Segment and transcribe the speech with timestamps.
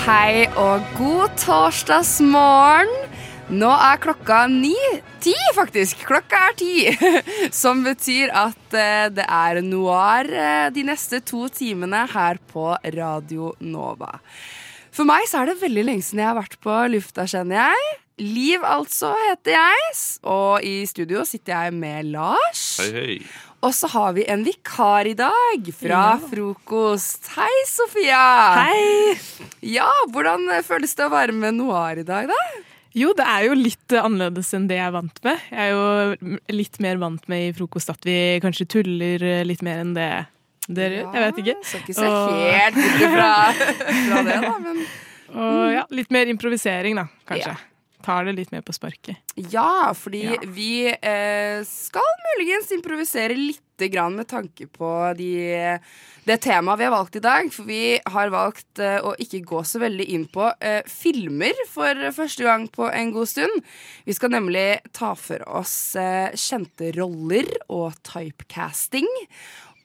[0.00, 2.88] Hei og god torsdagsmorgen.
[3.52, 4.72] Nå er klokka ni.
[5.20, 6.06] Ti, faktisk.
[6.08, 6.72] Klokka er ti.
[7.60, 13.52] Som betyr at eh, det er noir eh, de neste to timene her på Radio
[13.60, 14.14] Nova.
[14.88, 17.92] For meg så er det veldig lenge siden jeg har vært på lufta, kjenner jeg.
[18.24, 19.92] Liv, altså, heter jeg.
[20.32, 22.64] Og i studio sitter jeg med Lars.
[22.80, 23.20] Hei, hei.
[23.60, 27.28] Og så har vi en vikar i dag fra frokost.
[27.36, 28.20] Hei, Sofia.
[28.56, 29.18] Hei!
[29.68, 32.38] Ja, Hvordan føles det å være med Noir i dag, da?
[32.96, 35.44] Jo, det er jo litt annerledes enn det jeg er vant med.
[35.52, 39.84] Jeg er jo litt mer vant med i frokost at vi kanskje tuller litt mer
[39.84, 40.08] enn det
[40.70, 41.12] dere gjør.
[41.14, 41.56] Jeg vet ikke.
[41.68, 43.30] Skal ikke se Og- helt bort fra,
[44.08, 44.54] fra det, da.
[44.64, 44.82] Men
[45.36, 47.52] Og ja, litt mer improvisering, da, kanskje.
[48.02, 49.16] Tar det litt mer på sparket.
[49.52, 50.38] ja, fordi Ja.
[50.46, 55.78] vi eh, skal muligens improvisere lite grann med tanke på de,
[56.24, 57.48] det temaet vi har valgt i dag.
[57.52, 61.94] For vi har valgt eh, å ikke gå så veldig inn på eh, filmer for
[62.16, 63.62] første gang på en god stund.
[64.04, 69.08] Vi skal nemlig ta for oss eh, kjente roller og typecasting.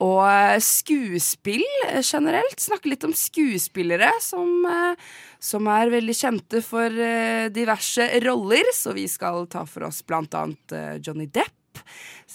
[0.04, 1.64] Og eh, skuespill
[2.04, 2.60] generelt.
[2.60, 4.94] Snakke litt om skuespillere som, eh,
[5.42, 8.70] som er veldig kjente for eh, diverse roller.
[8.74, 11.82] Så vi skal ta for oss blant annet eh, Johnny Depp.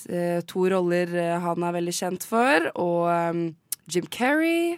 [0.10, 1.12] Eh, To roller
[1.44, 2.70] han er veldig kjent for.
[2.80, 3.56] Og
[3.92, 4.78] Jim Carrey.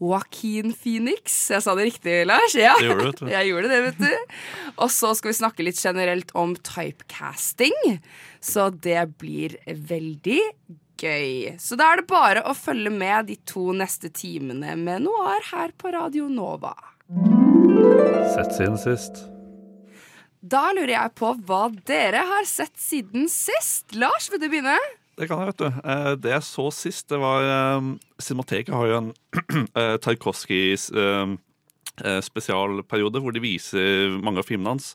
[0.00, 1.34] Joaquin Phoenix.
[1.52, 2.54] Jeg sa det riktig, Lars?
[2.56, 2.72] Ja.
[2.80, 3.26] Det gjorde du.
[3.34, 4.36] Jeg gjorde det, vet du.
[4.80, 7.76] Og så skal vi snakke litt generelt om typecasting.
[8.40, 10.38] Så det blir veldig
[11.00, 11.58] gøy.
[11.60, 15.76] Så da er det bare å følge med de to neste timene med Noir her
[15.76, 16.72] på Radio Nova.
[18.34, 19.24] Sett siden sist.
[20.40, 23.90] Da lurer jeg på hva dere har sett siden sist.
[23.98, 24.76] Lars, vil du begynne?
[25.18, 25.80] Det kan jeg, vet du.
[25.90, 27.42] Eh, Det jeg så sist, det var
[27.76, 29.10] um, Cinemateket har jo en
[30.06, 31.34] Tarkovskijs eh,
[32.24, 34.94] spesialperiode hvor de viser mange av filmene hans.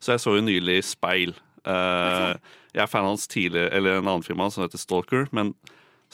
[0.00, 1.34] Så jeg så jo nylig Speil.
[1.66, 2.36] Eh,
[2.76, 5.26] Jeg er fan av hans tidligere, eller en annen film hans som heter Stalker.
[5.34, 5.52] Men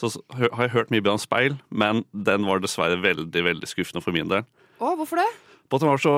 [0.01, 4.01] så har jeg hørt mye bra om Speil, men den var dessverre veldig veldig skuffende
[4.03, 4.43] for min del.
[4.83, 5.29] Å, hvorfor det?
[5.71, 6.15] Bottom at så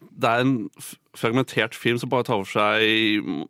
[0.00, 0.56] Det er en
[1.16, 3.46] fragmentert film som bare tar for seg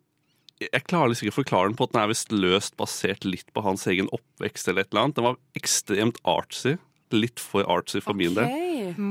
[0.65, 3.47] Jeg klarer liksom ikke å forklare den på at den er visst løst basert litt
[3.55, 4.67] på hans egen oppvekst.
[4.67, 6.75] eller et eller annet Den var ekstremt artsy.
[7.11, 8.51] Litt for artsy for min del.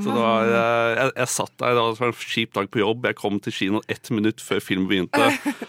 [0.01, 3.05] Så da, var, eh, jeg, jeg satt der, det var en kjip dag på jobb.
[3.05, 5.27] Jeg kom til kino ett minutt før filmen begynte.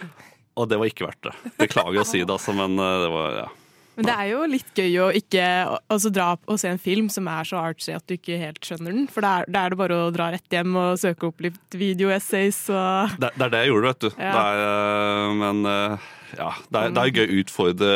[0.61, 1.35] Og det var ikke verdt det.
[1.61, 3.49] Beklager å si det, altså, men eh, det var ja.
[3.97, 5.45] Men det er jo litt gøy å ikke
[5.93, 8.95] altså, dra og se en film som er så artsy at du ikke helt skjønner
[8.95, 9.07] den.
[9.13, 12.65] For da er, er det bare å dra rett hjem og søke opp litt videoessays
[12.73, 14.11] og Det, det er det jeg gjorde, vet du.
[14.17, 14.33] Ja.
[14.33, 17.93] Det er, eh, men eh, ja, det er, det er gøy å utfordre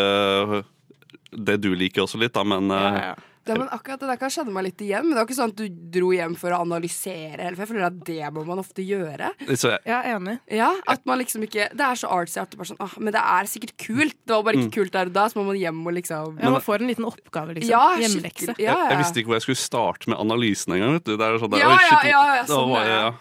[1.36, 3.16] det du liker også litt, da, men ja, eh, ja.
[3.46, 5.02] Ja, men akkurat Det der kan kjenne meg litt igjen.
[5.06, 7.38] Men det var ikke sånn at du dro hjem for å analysere.
[7.38, 9.26] Eller, for jeg føler at det må man ofte gjøre.
[9.54, 10.36] så jeg, ja, enig.
[10.50, 13.12] Ja, at man liksom ikke Det er så artsy at du bare sånn ah, Men
[13.16, 14.16] det er sikkert kult.
[14.26, 16.50] Det var bare ikke kult der og da, så må man hjem og liksom Ja,
[16.50, 17.70] man får en liten oppgave, liksom.
[17.70, 18.46] Ja, Hjemmelekse.
[18.50, 18.58] skikkelig.
[18.58, 18.90] Ja, jeg, ja.
[18.90, 20.92] jeg visste ikke hvor jeg skulle starte med analysen engang.
[20.98, 21.14] vet du.
[21.16, 22.94] Det er sånn, Ja, oi, ja, shit, ja, ja, det sånn, var bare- ja.
[23.06, 23.10] ja.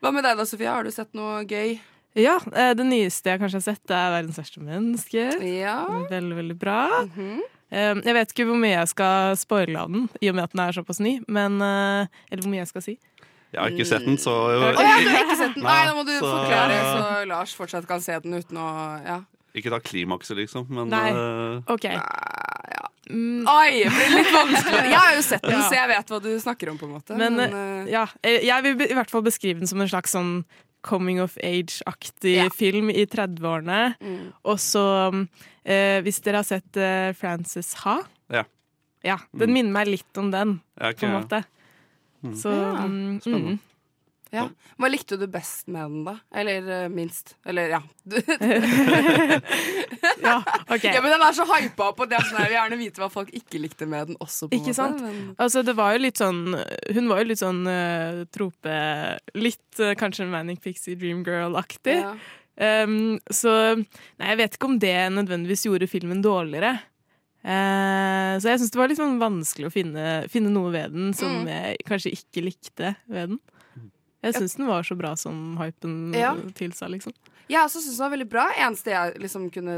[0.00, 0.74] Hva med deg da, Sofia?
[0.76, 1.78] Har du sett noe gøy?
[2.16, 5.26] Ja, eh, det nyeste jeg kanskje har sett, det er 'Verdens verste menneske'.
[5.44, 5.84] Ja.
[6.08, 7.04] Veldig, veldig bra.
[7.72, 7.98] Mhm.
[7.98, 10.52] Eh, Jeg vet ikke hvor mye jeg skal spoile av den, i og med at
[10.52, 11.20] den er såpass ny.
[11.28, 12.98] Men, eh, eller hvor mye jeg skal si.
[13.52, 15.62] Jeg har ikke sett den, så Å ja, du har ikke sett den?
[15.62, 19.20] Nei, da må du Så- forklare, så Lars fortsatt kan se den uten å Ja.
[19.54, 21.10] Ikke ta klimakset, liksom, men Nei.
[21.10, 21.84] eh, OK.
[21.84, 22.02] ja.
[23.08, 24.84] Mm, Oi, det blir litt vanskelig.
[24.92, 25.68] Jeg har jo sett den, Ja.
[25.70, 27.16] så jeg vet hva du snakker om, på en måte.
[27.16, 30.44] Men, eh, ja, jeg vil i hvert fall beskrive den som en slags sånn
[30.82, 32.48] coming of age-aktig Ja.
[32.48, 33.94] film i 30-årene.
[34.02, 34.32] mm.
[34.44, 35.28] Og så, mm,
[35.66, 37.98] eh, hvis dere har sett eh, Frances Ha
[38.32, 38.44] Ja.
[39.06, 39.54] Ja, Den Mm.
[39.58, 41.42] minner meg litt om den, er på en måte.
[42.24, 42.36] måte.
[42.40, 43.52] Så Ja, mm, spennende.
[43.52, 43.58] mm.
[44.32, 44.48] ja.
[44.80, 46.16] Hva likte du best med den, da?
[46.34, 47.36] Eller uh, minst?
[47.46, 47.80] Eller, ja.
[50.26, 50.40] Ja,
[50.70, 50.84] OK.
[50.84, 53.02] ja, men den er så hypa opp, og det er sånn, jeg vil gjerne vite
[53.02, 54.48] hva folk ikke likte med den også.
[54.50, 55.02] på Ikke måte, sant?
[55.04, 56.40] Men, Altså, det var jo litt sånn
[56.96, 58.74] Hun var jo litt sånn uh, trope
[59.38, 62.00] Litt uh, kanskje Manic Pixie Dream Girl-aktig.
[62.02, 62.16] ja.
[62.56, 66.78] Um, så Nei, jeg vet ikke om det nødvendigvis gjorde filmen dårligere.
[67.46, 71.12] Uh, så jeg syns det var litt sånn vanskelig å finne, finne noe ved den
[71.14, 71.50] som Mm.
[71.52, 73.40] jeg kanskje ikke likte ved den.
[74.24, 76.34] Jeg syns den var så bra som hypen Ja.
[76.58, 77.12] tilsa, liksom.
[77.48, 78.46] Jeg også syns den var veldig bra.
[78.58, 79.76] Eneste jeg liksom kunne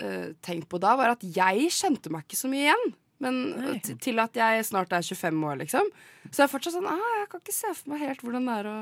[0.00, 2.94] uh, tenkt på da, var at jeg kjente meg ikke så mye igjen.
[3.20, 3.72] Men Nei.
[4.00, 5.88] til at jeg snart er 25 år, liksom.
[6.30, 8.54] Så jeg er fortsatt sånn ah, Jeg kan ikke se for meg helt hvordan det
[8.60, 8.74] er å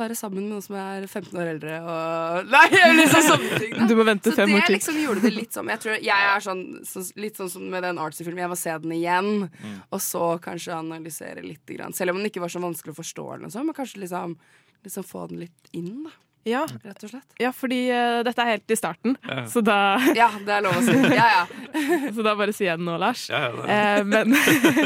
[0.00, 2.62] være sammen med noen som er 15 år eldre og Nei,
[2.98, 3.74] liksom sånne ting.
[3.78, 3.88] da.
[3.88, 4.76] Du må vente Så fem år det til.
[4.78, 7.84] liksom gjorde det litt sånn Jeg tror jeg er sånn, så, litt sånn som med
[7.88, 8.44] den artsy-filmen.
[8.44, 9.30] Jeg må se den igjen,
[9.90, 11.64] og så kanskje analysere litt.
[11.70, 11.92] Grann.
[11.96, 14.32] Selv om den ikke var så vanskelig å forstå, eller noe sånt, men kanskje liksom,
[14.84, 16.10] liksom få den litt inn, da,
[16.48, 17.34] Ja, rett og slett.
[17.36, 19.42] ja fordi uh, dette er helt i starten, Ja.
[19.50, 20.94] så, da, Ja, det er lov å si.
[21.12, 21.42] Ja, ja.
[22.16, 23.26] så da bare si jeg det nå, Lars.
[23.28, 23.66] Ja, ja.
[23.74, 24.32] Eh, men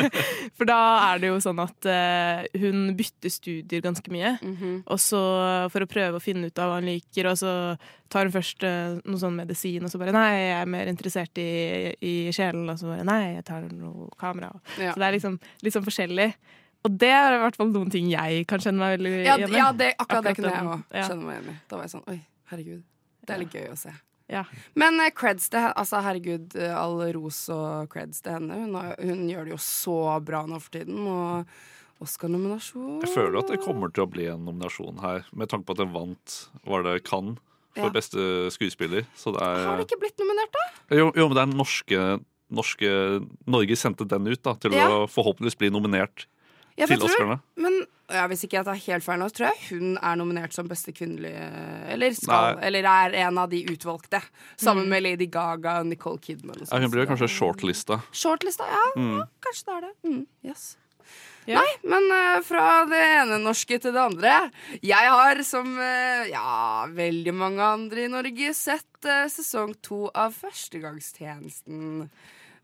[0.58, 0.78] For da
[1.12, 4.34] er det jo sånn at uh, hun bytter studier ganske mye.
[4.42, 4.74] Mhm.
[4.90, 5.20] Og så
[5.72, 7.54] for å prøve å finne ut av hva hun liker, og så
[8.12, 8.62] tar hun først
[9.06, 11.48] noe sånn medisin, og så bare Nei, jeg er mer interessert i,
[11.98, 14.52] i sjelen, og så bare Nei, jeg tar noe kamera.
[14.78, 14.92] Ja.
[14.94, 16.28] Så det er liksom litt sånn forskjellig.
[16.84, 19.54] Og det er i hvert fall noen ting jeg kan kjenne meg veldig Ja, igjen
[19.54, 19.56] i.
[19.56, 21.60] ja det, akkurat, det Akkurat kunne jeg òg kjenne meg igjen i.
[21.70, 22.18] Da var jeg sånn Oi,
[22.52, 22.82] herregud.
[23.24, 23.92] Det er litt gøy å se.
[24.32, 24.42] Ja.
[24.76, 25.72] Men uh, creds til henne.
[25.80, 28.56] Altså, herregud, eh, all ros og creds til henne.
[28.66, 31.00] Hun, har, hun gjør det jo så bra nå for tiden.
[31.08, 35.68] Og Oscar-nominasjon Jeg føler at det kommer til å bli en nominasjon her, med tanke
[35.68, 36.36] på at den vant
[36.68, 37.40] var det Cannes
[37.74, 37.94] for Ja.
[37.94, 39.06] beste skuespiller.
[39.16, 40.64] Så det er Har det ikke blitt nominert, da?
[41.00, 42.02] Jo, jo men det er norske,
[42.54, 42.90] norske
[43.50, 44.88] Norge sendte den ut da, til Ja.
[44.88, 46.26] å forhåpentligvis bli nominert
[46.76, 47.38] Ja, til Oscarene.
[47.56, 47.76] Men
[48.10, 50.92] ja, hvis ikke jeg tar helt feil nå, tror jeg hun er nominert som beste
[50.92, 51.44] kvinnelige
[51.94, 52.66] Eller skal, Nei.
[52.68, 54.20] eller er en av de utvalgte.
[54.60, 56.58] Sammen med Lady Gaga og Nicole Kidman.
[56.60, 58.00] Og Ja, hun sånn, blir kanskje shortlista.
[58.12, 59.18] Shortlista, ja, Mm.
[59.20, 59.26] ja.
[59.46, 59.94] Kanskje det er det.
[60.10, 60.76] Mm, yes.
[61.46, 61.60] Ja.
[61.60, 64.50] Nei, men uh, fra det ene norske til det andre.
[64.80, 70.32] Jeg har, som uh, ja, veldig mange andre i Norge, sett uh, sesong to av
[70.32, 72.08] Førstegangstjenesten.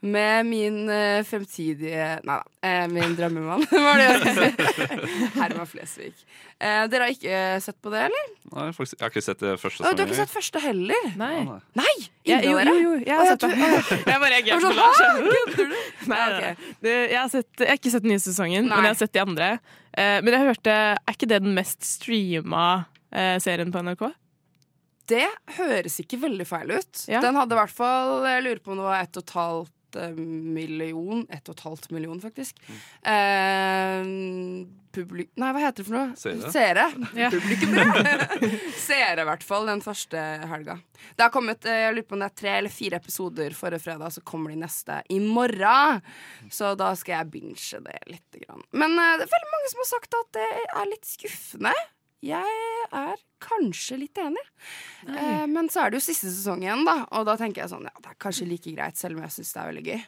[0.01, 3.67] Med min uh, fremtidige Nei da, uh, min drømmemann.
[5.37, 6.15] Herman Flesvig.
[6.57, 8.31] Uh, dere har ikke sett på det, eller?
[8.55, 11.09] Nei, faktisk, jeg har ikke sett det første du har ikke sett første heller?
[11.21, 11.43] Nei.
[11.45, 11.59] Nei.
[11.83, 11.95] Nei!
[12.29, 13.51] Ja, jo, jo, jo, jeg har sett det.
[14.11, 15.01] Jeg bare reagerte på Lars.
[15.01, 15.11] «Hæ?
[15.51, 15.77] Kødder du?
[16.13, 16.47] Nei, Ja, nei, ok.
[16.47, 16.75] nei.
[16.87, 18.77] Det- Jeg har, sett, jeg har ikke sett den nye sesongen, Nei.
[18.77, 19.51] men jeg har sett de andre.
[19.93, 22.65] Eh, men jeg hørte, er ikke det den mest streama
[23.43, 24.05] serien på NRK?
[25.11, 25.27] Det
[25.57, 27.05] høres ikke veldig feil ut.
[27.11, 27.19] Ja.
[27.25, 29.73] Den hadde i hvert fall Jeg lurer på om det var ett og et halvt
[30.17, 31.25] million.
[31.31, 32.61] Ett og et halvt million, faktisk.
[33.03, 34.05] Eh,
[34.95, 35.31] publik...
[35.41, 36.15] Nei, hva heter det for noe?
[36.19, 36.53] Seere.
[36.55, 36.87] Seere.
[37.19, 37.31] Ja.
[38.87, 40.79] Seere, i hvert fall, den første helga.
[41.17, 43.85] Det har kommet eh, jeg lurer på om det er tre eller fire episoder forrige
[43.87, 46.03] fredag, så kommer de neste i morgen.
[46.53, 48.27] Så da skal jeg binge det litt.
[48.41, 48.63] Grann.
[48.73, 51.75] Men eh, det er veldig mange som har sagt at det er litt skuffende.
[52.21, 54.43] Jeg er kanskje litt enig.
[55.09, 56.99] Eh, men så er det jo siste sesong igjen, da.
[57.17, 59.53] Og da tenker jeg sånn, ja, det er kanskje like greit, selv om jeg syns
[59.55, 60.03] det er veldig gøy.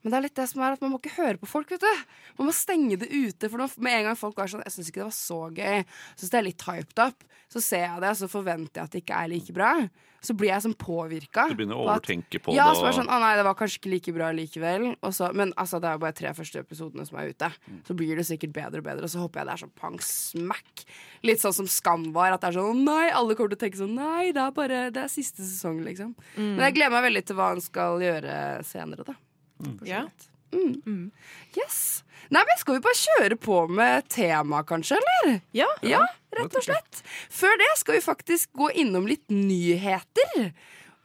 [0.00, 1.84] Men det er litt det som er at man må ikke høre på folk, vet
[1.84, 2.04] du.
[2.38, 3.50] Man må stenge det ute.
[3.52, 5.82] For med en gang folk er sånn Jeg syns ikke det var så gøy.
[6.16, 7.26] syns det er litt hyped up.
[7.50, 9.72] Så ser jeg det, så forventer jeg at det ikke er like bra.
[10.20, 11.46] Så blir jeg sånn påvirka.
[11.48, 12.76] Du begynner å overtenke på ja, det.
[12.76, 14.84] så er det sånn, å nei, det var kanskje ikke like bra likevel.
[15.00, 17.48] Og så, men altså, det er jo bare tre første episodene som er ute.
[17.88, 19.96] Så blir det sikkert bedre og bedre, og så håper jeg det er sånn pang
[20.04, 20.84] smack.
[21.26, 22.36] Litt sånn som Skam var.
[22.36, 24.54] At det er sånn å nei, alle kommer til å tenke sånn nei, det er
[24.60, 26.12] bare det er siste sesong, liksom.
[26.36, 28.36] Men jeg gleder meg veldig til hva han skal gjøre
[28.68, 29.16] senere, da.
[29.64, 30.04] Så Ja.
[30.52, 30.82] Mm.
[30.86, 31.10] Mm.
[31.56, 32.02] Yes.
[32.30, 35.40] Nei, men skal vi bare kjøre på med tema, kanskje, eller?
[35.54, 35.68] Ja.
[35.86, 36.00] Ja,
[36.36, 37.02] rett og slett.
[37.30, 40.50] Før det skal vi faktisk gå innom litt nyheter.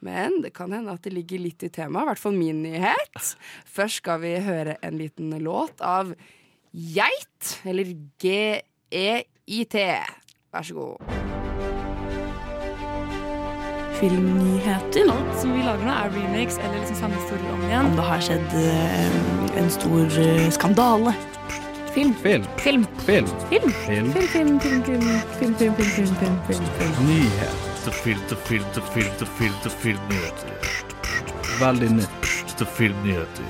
[0.06, 3.32] Men det kan hende at det ligger litt i temaet, i hvert fall min nyhet.
[3.70, 6.12] Først skal vi høre en liten låt av
[6.76, 9.86] Geit, eller G-E-I-T.
[10.52, 11.35] Vær så god.
[14.00, 15.10] Filmnyheter.
[15.12, 17.90] Alt som vi lager nå, er remakes eller liksom samme historier om igjen.
[17.90, 21.14] Om det har skjedd eh, en stor eh, skandale.
[21.96, 22.14] Film.
[22.22, 22.44] Film.
[22.56, 22.86] Film.
[23.06, 23.26] Film.
[23.48, 23.70] Film.
[23.86, 24.12] Film.
[24.12, 26.94] Film, film, film, film, film, film, film, film, film, film, film.
[27.86, 30.48] Filter, filter, film, film, film, film, til filmnyheter.
[31.60, 33.44] Veldig nytt filmnyheter.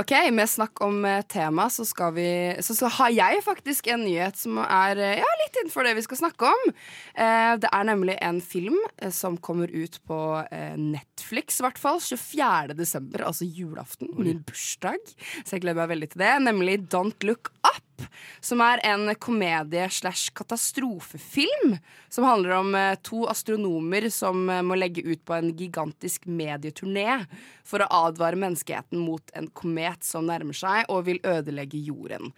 [0.00, 1.84] Ok, med snakk om eh, tema, så,
[2.16, 5.92] vi, så, så har jeg faktisk en nyhet som er eh, ja, litt innenfor det
[5.98, 6.72] vi skal snakke om.
[7.12, 11.80] Eh, det er nemlig en film eh, som kommer ut på eh, Netflix, i hvert
[11.82, 12.00] fall.
[12.00, 12.72] 24.
[12.78, 14.14] desember, altså julaften.
[14.16, 15.12] Min bursdag.
[15.44, 16.34] Så jeg gleder meg veldig til det.
[16.48, 17.91] Nemlig Don't Look Up.
[18.40, 21.76] Som er en komedie slash katastrofefilm.
[22.12, 27.22] Som handler om eh, to astronomer som eh, må legge ut på en gigantisk medieturné
[27.64, 32.32] for å advare menneskeheten mot en komet som nærmer seg og vil ødelegge jorden.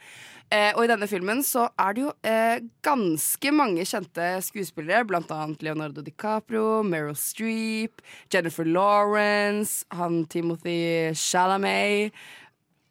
[0.52, 5.32] Eh, og i denne filmen så er det jo eh, ganske mange kjente skuespillere, blant
[5.34, 12.14] annet Leonardo DiCaprio, Meryl Streep, Jennifer Lawrence, han Timothy Chalamet.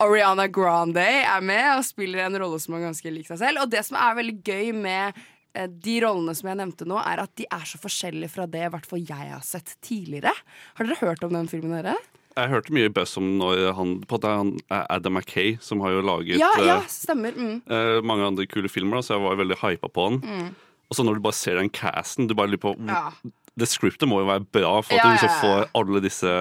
[0.04, 3.64] Ariana Grande er med og spiller en rolle som er ganske lik seg selv.
[3.64, 5.20] Og det som er veldig gøy med
[5.56, 8.66] eh, de rollene som jeg nevnte nå, er at de er så forskjellige fra det
[8.68, 10.34] i hvert fall jeg har sett tidligere.
[10.80, 11.96] Har dere hørt om den filmen, dere?
[12.34, 15.52] Jeg hørte mye buzz om når han, på at det er han er Adam Mackay
[15.62, 17.36] som har jo laget Ja, ja, eh, stemmer.
[17.38, 17.60] Mm.
[17.70, 20.20] eh, mange andre kule filmer, da, så jeg var veldig hypa på han.
[20.26, 20.50] Mm.
[20.90, 23.08] Og så når du bare ser den casten, du bare lurer på Ja.
[23.54, 26.32] Det scriptet må jo være bra for at Ja, du liksom får alle disse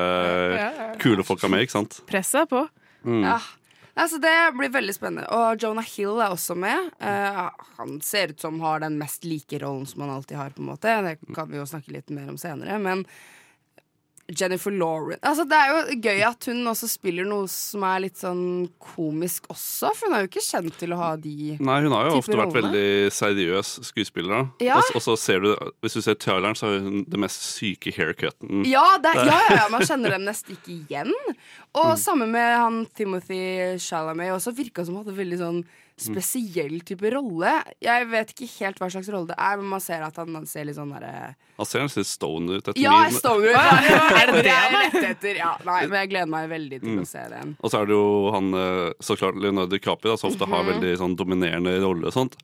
[1.03, 1.99] kule folka med, ikke sant?
[2.09, 2.63] Presset er på.
[3.05, 3.25] Mm.
[3.27, 3.41] Ja.
[3.95, 5.27] Altså, det blir veldig spennende.
[5.37, 6.89] Og Jonah Hill er også med.
[7.03, 10.55] Uh, han ser ut som har den mest like rollen som han alltid har.
[10.57, 12.79] på en måte Det kan vi jo snakke litt mer om senere.
[12.81, 13.05] Men
[14.39, 18.21] Jennifer Lawrence altså, Det er jo gøy at hun også spiller noe som er litt
[18.21, 18.45] sånn
[18.83, 22.09] komisk også, for hun er jo ikke kjent til å ha de Nei, hun har
[22.11, 24.49] jo ofte vært veldig seriøs skuespiller.
[24.63, 24.79] Ja.
[24.79, 25.51] Og, og så ser du,
[25.85, 28.65] hvis du ser traileren, så har hun det mest syke haircuten.
[28.69, 31.13] Ja, det, ja, ja, ja, man kjenner dem nesten ikke igjen.
[31.79, 34.55] Og samme med han Timothy Chalamet også.
[34.57, 35.63] Virka som han hadde veldig sånn
[36.05, 37.53] spesiell type rolle.
[37.83, 40.47] Jeg vet ikke helt hva slags rolle det er, men man ser at han, han
[40.47, 42.69] ser litt sånn derre Han ser nesten stoner ut.
[42.69, 43.55] etter Ja, min- Stoner!
[43.55, 45.37] Er det det, jeg lette etter.
[45.43, 47.03] Ja, nei, men jeg gleder meg veldig til Mm.
[47.03, 47.57] å se den.
[47.63, 50.65] Og så er det jo han eh, så klart Leonardo DiCaprio, da, som ofte har
[50.65, 50.73] Mhm.
[50.75, 52.37] veldig sånn dominerende rolle og sånt.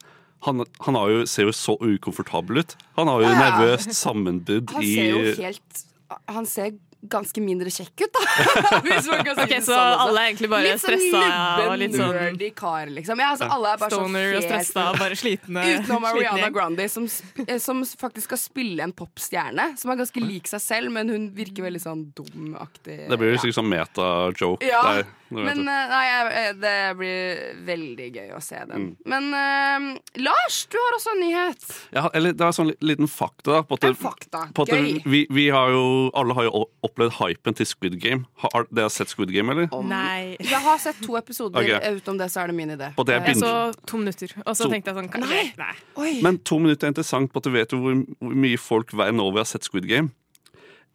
[0.47, 2.75] Han, han har jo, ser jo så ukomfortabel ut.
[2.95, 3.51] Han har jo Ja, ja.
[3.51, 5.83] nervøst sammenbrudd Han ser jo helt
[6.29, 8.23] Han ser ganske mindre kjekk ut, da.
[8.85, 11.43] Hvis man kan si Ok, det så sånn alle er egentlig bare litt sånn stressa,
[11.63, 13.21] og litt sånn- nerdy kar, liksom.
[13.23, 15.63] Ja, altså, alle er bare sånn Stoner og stressa, bare slitne.
[15.79, 16.49] Utenom Ariana.
[16.53, 17.07] Grande, som,
[17.45, 19.69] eh, som faktisk skal spille en popstjerne.
[19.79, 22.99] Som er ganske lik seg selv, men hun virker veldig sånn dumaktig.
[23.07, 23.43] Det blir jo ja.
[23.45, 24.67] sikkert sånn meta-joke.
[24.67, 28.85] Ja, der, men eh, nei, jeg- det blir veldig gøy å se den.
[28.89, 28.95] Mm.
[29.05, 31.67] Men uh, Lars, du har også en nyhet.
[31.93, 33.61] Ja, eller det er sånn liten fakta.
[33.67, 34.43] på at, En fakta.
[34.53, 35.01] på at Gøy.
[35.05, 38.25] Vi, vi har jo, alle har jo opplevd hypen til Squid Game.
[38.43, 39.69] Har har dere sett Squid Game, eller?
[39.83, 40.35] Nei.
[40.39, 41.59] Jeg har sett to episoder.
[41.61, 41.69] Ok.
[41.69, 42.93] eh, Utenom det så er det min idé.
[42.95, 44.69] På det Eh, Jeg så to minutter, og så To.
[44.69, 45.53] tenkte jeg sånn Nei.
[45.57, 45.73] nei.
[45.97, 46.21] Oi.
[46.23, 49.19] Men to minutter er interessant på at du vet jo hvor, hvor mye folk verden
[49.19, 50.11] over har sett Squid Game.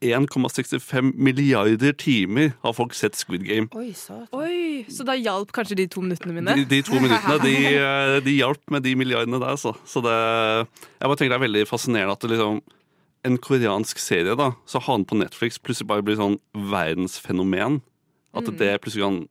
[0.02, 3.68] 1,65 milliarder timer har folk sett Squid Game.
[3.76, 6.54] Oi, så Oi, så da hjalp kanskje de to minuttene mine?
[6.58, 9.56] De, de to minuttene de, eh, de hjalp med de milliardene der.
[9.60, 10.14] Så, så det,
[11.00, 12.60] jeg bare tenker det er veldig fascinerende at det liksom,
[13.24, 17.80] en koreansk serie da, så har den på Netflix plutselig bare blir sånn verdensfenomen.
[18.34, 18.56] At Mm.
[18.58, 19.22] det plutselig kan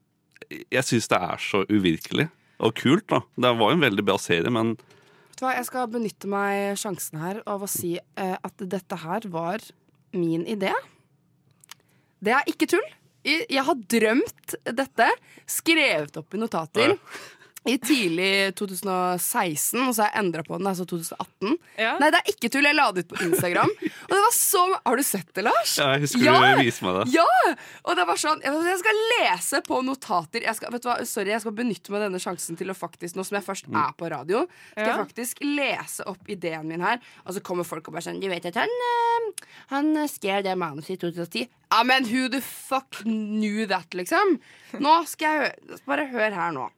[0.71, 2.29] Jeg syns det er så uvirkelig
[2.59, 3.07] og kult.
[3.09, 3.19] da.
[3.35, 4.75] Det var jo en veldig bra serie, men
[5.33, 8.95] Vet du hva, Jeg skal benytte meg sjansen her av å si eh, at dette
[9.01, 9.59] her var
[10.13, 10.73] min idé.
[12.23, 12.85] Det er ikke tull.
[13.23, 15.05] Jeg, har drømt dette,
[15.47, 16.97] skrevet opp i notater.
[17.63, 20.67] I tidlig 2016, og så har jeg endra på den.
[20.67, 21.53] Altså 2018.
[21.79, 21.93] Ja.
[22.01, 22.67] Nei, det er ikke tull.
[22.67, 23.71] Jeg la det ut på Instagram.
[24.09, 25.75] Og det var så Har du sett det, Lars?
[25.79, 26.33] Ja, jeg husker Ja!
[26.57, 27.05] du viste meg det.
[27.15, 27.53] Ja!
[27.87, 30.43] Og det var sånn Jeg jeg skal lese på notater.
[30.43, 33.17] Jeg skal, vet du hva, sorry, jeg skal benytte meg denne sjansen til å faktisk
[33.17, 34.43] Nå som jeg først er på radio,
[34.73, 36.99] skal jeg faktisk lese opp ideen min her.
[37.23, 39.31] Og så kommer folk og bare sånn Du vet at han eh,
[39.73, 41.47] Han skrev det manuset i 2010.
[41.73, 44.37] Ja, men who the fuck knew that, liksom?
[44.83, 46.69] Nå skal jeg høre Bare hør her nå.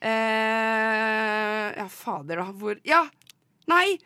[0.00, 2.48] Eh, ja, fader, da.
[2.56, 3.04] Hvor Ja!
[3.70, 3.98] Nei!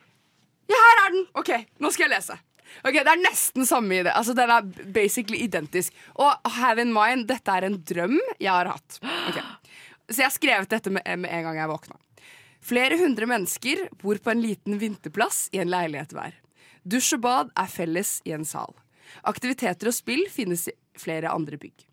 [0.68, 1.26] Ja, her er den!
[1.38, 2.36] OK, nå skal jeg lese.
[2.82, 4.12] Ok, Det er nesten samme idé.
[4.12, 5.94] Altså, Den er basically identisk.
[6.16, 8.98] Og have in mind, dette er en drøm jeg har hatt.
[9.28, 9.38] Ok.
[10.10, 11.96] Så jeg har skrevet dette med, med en gang jeg våkna.
[12.64, 16.34] Flere hundre mennesker bor på en liten vinterplass i en leilighet hver.
[16.84, 18.72] Dusj og bad er felles i en sal.
[19.28, 21.84] Aktiviteter og spill finnes i flere andre bygg.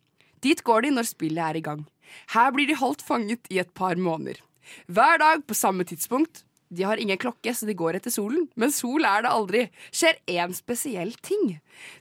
[0.41, 1.83] Dit går de når spillet er i gang.
[2.35, 4.39] Her blir de holdt fanget i et par måneder.
[4.87, 6.45] Hver dag på samme tidspunkt.
[6.71, 9.65] De har ingen klokke, så de går etter solen, men sol er det aldri.
[9.91, 11.57] Skjer én spesiell ting.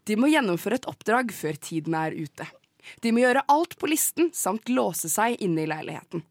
[0.07, 2.47] De må gjennomføre et oppdrag før tiden er ute.
[3.02, 6.23] De må gjøre alt på listen, samt låse seg inne i leiligheten.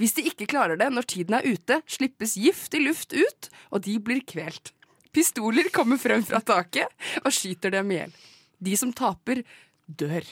[0.00, 3.98] Hvis de ikke klarer det når tiden er ute, slippes giftig luft ut, og de
[4.00, 4.72] blir kvelt.
[5.12, 6.88] Pistoler kommer frem fra taket
[7.22, 8.14] og skyter dem i hjel.
[8.62, 9.42] De som taper,
[9.86, 10.24] dør.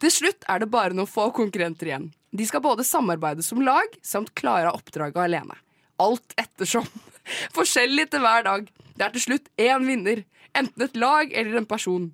[0.00, 2.10] Til slutt er det bare noen få konkurrenter igjen.
[2.36, 5.56] De skal både samarbeide som lag, samt klare oppdraget alene.
[6.02, 6.86] Alt ettersom.
[7.56, 8.66] Forskjellig til hver dag.
[8.96, 10.24] Det er til slutt én vinner.
[10.56, 12.06] Enten et lag eller en person.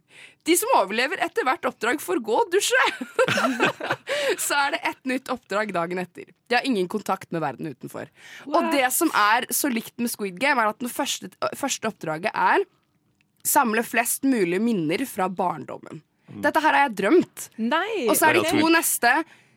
[0.46, 2.86] De som overlever etter hvert oppdrag, får gå og dusje.
[4.46, 6.26] så er det et nytt oppdrag dagen etter.
[6.50, 8.10] De har ingen kontakt med verden utenfor.
[8.50, 12.34] Og det som er så likt med Squid Game, er at det første, første oppdraget
[12.34, 12.66] er
[13.46, 16.02] samle flest mulig minner fra barndommen.
[16.42, 17.48] Dette her har jeg drømt.
[17.60, 18.08] Nei!
[18.08, 19.10] Og så er Det to neste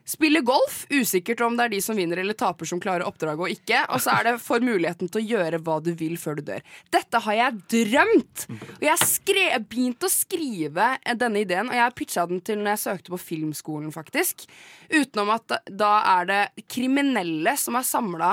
[0.05, 3.53] Spille golf, usikkert om det er de som vinner eller taper som klarer oppdraget og
[3.55, 3.79] ikke.
[3.89, 6.62] Og så er det for muligheten til å gjøre hva du vil før du dør.
[6.93, 8.45] Dette har jeg drømt!
[8.75, 12.75] Og jeg, skre, jeg begynte å skrive denne ideen, og jeg pitcha den til når
[12.75, 14.45] jeg søkte på filmskolen, faktisk.
[14.93, 18.31] Utenom at da er det kriminelle som er samla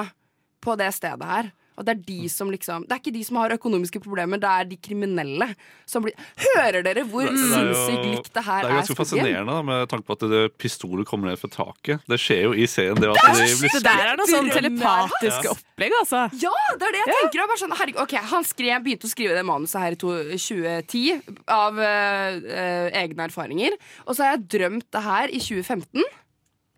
[0.62, 1.52] på det stedet her.
[1.78, 4.48] Og det er de som liksom Det er ikke de som har økonomiske problemer, det
[4.50, 5.46] er de kriminelle
[5.88, 6.12] som blir
[6.42, 8.72] Hører dere hvor er sinnssykt likt det her Det er?
[8.74, 12.04] er ganske fascinerende da, med tanke på at det, pistoler kommer ned fra taket.
[12.08, 12.96] Det skjer jo i serien.
[13.00, 15.54] Det, at de blir Det der er noe sånn telepatisk Ja.
[15.56, 16.22] opplegg, altså.
[16.42, 17.40] Ja, det er det jeg tenker.
[17.42, 21.22] Jeg bare sånn, herregud, ok, Han skrev, begynte å skrive det manuset her i 2010
[21.48, 23.76] av øh, egne erfaringer.
[24.06, 26.02] Og så har jeg drømt det her i 2015.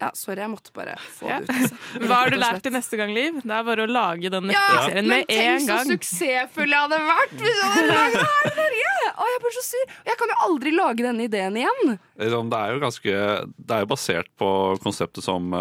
[0.04, 1.38] Ja, sorry, jeg måtte bare få Ja.
[1.40, 1.54] det ut.
[1.56, 1.78] Altså.
[2.04, 3.40] Hva har du lært til neste gang, Liv?
[3.42, 7.00] Det er bare å lage den Ja, gang Ja, men tenk så suksessfull jeg hadde
[7.08, 8.92] vært hvis jeg hadde laget det her i Norge!
[9.14, 9.90] Å, jeg blir så sur.
[10.10, 11.92] Jeg kan jo aldri lage denne ideen igjen.
[12.20, 12.30] Det
[12.60, 13.18] er jo ganske
[13.54, 14.48] Det er jo basert på
[14.84, 15.52] konseptet som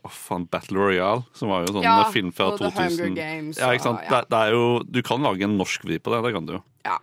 [0.00, 3.10] Oh, faen, Battle Royale, som var jo en sånn Ja, film fra 2000.
[3.18, 4.00] Games ja, ikke sant?
[4.06, 4.22] ja.
[4.22, 6.54] Det, det er jo, du kan lage en norsk vri på det, det kan du
[6.54, 6.60] jo.
[6.88, 6.94] Ja.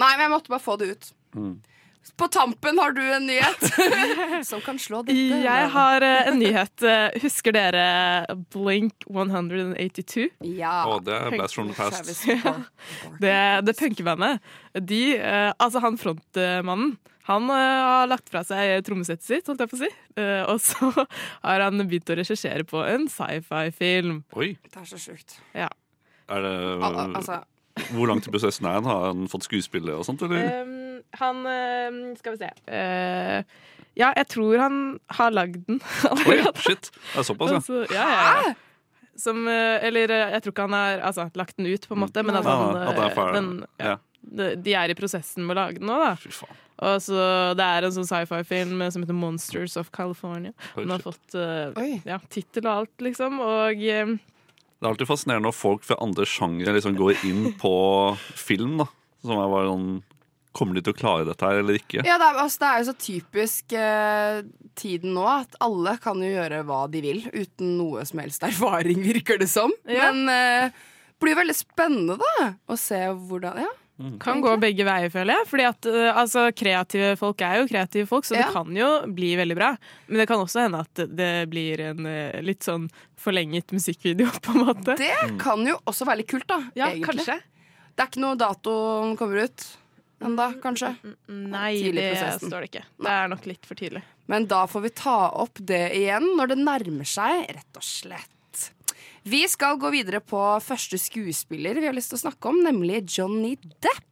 [0.00, 1.10] Nei, men jeg måtte bare få det ut.
[1.36, 1.50] Mm.
[2.16, 3.66] På tampen har du en nyhet
[4.48, 5.40] som kan slå dette.
[5.44, 6.82] Jeg har eh, en nyhet.
[6.86, 7.84] Eh, Husker dere
[8.54, 10.28] Blink 182?
[10.56, 10.84] Ja.
[10.88, 12.24] Oh, det er Blast from the Past.
[13.22, 13.36] Det,
[13.66, 14.40] det punkebandet.
[14.78, 16.96] De, eh, altså han frontmannen,
[17.28, 19.90] han har lagt fra seg trommesettet sitt, holdt jeg på å si.
[20.16, 20.88] Eh, og så
[21.44, 24.22] har han begynt å regissere på en sci-fi-film.
[24.38, 24.54] Oi.
[24.64, 25.36] Det er så sjukt.
[25.56, 25.68] Ja.
[26.32, 26.54] Er det,
[26.88, 27.42] al- altså,
[27.92, 28.88] Hvor langt i prosessen er han?
[28.88, 30.62] Har han fått skuespillet og sånt, eller?
[30.64, 30.77] Um,
[31.18, 32.50] han eh, Skal vi se.
[32.72, 33.42] Eh,
[33.98, 34.78] ja, jeg tror han
[35.18, 35.80] har lagd den
[36.28, 36.90] Oi, shit.
[36.92, 37.58] Det er såpass, ja.
[37.58, 38.54] Altså, ja, ja, ja.
[39.18, 42.22] Som, eh, eller jeg tror ikke han har altså, lagt den ut, på en måte,
[42.22, 43.40] men at han han, at det er eh, ferdig.
[43.40, 43.48] den,
[43.82, 44.54] ja, Ja.
[44.54, 46.12] de, er i prosessen med å lage den nå, da.
[46.22, 46.60] Fy faen.
[46.78, 47.22] Og så
[47.58, 50.52] Det er en sånn sci-fi-film som heter Monsters of California.
[50.76, 51.74] Den har fått uh,
[52.06, 53.40] ja, tittel og alt, liksom.
[53.42, 57.72] Og um, Det er alltid fascinerende når folk fra andre sjangere liksom går inn på
[58.38, 58.76] film.
[58.78, 58.86] da
[59.26, 59.90] Som er bare sånn
[60.56, 62.00] Kommer de til å klare dette her eller ikke?
[62.06, 64.38] ja, det, er, altså, det er jo så typisk eh,
[64.80, 69.02] tiden nå at alle kan jo gjøre hva de vil uten noe som helst erfaring,
[69.10, 69.74] virker det som.
[69.86, 70.08] Ja.
[70.12, 70.70] Men eh,
[71.18, 73.68] det blir veldig spennende da å se hvordan Ja.
[74.22, 75.46] kan gå begge veier, føler jeg.
[75.50, 78.46] Fordi at eh, altså, kreative folk er jo kreative folk, så Ja.
[78.46, 79.72] det kan jo bli veldig bra.
[80.06, 82.86] Men det kan også hende at det blir en eh, litt sånn
[83.18, 84.94] forlenget musikkvideo, på en måte.
[85.02, 86.60] Det kan jo også være litt kult, da.
[86.78, 87.26] ja, egentlig.
[87.26, 87.38] kanskje.
[87.98, 89.66] Det er ikke noe dato den kommer ut
[90.24, 90.94] ennå, kanskje.
[91.28, 92.08] Nei, det
[92.42, 92.84] står det ikke.
[93.04, 94.02] Det er nok litt for tidlig.
[94.28, 98.34] Men da får vi ta opp det igjen når det nærmer seg, rett og slett.
[99.28, 103.02] Vi skal gå videre på første skuespiller vi har lyst til å snakke om, nemlig
[103.12, 104.04] Johnny Depp.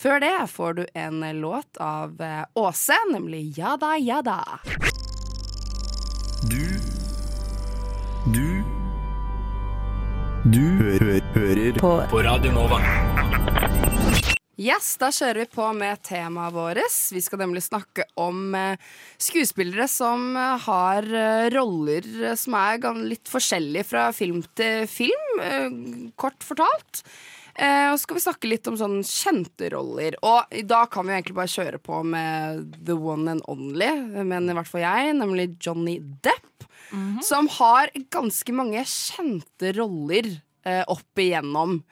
[0.00, 4.38] Før det får du en låt av eh, Åse, nemlig Jada Jada.
[6.48, 6.64] Du
[8.32, 8.48] Du
[10.48, 12.80] Du hø hø hører På På Radio Nova.
[14.60, 16.96] Yes, da kjører vi på med temaet vårt.
[17.14, 18.82] Vi skal nemlig snakke om eh,
[19.16, 22.04] skuespillere som eh, har eh, roller
[22.36, 27.00] som er litt forskjellige fra film til film, kort fortalt.
[27.60, 30.14] Og så skal vi snakke litt om sånn kjente roller.
[30.24, 34.54] Og da kan vi egentlig bare kjøre på med the one and only, men i
[34.56, 36.68] hvert fall jeg, nemlig Johnny Depp.
[37.26, 40.30] Som har ganske mange kjente roller
[40.86, 41.82] opp igjennom.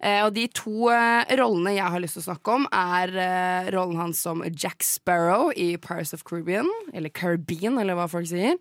[0.00, 3.70] Eh, og de to eh, rollene jeg har lyst til å snakke om, er eh,
[3.74, 8.54] rollen hans som Jack Sparrow i Pirates of Caribbean, eller Caribbean, eller hva folk sier.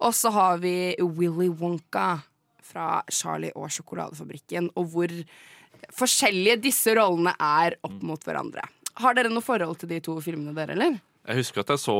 [0.00, 2.22] Og så har vi Willy Wonka
[2.70, 5.14] fra Charlie og sjokoladefabrikken, og hvor
[5.96, 8.62] forskjellige disse rollene er opp mot hverandre.
[9.00, 10.98] Har dere noe forhold til de to filmene, dere, eller?
[11.30, 11.94] Jeg husker at jeg så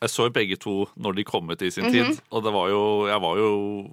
[0.00, 1.92] Jeg så begge to når de kom ut i sin Mhm.
[1.92, 2.20] tid.
[2.30, 3.90] Og det var jo Jeg var jo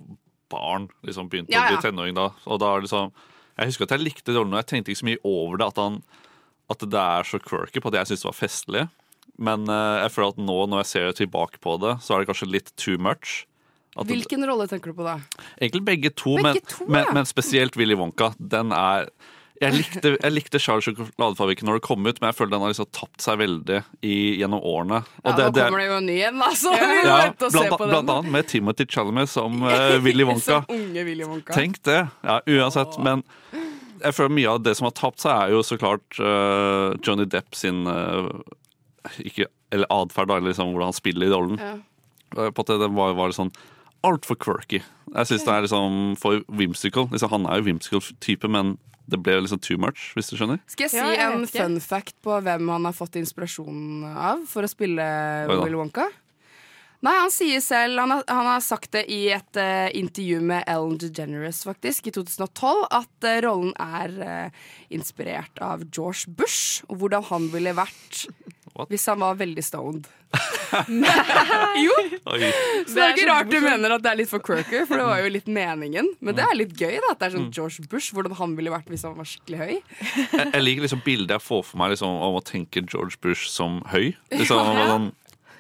[0.52, 0.90] barn.
[1.06, 2.30] liksom Begynte Ja, å bli tenåring da.
[2.46, 3.12] Og da liksom
[3.58, 5.68] Jeg husker at jeg likte rollen, og jeg tenkte ikke så mye over det.
[5.72, 6.02] At, han,
[6.74, 8.86] at det er så quirky på at jeg syntes det var festlig.
[9.40, 12.30] Men uh, jeg føler at nå når jeg ser tilbake på det, så er det
[12.30, 13.46] kanskje litt too much.
[13.96, 15.18] At det, Hvilken rolle tenker du på da?
[15.56, 18.34] egentlig begge to, Begge men, to, men, men spesielt Willy Wonka.
[18.40, 19.08] Den er
[19.62, 22.74] jeg likte, jeg likte Charles sjokoladefabrikken når det kom ut, men jeg føler den har
[22.74, 25.00] liksom tapt seg veldig i, gjennom årene.
[25.24, 27.40] Og Ja, det- nå kommer det jo en ny en, da, så vi ja, blant,
[27.56, 27.90] den.
[27.90, 30.60] blant annet med Timothy Chalamet som uh, Willy Wonka.
[30.66, 31.54] Som unge Willy Wonka.
[31.56, 32.02] Tenk det.
[32.26, 32.98] Ja, uansett.
[33.00, 33.24] Men
[34.04, 37.26] jeg føler mye av det som har tapt seg, er jo så klart uh, Johnny
[37.32, 38.28] Depp sin uh,
[39.24, 41.62] ikke, Eller atferd, da, eller liksom hvordan han spiller i rollen.
[41.62, 42.50] Ja.
[42.52, 43.54] På at det var, var litt sånn
[44.06, 44.82] altfor quirky.
[45.16, 47.08] Jeg syns det er liksom for whimsical.
[47.10, 48.76] Liksom, han er jo whimsical type, men
[49.08, 50.60] det ble liksom too much, hvis du skjønner.
[50.72, 51.62] Skal jeg si Ja, jeg en ikke.
[51.62, 55.06] fun fact på hvem han har fått inspirasjon av for å spille
[55.50, 55.58] Oi.
[55.62, 56.08] Willy Wonka?
[57.06, 60.64] Nei, han sier selv Han har, han har sagt det i et uh, intervju med
[60.72, 67.04] Ellen DeGeneres faktisk i 2012 at uh, rollen er uh, inspirert av George Bush, og
[67.04, 68.26] hvordan han ville vært
[68.76, 68.90] What?
[68.92, 70.08] hvis han var veldig stoned.
[70.76, 72.50] Oi.
[72.84, 75.06] Så det er ikke rart du mener at det er litt for quirky, for det
[75.08, 76.10] var jo litt meningen.
[76.20, 78.74] Men det er litt gøy da, at det er sånn George Bush, hvordan han ville
[78.74, 79.74] vært hvis han var skikkelig høy.
[80.36, 83.48] Jeg, jeg liker liksom bildet jeg får for meg liksom, om å tenke George Bush
[83.52, 84.12] som høy.
[84.34, 85.12] Liksom, sånn,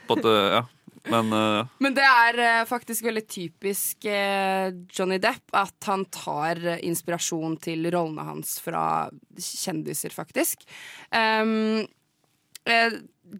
[0.09, 0.63] på at, eh, ja.
[1.05, 6.61] Men uh, Men det er uh, faktisk veldig typisk uh, Johnny Depp at han tar
[6.81, 8.85] inspirasjon til rollene hans fra
[9.37, 10.65] kjendiser, faktisk.
[11.13, 11.85] Um,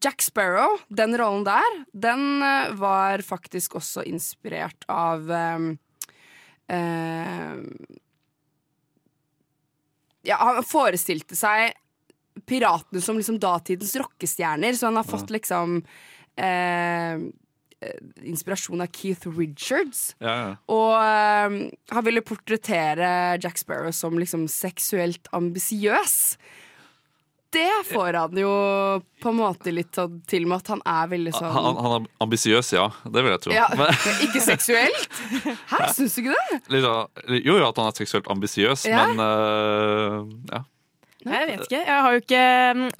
[0.01, 5.69] Jack Sparrow, den rollen der, den eh, var faktisk også inspirert av um,
[6.67, 7.61] eh,
[10.25, 11.75] Ja, han forestilte seg
[12.49, 15.77] piratene som liksom datidens rockestjerner, så han har fått liksom
[16.35, 20.15] eh, eh, inspirasjon av Keith Richards.
[20.17, 20.51] ja, ja.
[20.65, 21.59] Og eh,
[21.93, 26.17] han ville portrettere Jack Sparrow som liksom seksuelt ambisiøs.
[27.55, 28.51] Det får han jo
[29.23, 32.07] på en måte litt sånn til med at han er veldig sånn Han, han er
[32.27, 32.85] ambisiøs, ja.
[33.07, 33.55] Det vil jeg tro.
[33.55, 33.95] ja, Men,
[34.27, 35.19] Ikke seksuelt?
[35.71, 36.61] Hæ, syns du ikke det?
[36.75, 39.05] liksom, jo, jo, at han er seksuelt ambisiøs, Ja.
[39.07, 40.63] men uh, ja.
[41.25, 41.79] Jeg vet ikke.
[41.87, 42.41] Jeg har jo ikke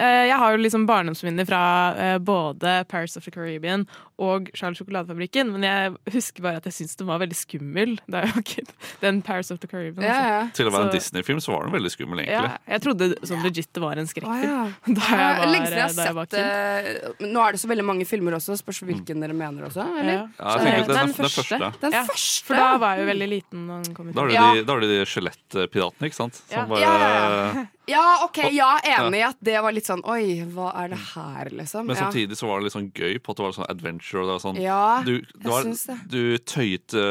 [0.02, 1.60] eh, Jeg har jo liksom barndomsminner fra
[1.94, 3.84] eh, både Paris of the Caribbean
[4.18, 7.98] og Charles Sjokoladefabrikken, men jeg husker bare at jeg syntes den var veldig skummel.
[8.08, 8.62] Det er jo ikke
[9.02, 10.06] den Paris of the Caribbean.
[10.08, 10.38] Ja, ja.
[10.56, 13.68] Til å være en Disney-film så var den veldig skummel, Ja, jeg trodde sånn legit
[13.76, 14.48] det var en skrekkfilm.
[14.48, 14.62] ja.
[14.96, 17.20] Da jeg var, Lenge siden jeg jeg har var sett kid.
[17.20, 18.56] eh, Nå er det så veldig mange filmer også.
[18.56, 19.84] Spørs hvilken dere mener også.
[20.00, 20.12] Eller?
[20.12, 20.26] Ja.
[20.56, 21.60] Jeg tenker den, den den, første.
[21.84, 22.44] Den Ja, første.
[22.48, 24.14] For da var jeg jo veldig liten da den kom ut.
[24.16, 24.50] Da har du Ja.
[24.64, 26.34] de, de skjelettpiratene, ikke sant?
[26.46, 26.66] Som Ja.
[26.66, 30.72] bare, Ja, ja, Ja, OK, ja, enig i at det var litt sånn Oi, hva
[30.74, 31.86] er det her, liksom?
[31.86, 34.05] Men samtidig så var det litt sånn gøy på at det var sånn adventure.
[34.14, 35.96] Og det var sånn, Ja, du, jeg det var, syns det.
[36.08, 37.02] du tøyte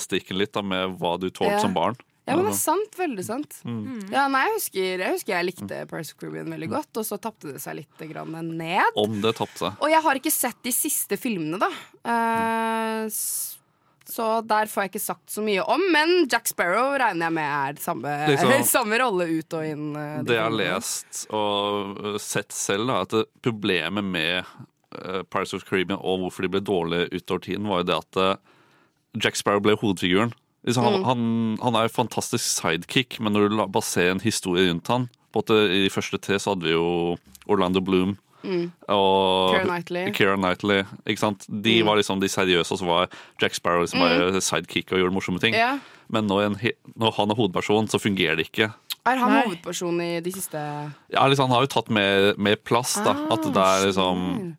[0.04, 1.60] strikken litt da, med hva du tålte Ja.
[1.60, 1.96] som barn.
[2.26, 2.94] Ja, men det er Altså, sant.
[2.96, 3.56] Veldig sant.
[3.68, 4.10] Mm.
[4.10, 7.18] Ja, nei, jeg husker, jeg husker jeg likte Price of Caribbean veldig godt, og så
[7.20, 8.96] tapte det seg litt grann ned.
[8.96, 9.72] Om det tapte seg.
[9.84, 11.68] Og jeg har ikke sett de siste filmene, da.
[12.08, 13.08] Uh,
[14.08, 15.80] så der får jeg ikke sagt så mye om.
[15.92, 19.86] Men Jack Sparrow regner jeg med er samme, Liksom- samme rolle ut og inn.
[19.96, 24.44] Uh, de Det jeg har lest og sett selv, da, at problemet med
[25.30, 28.34] Pirates of Caribbean og hvorfor de ble dårlige utover tiden, var jo det at uh,
[29.22, 30.32] Jack Sparrow ble hovedfiguren.
[30.64, 31.04] Han, Mm.
[31.04, 31.22] han,
[31.62, 35.50] han er jo fantastisk sidekick, men når du baserer en historie rundt han på at
[35.50, 38.72] I de første tre så hadde vi jo Orlando Bloom Mm.
[38.92, 40.10] og Keira Knightley.
[40.12, 41.46] Knightley, ikke sant?
[41.48, 41.86] De Mm.
[41.86, 43.08] var liksom de seriøse, og så var
[43.40, 45.54] Jack Sparrow liksom bare sidekick og gjorde morsomme ting.
[45.54, 45.78] Ja.
[46.10, 46.56] Men når, en,
[46.96, 48.70] når han er hovedperson, så fungerer det ikke.
[49.06, 49.42] Er han Nei.
[49.46, 50.56] hovedperson i de siste
[51.12, 53.12] Ja, liksom, Han har jo tatt mer, mer plass, da.
[53.12, 54.56] Ah, at det er liksom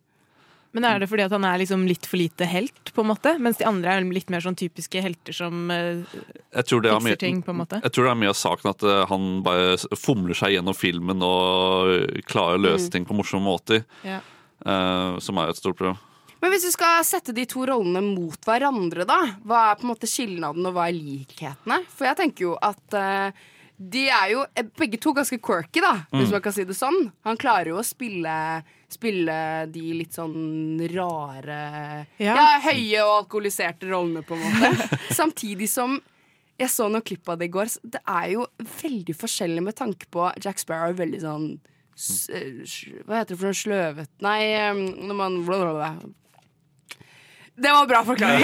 [0.72, 3.38] Men er det fordi at han er liksom litt for lite helt, på en måte?
[3.40, 7.16] Mens de andre er litt mer sånn typiske helter som Jeg tror det fikser mye,
[7.22, 7.80] ting, på en måte?
[7.82, 11.22] jeg tror det er mye av saken at uh, han bare fomler seg gjennom filmen
[11.24, 12.92] og klarer å løse Mm.
[12.92, 13.84] ting på morsomme måter.
[14.04, 14.20] Ja.
[14.66, 15.96] Uh, som er et stort problem.
[16.42, 19.92] Men hvis du skal sette de to rollene mot hverandre, da, hva er på en
[19.94, 21.80] måte skilnaden, og hva er likhetene?
[21.96, 23.30] For jeg tenker jo at uh,
[23.76, 24.44] de er jo
[24.76, 26.32] begge to ganske quirky, da, hvis Mm.
[26.36, 27.12] man kan si det sånn.
[27.24, 29.36] Han klarer jo å spille, spille
[29.72, 32.34] de litt sånn rare Ja.
[32.36, 34.98] ja, høye og alkoholiserte rollene, på en måte.
[35.20, 35.98] Samtidig som
[36.56, 37.68] jeg så noen klipp av det i går.
[37.84, 38.46] Det er jo
[38.80, 41.48] veldig forskjellig med tanke på Jack Sparrow er veldig sånn
[42.32, 44.38] eh, Hva heter det for noe sløvet Nei,
[44.72, 45.90] når man blablabla.
[47.56, 48.42] Det var bra forklaring.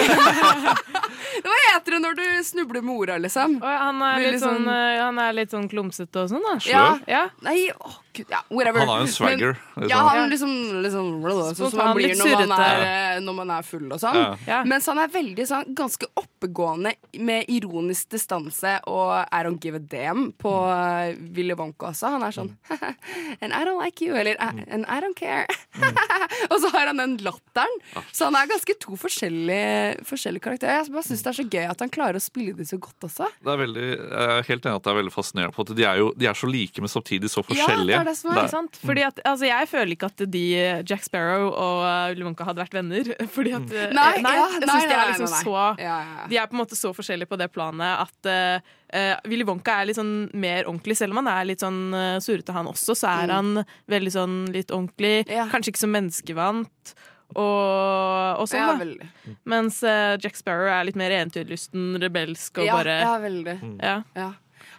[1.44, 3.58] Hva heter det når du snubler med orda, liksom?
[3.60, 6.54] Han er litt sånn, sånn- eh, han er litt sånn klumsete og sånn, da.
[6.68, 6.84] Ja.
[7.10, 7.20] Ja.
[7.44, 8.80] Nei, åh, ja, whatever.
[8.80, 9.56] Han har jo en swagger.
[9.74, 9.88] Men, liksom.
[9.90, 10.52] ja, han liksom,
[10.84, 11.10] liksom
[11.56, 14.18] Sånn som han blir når man, er, eh, når man er full og sånn.
[14.48, 14.62] Ja.
[14.68, 16.94] Mens han er veldig sånn ganske oppegående
[17.24, 22.12] med ironisk distanse og I don't give a damn på uh, Willy Wonka også.
[22.16, 22.52] Han er sånn
[23.42, 25.46] And I don't like you, eller And I don't care.
[26.52, 27.78] og så har han den latteren.
[28.12, 30.82] Så han er ganske to forskjellige, forskjellige karakterer.
[30.82, 33.08] Jeg bare syns det er så gøy at han klarer å spille de så godt
[33.08, 33.28] også.
[33.42, 35.86] Det er veldig, jeg er helt enig at det er veldig fascinerende på at de
[35.88, 38.01] er jo de er så like, men samtidig så Ja, forskjellige.
[38.02, 38.40] Er det som er.
[38.42, 38.78] Ikke sant?
[38.82, 40.42] Fordi at, altså, jeg føler ikke at de,
[40.90, 43.10] Jack Sparrow og Willy Wonka hadde vært venner.
[43.36, 45.42] Fordi at, Nei, Nei, ja, jeg syns synes de er liksom nei, nei.
[45.46, 46.26] så Ja, ja.
[46.32, 49.88] De er på en måte så forskjellige på det planet at uh, Willy Wonka er
[49.88, 50.98] litt sånn mer ordentlig.
[51.00, 53.32] Selv om han er litt sånn uh, surrete, han også, så er Mm.
[53.38, 55.14] han veldig sånn litt ordentlig.
[55.54, 56.94] Kanskje ikke så menneskevant.
[57.32, 59.32] Og, og sånn, Ja, da.
[59.48, 63.54] Mens uh, Jack Sparrow er litt mer eventyrlysten, rebelsk og ja, bare ja, veldig.
[63.80, 64.26] Ja.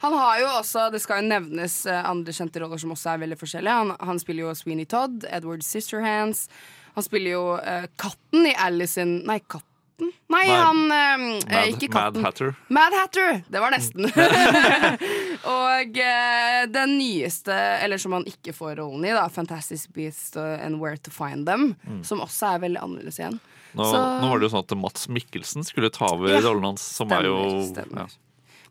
[0.03, 3.21] Han har jo også, det skal jo nevnes eh, andre kjente roller som også er
[3.23, 3.75] veldig forskjellige.
[3.81, 6.49] Han, han spiller jo Sweeney Todd, Edward Sisterhands.
[6.97, 9.69] Han spiller jo uh, katten i Alison Nei, katten?
[10.03, 12.17] Nei, Nei, han eh, eh, Mad, Ikke Mad.
[12.25, 12.51] Hatter.
[12.73, 13.39] Mad Hatter!
[13.47, 14.09] Det var nesten.
[15.55, 20.81] og eh, den nyeste, eller som han ikke får rollen i, da, Fantastic Beasts and
[20.81, 22.01] Where to Find Them, Mm.
[22.05, 23.39] som også er veldig annerledes igjen.
[23.73, 26.67] Nå, Så- nå var det jo sånn at Mats Mikkelsen skulle ta over Ja, rollen
[26.73, 28.05] hans, som er jo stemmer, stemmer.
[28.05, 28.19] ja.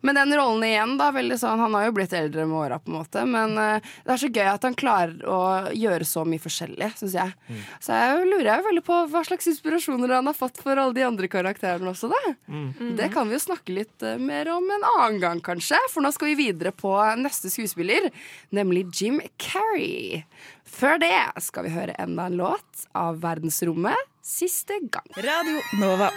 [0.03, 2.91] Men den rollen igjen, da, veldig sånn, han har jo blitt eldre med åra, på
[2.91, 3.23] en måte.
[3.23, 7.15] Men uh, det er så gøy at han klarer å gjøre så mye forskjellig, syns
[7.15, 7.35] jeg.
[7.47, 7.61] Mm.
[7.85, 11.05] Så jeg lurer jo veldig på hva slags inspirasjoner han har fått for alle de
[11.07, 12.33] andre karakterene også, da.
[12.51, 12.95] Mm.
[12.99, 15.79] Det kan vi jo snakke litt uh, mer om en annen gang, kanskje.
[15.93, 16.91] For nå skal vi videre på
[17.23, 18.09] neste skuespiller,
[18.51, 20.25] nemlig Jim Carrey.
[20.73, 25.07] Før det skal vi høre enda en låt av Verdensrommet siste gang.
[25.15, 26.11] Radio Nova.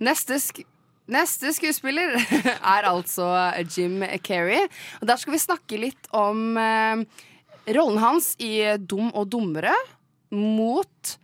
[0.00, 0.62] Neste, sk
[1.10, 2.14] neste skuespiller
[2.74, 3.26] er altså
[3.74, 4.68] Jim Carrey.
[5.00, 7.02] Og der skal vi snakke litt om eh,
[7.74, 9.74] rollen hans i Dum og dummere
[10.30, 11.16] mot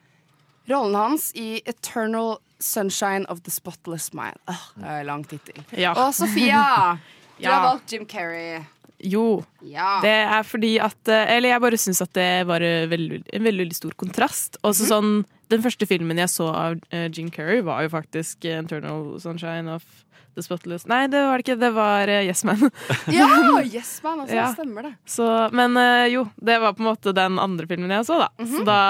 [0.68, 4.38] rollen hans i Eternal Sunshine of the Spotless Mind.
[4.82, 5.60] En lang tittel.
[5.76, 5.92] Ja.
[5.94, 6.96] Og Sofia,
[7.38, 7.52] du Ja.
[7.52, 8.62] har valgt Jim Carrey.
[9.04, 9.44] Jo.
[9.60, 9.98] Ja.
[10.00, 13.44] Det er fordi at eh, Eller jeg bare syns at det var en veldig, en
[13.44, 14.56] veldig, stor kontrast.
[14.64, 18.44] Og så sånn, Den første filmen jeg så av Gene Jim Carrey, var jo faktisk
[18.44, 19.84] eh, 'Internal Sunshine of
[20.34, 21.58] the Spotless' Nei, det var det ikke.
[21.60, 22.66] Det var eh, Yes Man.
[23.06, 23.62] Ja!
[23.62, 24.34] Yes Man, altså.
[24.36, 24.48] Ja.
[24.54, 24.94] Stemmer det.
[25.06, 28.30] Så, men eh, jo, det var på en måte den andre filmen jeg så, da.
[28.44, 28.80] Så da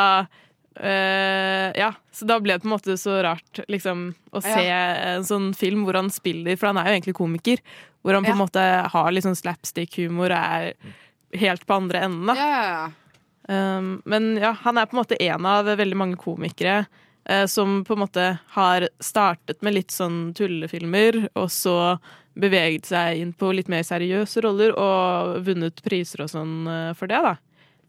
[0.77, 4.53] Uh, Ja, så da ble det på en måte så rart liksom å Ja.
[4.53, 4.65] se
[5.15, 7.63] en sånn film hvor han spiller, for han er jo egentlig komiker.
[8.05, 8.45] Hvor han på en Ja.
[8.45, 10.75] måte har litt sånn slapstick-humor og er
[11.41, 12.35] helt på andre enden, da.
[12.35, 12.91] Ja, ja, ja.
[13.49, 16.81] Um, men ja, han er på en måte en av veldig mange komikere
[17.31, 21.97] uh, som på en måte har startet med litt sånn tullefilmer, og så
[22.37, 27.11] beveget seg inn på litt mer seriøse roller og vunnet priser og sånn uh, for
[27.11, 27.37] det, da.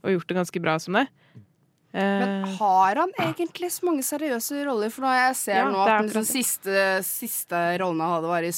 [0.05, 1.07] Og gjort det ganske bra som det.
[1.97, 4.91] Men Eh, har han egentlig så mange seriøse roller?
[4.93, 8.53] For nå jeg ser Ja, nå at den siste, siste rollen han hadde, var i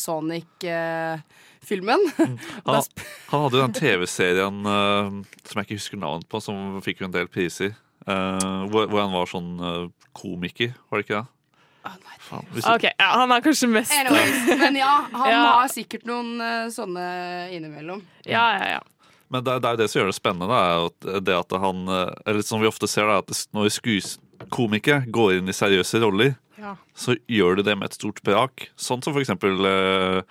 [1.69, 2.11] Sonic-filmen.
[2.65, 2.83] Han,
[3.29, 5.09] han hadde jo den TV-serien uh,
[5.45, 7.75] som jeg ikke husker navnet på, som fikk jo en del priser.
[8.07, 11.27] Uh, hvor, hvor han var sånn uh, komiker, var det ikke det?
[12.29, 15.43] Faen, hvis- OK, ja, han er kanskje mest Anyways, men ja, han Ja.
[15.61, 16.35] har sikkert noen
[16.73, 17.05] sånne
[17.55, 18.01] innimellom.
[18.27, 18.81] Ja, ja, ja.
[19.29, 20.57] Men det, det er jo det som gjør det spennende.
[20.59, 21.83] Er at det at han,
[22.25, 23.69] eller som vi ofte ser, da, at når
[24.49, 26.75] komikere går inn i seriøse roller, Ja.
[26.97, 28.69] så gjør de det med et stort brak.
[28.75, 30.21] Sånn som for eksempel eh,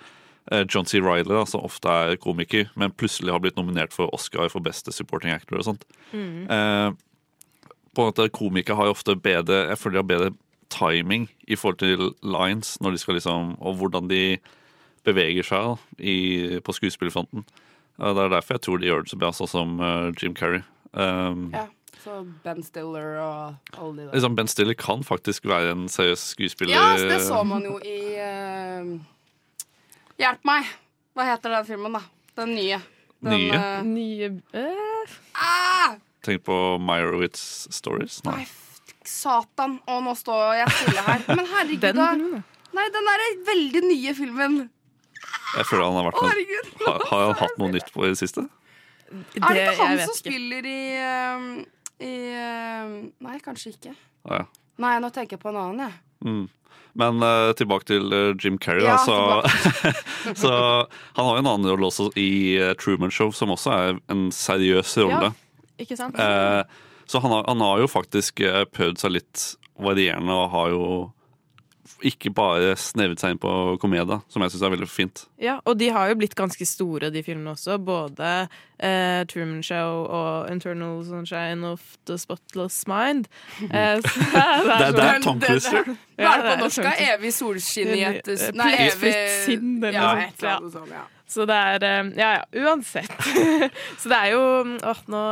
[0.69, 0.99] John C.
[0.99, 4.91] Reilly, da, som ofte er komiker, men plutselig har blitt nominert for Oscar for beste
[4.95, 5.83] supporting actor og sånt.
[6.13, 6.47] Mm.
[6.49, 6.91] Eh,
[7.95, 10.29] på en måte Komikere har jo ofte bedre Jeg føler de har bedre
[10.69, 14.37] timing i forhold til lines når de skal liksom, og hvordan de
[15.07, 17.45] beveger seg i, på skuespillerfronten.
[17.99, 20.35] Og Det er derfor jeg tror de gjør det så bra, sånn som eh, Jim
[20.37, 20.61] Carrey.
[20.93, 21.65] Um, Ja,
[22.03, 24.13] så Ben Stiller og alle de der.
[24.13, 26.73] liksom ben Stiller kan faktisk være en seriøs skuespiller.
[26.77, 28.93] Ja, så det så man jo i eh,
[30.19, 30.67] Hjelp meg!
[31.15, 32.01] Hva heter den filmen, da?
[32.35, 32.79] Den nye.
[33.23, 33.59] Den, Nye?
[33.59, 35.93] Uh, Nye uh, ah!
[36.27, 38.17] Tenk på Meyerowitz Stories.
[38.27, 38.43] Nei.
[39.07, 39.77] Satan!
[39.87, 41.23] Å, nå står jeg stille her.
[41.31, 42.41] Men herregud, Den da.
[42.75, 44.59] Nei, den derre veldig nye filmen.
[45.55, 46.75] Jeg føler han har vært noe, herregud.
[46.83, 48.43] har, har han hatt noe nytt på i det siste?
[49.09, 50.19] Er det ikke han som ikke.
[50.19, 51.47] spiller i, eh,
[52.05, 52.13] i
[53.23, 53.95] Nei, kanskje ikke.
[54.27, 54.45] Ah, ja.
[54.83, 56.08] Nei, nå tenker jeg på en annen, jeg.
[56.25, 56.47] Mm.
[56.99, 58.83] Men uh, tilbake til uh, Jim Carrey.
[58.83, 59.43] Da, Ja, så,
[60.41, 60.51] så
[61.15, 64.27] han har jo en annen rolle også i uh, Truman Show, som også er en
[64.35, 65.31] seriøs rolle.
[65.31, 66.19] Ja, Ikke sant?
[67.09, 68.41] Så han har, han har jo faktisk
[68.75, 69.45] prøvd seg litt
[69.81, 70.83] varierende og har jo
[72.05, 75.23] ikke bare snevret seg inn på komedie, som jeg syns er veldig fint.
[75.41, 77.75] Ja, og de har jo blitt ganske store, de filmene også.
[77.83, 78.29] Både
[78.79, 83.27] eh, Truman Show og Internal Sunshine of the Spotless Mind.
[83.69, 85.95] Eh, så det, Det er- det er Tom Cruise, twister.
[86.19, 86.83] Hva er det på norsk?
[86.89, 89.13] Er Evig solskinn i et Nei, evig
[89.45, 90.91] sinn, eller Ja, noe sånt.
[90.95, 91.05] Ja.
[91.29, 93.11] Så det er eh, Ja ja, uansett.
[94.01, 94.41] så det er jo
[94.81, 95.23] Åh, nå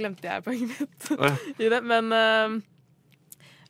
[0.00, 2.56] glemte jeg poenget mitt i det, men eh,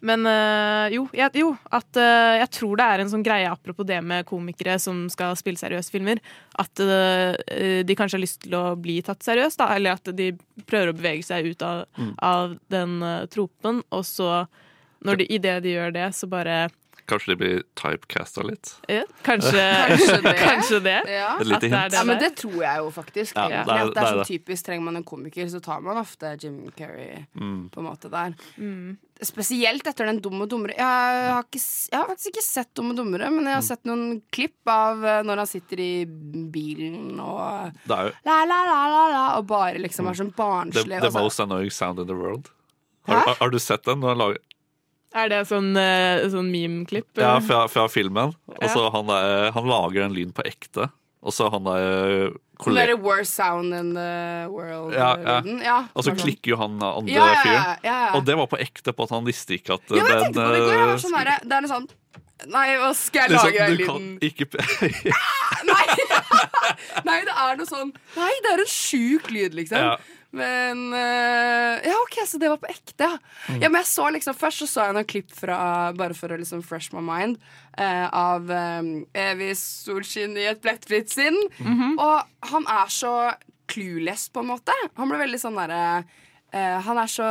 [0.03, 3.87] Men øh, jo, jeg, jo at øh, jeg tror det er en sånn greie apropos
[3.87, 6.19] det med komikere som skal spille seriøse filmer,
[6.59, 10.33] at øh, de kanskje har lyst til å bli tatt seriøst, da, eller at de
[10.67, 12.13] prøver å bevege seg ut av, Mm.
[12.25, 12.93] av den
[13.31, 14.47] tropen, og så
[15.05, 16.71] når de, i det de gjør det, så bare
[17.11, 18.75] Kanskje de blir typecasta litt?
[18.89, 20.35] ja, kanskje, Kanskje det.
[20.49, 20.97] kanskje det.
[21.11, 21.37] Ja.
[21.41, 21.91] Et lite hint.
[21.91, 23.35] det Ja, men det tror jeg jo faktisk.
[23.37, 25.97] Ja, det er- det det er sånn typisk Trenger man en komiker, så tar man
[25.99, 27.71] ofte Jim Carrey Mm.
[27.71, 28.35] på en måte der.
[28.59, 28.97] Mm.
[29.23, 30.75] Spesielt etter den Dum og dummere.
[30.77, 31.61] Jeg har, ikke,
[31.93, 33.47] jeg har faktisk ikke sett Dum og dummere, men Mm.
[33.51, 38.11] jeg har sett noen klipp av eh, når han sitter i bilen og jo la,
[38.25, 41.01] la, la, la, la, og bare liksom er sånn the, barnslig.
[41.01, 42.51] the the most annoying sound in the world.
[43.09, 43.99] Har, har, har du sett den?
[44.01, 44.39] Når han lager,
[45.15, 47.11] Er det sånn, øh, sånn meme-klipp?
[47.21, 48.33] ja, fra, fra filmen.
[48.49, 48.91] Og så Ja.
[48.95, 50.91] han, der, han lager en lyd på ekte.
[51.23, 54.93] Og så han der Den kollega derre worst sound in the world.
[54.95, 55.37] Ja, ja.
[55.63, 56.19] ja Og så sånn.
[56.25, 58.17] klikker jo han andre Ja, ja, ja, fyren.
[58.17, 60.49] Og det var på ekte på at han visste ikke at Ja, men den på
[60.57, 60.81] det går.
[60.89, 61.87] Eh, sånn derre Det er noe sånn
[62.51, 64.19] Nei, hva skal jeg liksom, lage den lyden?
[64.19, 64.47] ikke
[65.69, 65.85] Nei!
[67.07, 69.79] Nei, det er noe sånn Nei, det er en sjuk lyd, liksom.
[69.79, 69.95] Ja.
[70.33, 73.19] Men eh, Ja, OK, så det var på ekte, ja.
[73.49, 73.59] Mm.
[73.61, 73.69] ja.
[73.69, 75.59] Men jeg så liksom Først så så jeg noen klipp fra
[75.99, 77.37] Bare for å liksom fresh my mind
[77.77, 81.37] eh, av um, Evig solskinn i et plettfritt sinn.
[82.01, 83.15] Og han er så
[83.73, 84.75] clueless, på en måte.
[84.99, 85.83] Han ble veldig sånn derre
[86.53, 87.29] eh, Han er så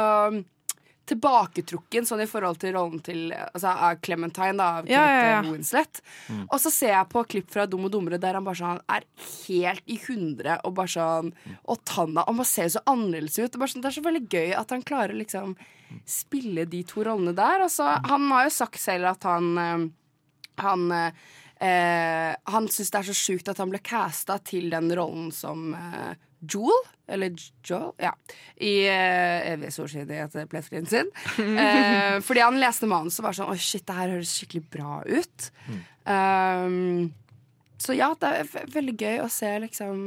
[1.11, 5.41] tilbaketrukken sånn i forhold til rollen til altså, Clementine, da, av Ja, ja, ja.
[5.45, 6.01] Winslet.
[6.47, 9.05] Og så ser jeg på klipp fra Dum og dummere der han bare sånn er
[9.47, 11.33] helt i hundre og bare sånn
[11.65, 13.53] Og Tanna Han bare ser så annerledes ut.
[13.53, 15.55] Og bare sånn, det er så veldig gøy at han klarer liksom
[16.07, 17.65] spille de to rollene der.
[17.65, 19.85] Og så Han har jo sagt selv at han eh,
[20.63, 21.21] Han eh,
[21.61, 25.73] eh, Han syns det er så sjukt at han ble casta til den rollen som
[25.77, 28.11] eh, Joel, eller Joel, ja,
[28.57, 31.09] i uh, Evig solskinn i et plettfrien sin.
[31.61, 35.01] Eh, fordi han leste manus og var sånn Å, shit, det her høres skikkelig bra
[35.05, 35.49] ut.
[36.07, 37.11] Um,
[37.81, 40.01] så ja, det er veldig gøy å se, liksom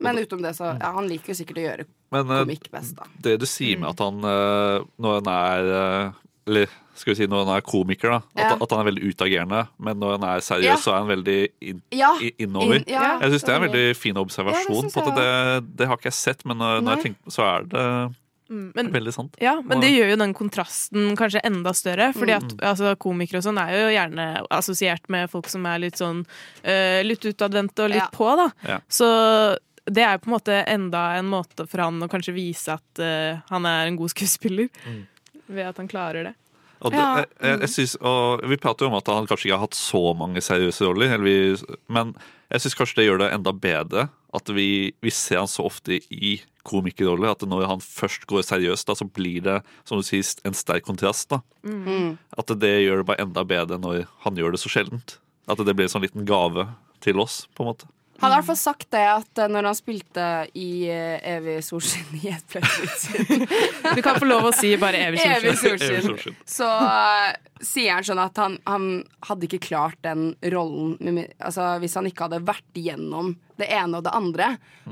[0.00, 2.96] Men utenom det, så ja, Han liker jo sikkert å gjøre Men eh, komikk best,
[2.98, 3.08] da.
[3.24, 7.26] det du sier med at han eh, når han er eh, Eller skal vi si
[7.30, 8.20] når han er komiker, da.
[8.36, 8.58] At, Ja.
[8.60, 9.62] at han er veldig utagerende.
[9.78, 10.76] Men når han er seriøs, Ja.
[10.76, 12.76] så er han veldig in Ja, innover.
[12.76, 14.82] In, ja, jeg syns det er en veldig fin Ja, observasjon.
[14.82, 17.42] det på at det, det har ikke jeg sett, men når, når jeg tenker, så
[17.48, 18.14] er det
[18.50, 19.36] Mm, men, veldig sant.
[19.40, 22.12] ja, men Og- det gjør jo den kontrasten kanskje enda større.
[22.12, 22.58] Fordi at Mm.
[22.66, 26.26] altså, komikere og sånn er jo gjerne assosiert med folk som er litt sånn
[26.66, 28.08] uh, litt utadvendte og litt Ja.
[28.12, 28.50] på, da.
[28.68, 28.78] Ja.
[28.88, 32.98] Så det er på en måte enda en måte for han å kanskje vise at
[32.98, 34.68] uh, han er en god skuespiller.
[34.84, 35.06] Mm.
[35.48, 36.34] Ved at han klarer det.
[36.80, 39.58] Og det, jeg, jeg, jeg synes, og vi prater jo om at han kanskje ikke
[39.58, 42.14] har hatt så mange seriøse roller, eller vi, men
[42.50, 45.98] jeg syns kanskje det gjør det enda bedre at vi, vi ser han så ofte
[46.10, 47.32] i komikerroller.
[47.32, 49.56] At når han først går seriøst, da, så blir det
[49.88, 51.30] som du sier, en sterk kontrast.
[51.32, 51.40] da.
[51.66, 52.18] Mm.
[52.38, 55.18] At det gjør det bare enda bedre når han gjør det så sjeldent.
[55.50, 56.68] At det blir en sånn liten gave
[57.02, 57.90] til oss, på en måte.
[58.20, 60.24] Han har i hvert fall sagt det at eh, når han spilte
[60.58, 62.56] i eh, Evig solskinn i et
[63.00, 63.46] sinn
[63.96, 65.94] Du kan få lov å si bare evig Evig solskinn.
[65.96, 66.08] Evig solskinn.
[66.08, 66.40] solskinn.
[66.44, 67.30] Så uh,
[67.64, 68.88] sier han sånn at han, han
[69.28, 74.00] hadde ikke klart den rollen med altså, hvis han ikke hadde vært igjennom det ene
[74.00, 74.50] og det andre.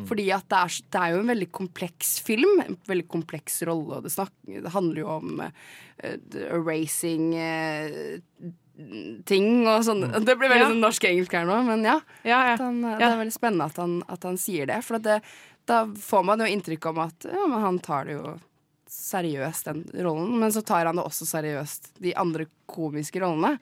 [0.09, 2.63] Fordi at det er, det er jo en veldig kompleks film.
[2.65, 3.99] En veldig kompleks rolle.
[3.99, 5.53] Og det, snakker, det handler jo om uh,
[6.53, 8.19] racing eh,
[9.27, 10.05] ting og sånn.
[10.25, 10.71] Det blir veldig Ja.
[10.71, 12.01] sånn norsk-engelsk her nå, men ja.
[12.25, 12.57] Ja, ja.
[12.63, 14.83] Han, Det er veldig spennende at han, at han sier det.
[14.85, 15.21] For det,
[15.67, 18.39] da får man jo inntrykk om at ja, men han tar det jo
[18.89, 20.39] seriøst, den rollen.
[20.41, 23.59] Men så tar han det også seriøst, de andre komiske rollene.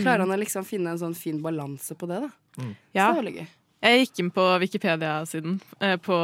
[0.00, 2.30] Klarer han å liksom finne en sånn fin balanse på det, da.
[2.56, 3.12] Så Ja.
[3.12, 3.46] det er veldig gøy.
[3.84, 6.16] Jeg gikk inn på Wikipedia-siden eh, på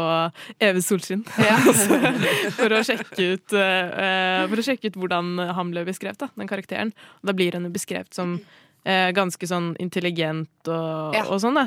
[0.65, 1.27] Eve solskinn
[2.57, 6.49] for, å sjekke ut, eh, for å sjekke ut hvordan han ble beskrevet, da, den
[6.49, 6.95] karakteren.
[7.21, 8.39] Og da blir han jo beskrevet som
[8.85, 11.27] eh, ganske sånn intelligent og, Ja.
[11.29, 11.67] og sånn, da.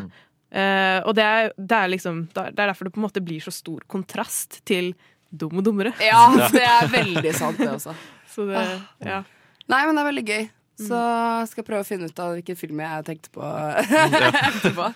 [0.54, 3.42] Eh, og det er, det, er liksom, det er derfor det på en måte blir
[3.46, 4.96] så stor kontrast til
[5.34, 5.96] Dum og dummere.
[5.98, 7.96] Ja, det er veldig sant, det også.
[8.30, 8.60] Så det,
[9.02, 9.24] ja.
[9.66, 10.44] Nei, men det er veldig gøy.
[10.80, 11.00] Så
[11.50, 13.50] skal jeg prøve å finne ut av hvilken film jeg tenkte på.
[14.50, 14.90] etterpå.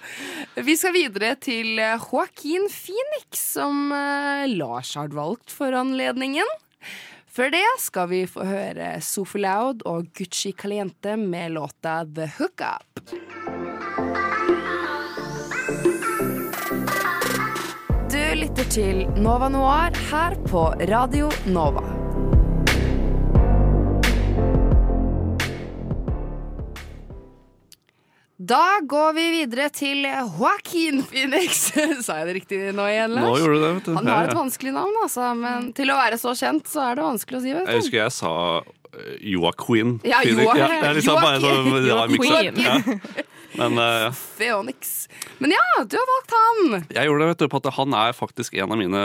[0.68, 6.50] Vi skal videre til eh, Joaquin Phoenix, som eh, Lars har valgt for anledningen.
[7.38, 13.14] Før det skal vi få høre Sophie Loud og Gucci Caliente med låta The Hookup.
[18.08, 21.97] Du lytter til Nova Noir her på Radio Nova.
[28.38, 31.72] Da går vi videre til Joaquin Phoenix.
[32.06, 33.26] Sa jeg det riktig nå igjen, Lars?
[33.26, 33.94] Nå gjorde du det, vet du.
[33.98, 37.08] Han har et vanskelig navn, altså, men til å være så kjent, så er det
[37.08, 37.56] vanskelig å si.
[37.56, 37.72] Vet du.
[37.74, 38.34] Jeg husker jeg sa
[39.26, 39.96] Joaquin.
[40.06, 40.52] Ja, Phoenix.
[40.54, 42.14] Ja, det er liksom bare sånn rar Joaquin.
[42.14, 42.62] miks.
[42.62, 43.26] Ja.
[43.58, 44.60] Men uh, ja.
[45.42, 46.78] Men ja, du har valgt han!
[46.94, 49.04] jeg gjorde det, vet du, på at han er faktisk en av mine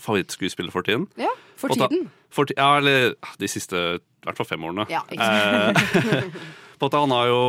[0.00, 1.04] favorittskuespillere for tiden.
[1.20, 2.08] Ja, for tiden.
[2.08, 2.32] ta-.
[2.32, 4.88] For, ja, eller de siste i hvert fall fem årene.
[4.88, 5.96] Ja, ikke sant.
[6.00, 6.42] Eh,
[6.80, 7.40] på at han har jo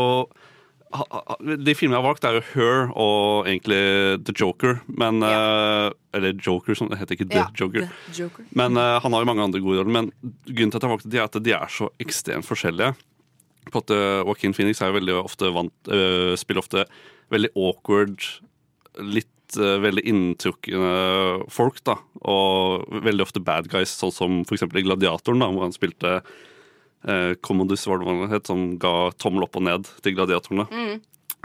[0.91, 3.79] De filmene jeg har valgt, er jo Her og egentlig
[4.27, 4.81] The Joker.
[4.87, 5.87] Men eh,
[6.17, 7.87] Eller Joker, som det heter ikke The Ja, Joker.
[8.09, 8.47] The Joker.
[8.57, 9.95] Men eh, han har jo mange andre gode roller.
[9.95, 10.11] Men
[10.49, 12.93] grunnen til at jeg valgte de, er at de er så ekstremt forskjellige.
[13.71, 16.87] På at Joaquin Phoenix er jo veldig ofte vant eh, Spiller ofte
[17.31, 18.17] veldig awkward,
[18.99, 20.91] litt veldig inntrukne
[21.51, 21.97] folk, da.
[22.31, 26.21] Og veldig ofte bad guys, sånn som for eksempel i Gladiatoren, da, hvor han spilte
[27.07, 30.67] uh, Commodus, var det het, som ga tommel opp og ned til gladiatorene.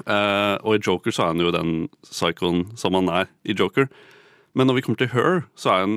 [0.04, 1.70] Eh, og i Joker så er han jo den
[2.04, 3.86] psykoen som han er i Joker.
[4.52, 5.94] Men når vi kommer til Her, så er han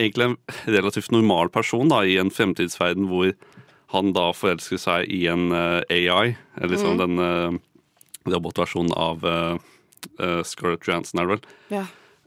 [0.00, 0.36] egentlig en
[0.72, 3.34] relativt normal person da, i en fremtidsverden hvor
[3.92, 7.02] han da forelsker seg i en uh, AI, eller liksom Mm.
[7.04, 7.60] den uh,
[8.32, 9.60] robotversjonen av uh,
[10.18, 11.46] uh, Scarlett Johansson, er det vel.
[11.76, 11.84] Ja.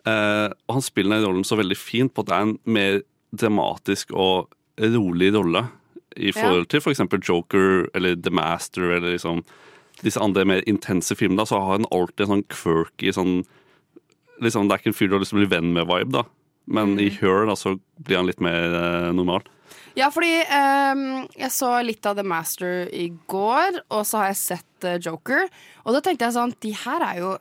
[0.07, 3.01] Eh, og han spiller den rollen så veldig fint på at det er en mer
[3.35, 4.47] dramatisk og
[4.79, 5.65] rolig rolle
[6.19, 7.01] i forhold til f.eks.
[7.23, 9.43] Joker eller The Master eller liksom
[10.03, 11.47] disse andre mer intense filmene.
[11.47, 13.39] Så har han alltid en sånn quirky sånn
[14.43, 16.25] liksom, Det er ikke en fyr du har lyst til å bli venn med-vibe, da.
[16.69, 19.47] Men i Her da, så blir han litt mer eh, normal.
[19.97, 24.39] Ja, fordi um, jeg så litt av The Master i går, og så har jeg
[24.39, 25.49] sett uh, Joker.
[25.83, 27.31] Og da tenkte jeg sånn De her er jo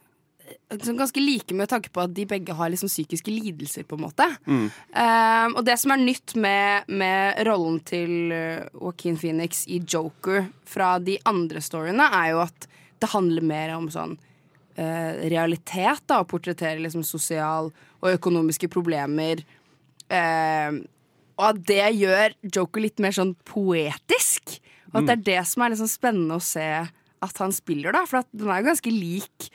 [0.98, 4.26] ganske like med tanke på at de begge har liksom psykiske lidelser, på en måte.
[4.48, 10.48] Ehm, og det som er nytt med, med rollen til uh, Joaquin Phoenix i Joker
[10.68, 12.68] fra de andre storyene, er jo at
[12.98, 19.44] det handler mer om sånn uh, realitet, da, å portrettere liksom sosial og økonomiske problemer.
[20.08, 20.80] Uh,
[21.38, 24.58] og at det gjør Joker litt mer sånn poetisk.
[24.90, 26.66] Og at det er det som er liksom spennende å se
[27.18, 28.04] at han spiller, da.
[28.08, 29.48] For at den er jo ganske lik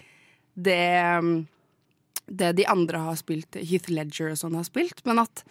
[0.56, 1.48] det, um,
[2.28, 5.02] det de andre har spilt, Heath Ledger og sånn har spilt.
[5.06, 5.44] Men at,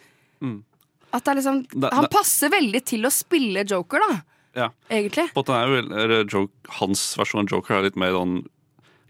[1.13, 4.21] at det er liksom Det- Han passer veldig til å spille Joker, da.
[4.55, 4.69] Ja.
[4.89, 5.31] Egentlig.
[5.33, 8.45] På den vel- Joke, hans versjon av Joker er litt mer sånn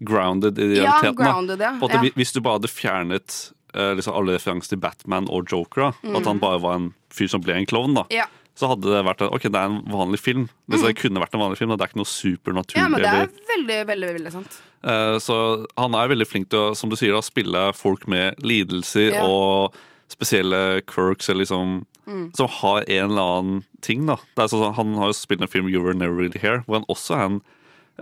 [0.04, 1.04] grounded i realiteten.
[1.04, 1.78] Ja, grounded, ja.
[1.80, 2.10] På at Ja.
[2.16, 6.16] Hvis du bare hadde fjernet eh, liksom alle referanser til Batman og Joker, da, mm.
[6.18, 8.12] at han bare var en fyr som ble en klovn, da, Mm.
[8.12, 8.26] Ja.
[8.56, 10.50] Så hadde det vært ok, det er en vanlig film.
[10.70, 12.82] Det, det kunne vært en vanlig film, og det er ikke noe supernaturlig.
[12.84, 14.60] ja, men det er veldig, veldig, veldig sant.
[14.86, 18.38] Uh, Så han er veldig flink til å som du sier, da, spille folk med
[18.44, 19.24] lidelser Ja.
[19.26, 19.74] og
[20.14, 22.36] spesielle quirks eller liksom, Mm.
[22.36, 24.06] som har en eller annen ting.
[24.06, 24.18] da.
[24.36, 26.76] Det er sånn, han har jo spilt en film, You Were Never Really Here, hvor
[26.82, 27.42] han også er en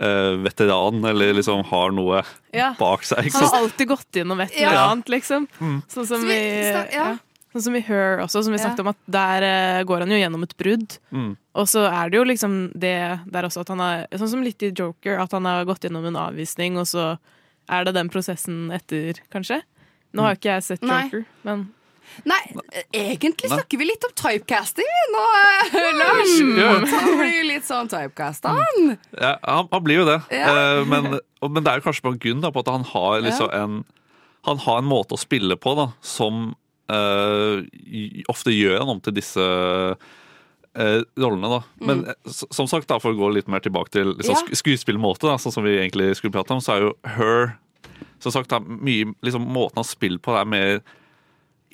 [0.00, 2.22] Uh, veteran, eller liksom har noe
[2.54, 2.72] Ja.
[2.78, 3.26] bak seg.
[3.26, 3.62] Ikke Han har sant?
[3.76, 4.70] alltid gått gjennom et Ja.
[4.70, 5.46] eller annet, liksom.
[5.60, 7.18] Sånn som Så vi, vi ja.
[7.52, 7.58] Ja.
[7.60, 8.64] Sånn som i Her også, som vi Ja.
[8.64, 10.98] snakket om, at der eh, går han jo gjennom et brudd.
[11.12, 11.36] Mm.
[11.54, 12.94] Og så er det jo liksom det
[13.30, 16.06] der også at han har Sånn som litt i Joker, at han har gått gjennom
[16.06, 17.18] en avvisning, og så
[17.68, 19.62] er det den prosessen etter, kanskje.
[20.12, 21.04] Nå har ikke jeg sett Nei.
[21.04, 21.70] Joker, men
[22.28, 22.36] Nei,
[22.92, 23.56] egentlig Nei.
[23.56, 25.20] snakker vi litt om typecasting nå,
[25.70, 26.32] eh, Lars.
[26.58, 26.72] Ja.
[26.98, 28.98] Han blir jo litt sånn typecasta, han.
[29.16, 30.18] Ja, han, han blir jo det.
[30.34, 30.50] Ja.
[30.50, 31.14] Eh, men,
[31.46, 33.84] men det er jo kanskje på grunn da, på at han har liksom en
[34.44, 36.56] Han har en måte å spille på da, som
[38.32, 41.48] ofte gjør han om til disse eh, rollene.
[41.48, 41.60] da.
[41.86, 42.32] Men mm.
[42.32, 44.48] som sagt, da, for å gå litt mer tilbake til liksom, Mm.
[44.48, 44.56] Ja.
[44.56, 47.58] sk skuespillmåte, da, sånn som vi egentlig skulle prate om, så er jo Her
[48.22, 50.80] Som sagt, da, mye, liksom, måten han spiller på, er mer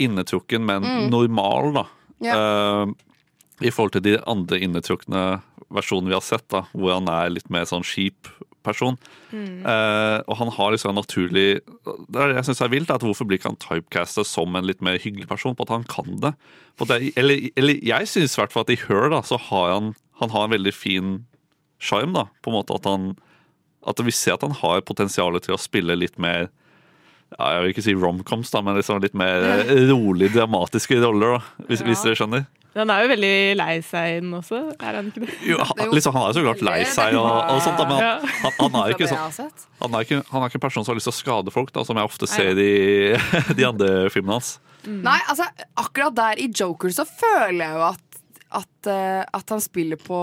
[0.01, 1.85] innetrukken, men normal, da.
[2.19, 2.25] Mm.
[2.25, 2.35] Ja.
[2.39, 2.87] Eh,
[3.69, 7.51] I forhold til de andre innetrukne versjonene vi har sett, da, hvor han er litt
[7.53, 8.31] mer sånn kjip
[8.67, 8.99] person.
[9.33, 13.05] Eh, og han har liksom en naturlig Det er det jeg syns er vilt, at
[13.05, 15.57] hvorfor blir ikke han typecastet som en litt mer hyggelig person?
[15.57, 16.35] På at han kan det.
[16.81, 19.95] Det eller, eller jeg syns i hvert fall at i Her da, så har han,
[20.23, 21.17] han har en veldig fin
[21.83, 22.29] sjarm, da.
[22.43, 23.17] På en måte at han
[23.87, 26.49] At vi ser at han har potensial til å spille litt mer
[27.39, 31.67] ja, Jeg vil ikke si romcoms, da, men liksom litt mer rolig dramatiske roller, da,
[31.69, 32.49] hvis, hvis dere skjønner.
[32.77, 35.35] Han er jo veldig lei seg inn den også, er han ikke det?
[35.49, 38.27] Jo, han, liksom, han er jo så klart lei seg og, og sånt, men han,
[38.45, 40.99] han, han er ikke sånn han er, ikke, han er ikke en person som har
[41.01, 42.73] lyst til å skade folk, da, som jeg ofte ser i
[43.59, 44.59] de andre filmene hans.
[44.89, 45.49] Nei, altså,
[45.81, 48.21] akkurat der i Joker så føler jeg jo at,
[48.61, 50.21] at, eh, at han spiller på,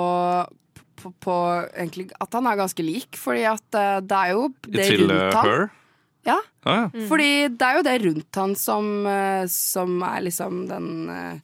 [1.01, 1.35] på, på
[1.75, 5.17] egentlig, At han er ganske lik, fordi at eh, det er jo det Til rundt
[5.19, 5.49] uh, han.
[5.49, 5.65] Her.
[6.25, 7.03] Ja, Ja, Mm.
[7.11, 11.41] fordi det er jo det rundt han som, eh, som er liksom den eh, eh,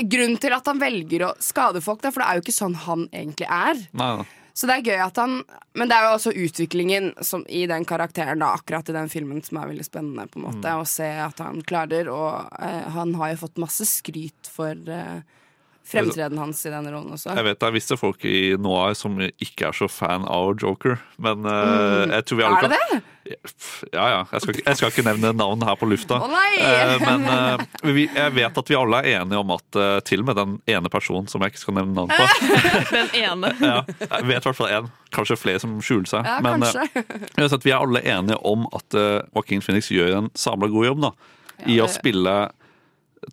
[0.00, 2.76] Grunnen til at han velger å skade folk, da, for det er jo ikke sånn
[2.86, 3.82] han egentlig er.
[3.92, 4.28] Nei, nei.
[4.60, 5.36] Så det er gøy at han
[5.78, 9.38] Men det er jo også utviklingen som, i den karakteren, da, akkurat i den filmen,
[9.46, 10.64] som er veldig spennende, på en måte.
[10.66, 10.80] Mm.
[10.82, 15.22] Å se at han klarer, og eh, han har jo fått masse skryt for eh,
[15.90, 17.34] fremtredenen hans i denne rollen også.
[17.36, 20.98] Jeg vet det er visse folk i Noir som ikke er så fan av Joker,
[21.18, 22.12] men eh, Mm.
[22.16, 23.02] jeg tror vi alle Er det kan det?
[23.92, 24.20] Ja, ja.
[24.32, 26.16] Jeg skal, ikke- jeg skal ikke nevne navn her på lufta.
[26.18, 26.56] Å, nei!
[26.58, 29.78] Eh, men eh, vi, jeg vet at vi alle er enige om at
[30.08, 32.26] til og med den ene personen som jeg ikke skal nevne navn på
[32.96, 33.52] Den ene.
[33.60, 34.88] ja, Jeg vet i hvert fall én.
[35.14, 36.24] Kanskje flere som skjuler seg.
[36.26, 36.62] Ja, men
[37.66, 41.12] vi er alle enige om at uh, Joaquin Phoenix gjør en sabla god jobb da,
[41.66, 42.34] i Ja, å spille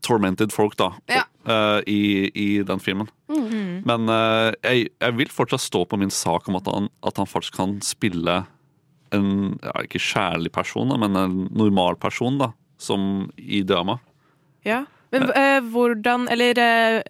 [0.04, 1.24] tormented folk da, Ja.
[1.48, 2.02] Eh, i,
[2.34, 3.10] i den filmen.
[3.32, 3.84] Mm.
[3.88, 7.30] Men uh, jeg, jeg vil fortsatt stå på min sak om at han, at han
[7.30, 8.42] faktisk kan spille
[9.16, 9.32] en
[9.64, 14.00] ja, ikke kjærlig person, da, men en normal person da, som i drama.
[14.68, 14.84] Ja.
[15.16, 16.60] Men eh, hvordan Eller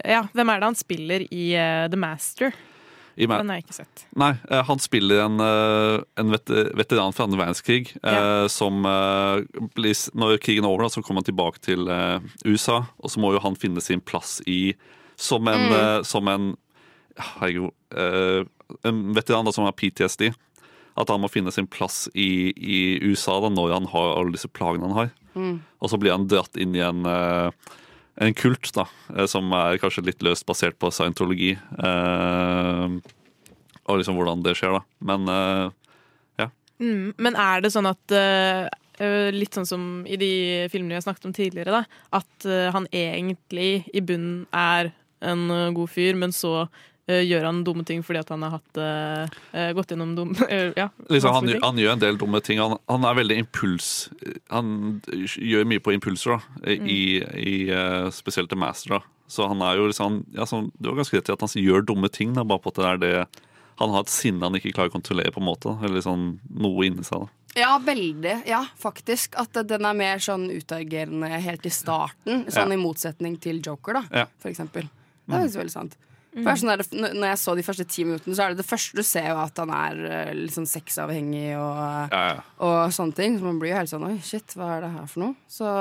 [0.06, 1.46] ja, hvem er det han spiller i
[1.90, 2.54] The Master?
[3.18, 4.04] I Den har jeg ikke sett.
[4.16, 6.46] Nei, eh, han spiller en, eh, en vet
[6.78, 7.96] veteran fra andre verdenskrig.
[8.04, 8.48] ja.
[8.48, 9.42] Som eh,
[9.74, 12.84] blir, Når krigen er over, så kommer han tilbake til eh, USA.
[13.02, 14.76] Og så må jo han finne sin plass i
[15.18, 15.74] Som en, Mm.
[15.74, 16.56] eh, som en
[17.18, 17.72] Herregud.
[17.96, 18.44] eh,
[18.84, 20.34] en veteran da, som har PTSD.
[20.98, 24.48] At han må finne sin plass i, i USA da, når han har alle disse
[24.50, 25.10] plagene han har.
[25.36, 25.60] Mm.
[25.82, 27.52] Og så blir han dratt inn i en, eh,
[28.18, 31.54] en kult, da, eh, som er kanskje litt løst basert på scientologi.
[31.54, 32.98] Eh,
[33.88, 34.82] og liksom hvordan det skjer, da.
[35.12, 35.64] Men eh,
[36.42, 36.50] ja.
[36.82, 38.66] Mm, men er det sånn at eh,
[39.00, 40.32] eh, Litt sånn som i de
[40.74, 42.02] filmene vi har snakket om tidligere, da.
[42.20, 44.92] At eh, han egentlig i bunnen er
[45.26, 46.68] en god fyr, men så
[47.08, 50.74] gjør han dumme ting fordi at han har hatt, eh, eh, gått gjennom dumme eh,
[50.76, 52.60] ja, Liksom, han, han gjør en del dumme ting.
[52.60, 54.10] Han, han er veldig impuls...
[54.52, 56.72] Han gjør mye på impulser, da.
[56.76, 57.00] I,
[57.40, 59.02] i eh, spesielt til Master, da.
[59.28, 61.84] Så han er jo liksom ja, sånn, Du har ganske rett i at han gjør
[61.90, 63.42] dumme ting, da, bare på at det er det
[63.82, 65.74] Han har et sinne han ikke klarer å kontrollere, på en måte.
[65.84, 67.26] Eller liksom noe inni seg.
[67.28, 67.34] da.
[67.58, 68.36] Ja, veldig.
[68.50, 69.36] Ja, faktisk.
[69.40, 72.46] At den er mer sånn utagerende helt i starten.
[72.52, 72.78] Sånn Ja.
[72.78, 74.26] i motsetning til Joker, da, Ja.
[74.40, 74.90] for eksempel.
[75.28, 75.40] Det Mm.
[75.42, 75.56] er mm.
[75.60, 75.96] veldig sant.
[76.38, 78.68] For er sånn der, når jeg så de første ti minuttene, så er det det
[78.70, 81.80] første du ser jo at han er eh, litt sånn sexavhengig og,
[82.14, 82.42] Ja, ja.
[82.68, 83.38] og sånne ting.
[83.40, 85.38] Så man blir jo helt sånn Oi, shit, hva er det her for noe?
[85.52, 85.72] Så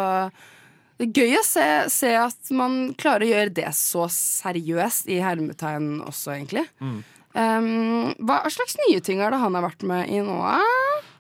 [0.97, 5.21] det er gøy å se, se at man klarer å gjøre det så seriøst i
[5.21, 6.65] hermetegn også, egentlig.
[6.81, 7.03] Mm.
[7.37, 10.39] Um, hva slags nye ting er det han har vært med i nå?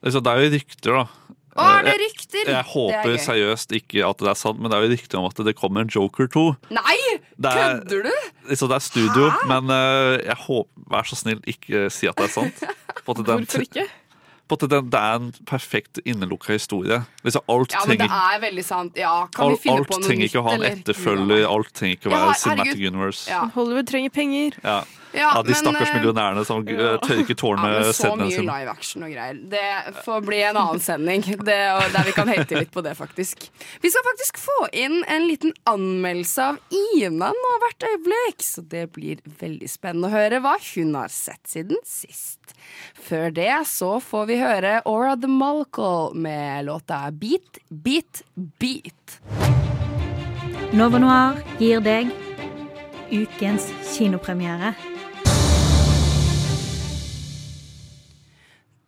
[0.01, 1.36] Altså, det er jo rykter, da.
[1.57, 2.39] Å, er det Jeg- rykter?
[2.39, 5.19] Jeg Det er håper seriøst ikke at det er sant, men det er jo rykter
[5.19, 6.57] om at det kommer en Joker 2.
[6.71, 6.97] Nei!
[7.41, 8.55] Det er- Kødder du?
[8.55, 12.29] Så det er studio, men uh, jeg håper, vær så snill, ikke si at det
[12.29, 12.63] er sant.
[13.07, 13.87] På at den- Hvorfor ikke?
[14.49, 17.01] På at den, det er en perfekt innelukka historie.
[17.25, 18.93] Liksom alt Ja, men det er veldig sant.
[18.97, 21.47] Ja, kan alt, vi finne på noe trenger ikke å ha en etterfølger.
[21.51, 23.27] Alt trenger ikke å være ja, Cinematic Universe.
[23.29, 23.41] Ja.
[23.57, 24.53] Hollywood trenger penger.
[24.63, 24.85] Ja.
[25.17, 26.97] Ja, Ja, de men, stakkars eh, millionærene som ja.
[27.03, 29.41] tørker tårene Ja, men så mye live action og greier.
[29.53, 31.59] Det får bli en annen sending, det,
[31.95, 33.49] der vi kan hate litt på det, faktisk.
[33.83, 36.61] Vi skal faktisk få inn en liten anmeldelse av
[36.97, 41.43] Ina nå hvert øyeblikk, så det blir veldig spennende å høre hva hun har sett
[41.51, 42.55] siden sist.
[43.07, 48.23] Før det så får vi høre Aura the Malcolm med låta Beat, Beat,
[48.61, 49.19] Beat.
[50.77, 52.11] Nova Noir gir deg
[53.13, 54.75] ukens kinopremiere.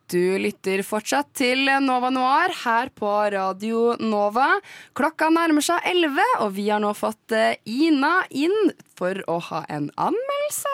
[0.09, 4.55] Du lytter fortsatt til Nova Noir her på Radio Nova.
[4.97, 9.61] Klokka nærmer seg 11, og vi har nå fått eh, Ina inn for å ha
[9.69, 10.73] en anmeldelse.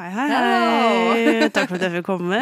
[0.00, 1.48] Hei, hei, Hello.
[1.54, 2.38] Takk for at jeg fikk komme.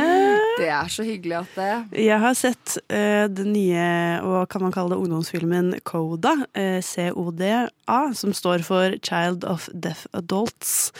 [0.60, 3.86] Det er så hyggelig at det Jeg har sett uh, den nye,
[4.22, 7.66] og kan man kalle det ungdomsfilmen Coda, eh, CODA,
[8.14, 10.92] som står for Child of Deaf Adults.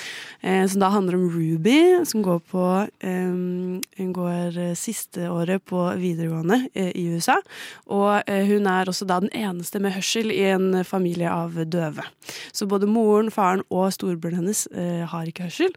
[0.42, 2.66] Uh, som da handler om Ruby, som går på
[3.06, 7.38] um, Hun går siste året på videregående i USA.
[7.86, 12.06] Og hun er også da den eneste med hørsel i en familie av døve.
[12.52, 14.66] Så både moren, faren og storebroren hennes
[15.10, 15.74] har ikke hørsel.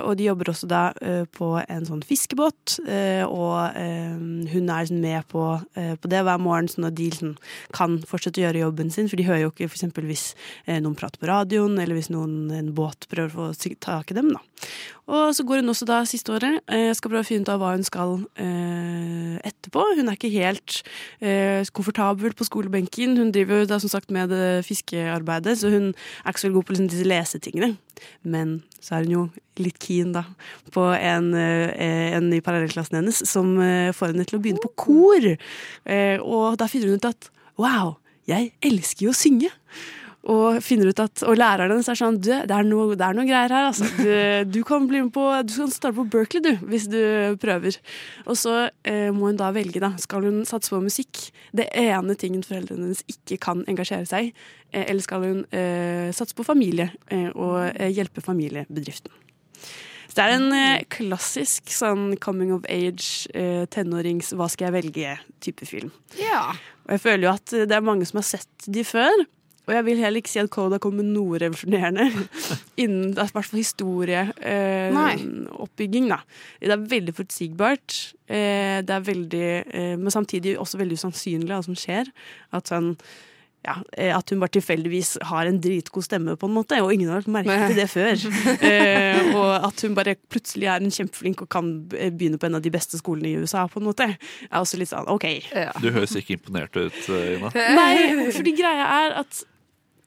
[0.00, 3.76] Eh, og de jobber også da eh, på en sånn fiskebåt, eh, og
[4.50, 5.44] hun er liksom med på,
[5.74, 7.34] på det hver morgen, sånn at de liksom
[7.76, 10.30] kan fortsette å gjøre jobben sin, for de hører jo ikke eksempel hvis
[10.66, 14.32] noen prater på radioen, eller hvis noen en båt prøver å få tak i dem,
[14.34, 14.42] da.
[15.10, 17.58] Og så går hun også da siste året, eh, skal prøve å finne ut av
[17.58, 19.82] hva hun skal eh, etterpå.
[19.98, 20.82] Hun er ikke helt
[21.18, 23.16] eh, komfortabel på skolebenken.
[23.18, 24.30] Hun driver jo da som sagt med
[24.66, 27.72] fiskearbeidet, så hun er ikke så god på liksom, disse lesetingene.
[28.22, 29.24] Men så er hun jo
[29.60, 30.24] litt keen da
[30.72, 34.74] på en, eh, en i parallellklassen hennes som eh, får henne til å begynne på
[34.86, 35.26] kor.
[36.22, 37.96] Og da finner hun ut at wow,
[38.30, 39.50] jeg elsker jo å synge.
[40.28, 43.16] Og finner ut at, og læreren hennes er sånn du, det, er noe, det er
[43.16, 43.68] noe greier her.
[43.70, 43.86] Altså.
[43.96, 47.00] Du, du kan bli med på, du kan starte på Berkeley du, hvis du
[47.40, 47.78] prøver.
[48.26, 49.80] Og så eh, må hun da velge.
[49.80, 51.30] da, Skal hun satse på musikk?
[51.56, 54.34] Det ene tingen foreldrene hennes ikke kan engasjere seg i.
[54.74, 59.16] Eh, eller skal hun eh, satse på familie eh, og eh, hjelpe familiebedriften?
[60.10, 64.80] Så det er en eh, klassisk sånn coming of age, eh, tenårings hva skal jeg
[64.82, 65.92] velge-type film.
[66.20, 66.50] Ja.
[66.84, 69.22] Og jeg føler jo at det er mange som har sett de før.
[69.70, 72.10] Og jeg vil heller ikke si at Coda kom med noe revolusjonerende
[72.82, 76.08] innen i hvert fall historieoppbygging.
[76.10, 76.18] da.
[76.58, 78.18] Det er veldig forutsigbart.
[78.26, 82.04] Eh, det er veldig, eh, men samtidig også veldig usannsynlig hva som skjer.
[82.56, 82.96] At sånn
[83.60, 87.10] ja, eh, At hun bare tilfeldigvis har en dritgod stemme, på en måte, og ingen
[87.12, 88.16] har merket det før.
[88.70, 92.62] Eh, og at hun bare plutselig er en kjempeflink og kan begynne på en av
[92.64, 95.26] de beste skolene i USA, på en måte, er også litt sånn OK.
[95.82, 97.48] Du høres ikke imponert ut, eh, Ina.
[97.78, 97.94] Nei,
[98.34, 99.32] fordi greia er at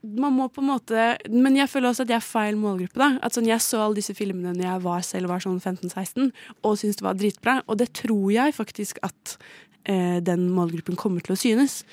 [0.03, 2.99] man må på en måte Men jeg føler også at jeg er feil målgruppe.
[2.99, 6.31] da At sånn, Jeg så alle disse filmene når jeg var selv var sånn 15-16
[6.63, 7.55] og syntes det var dritbra.
[7.67, 9.37] Og det tror jeg faktisk at
[9.85, 11.83] eh, den målgruppen kommer til å synes.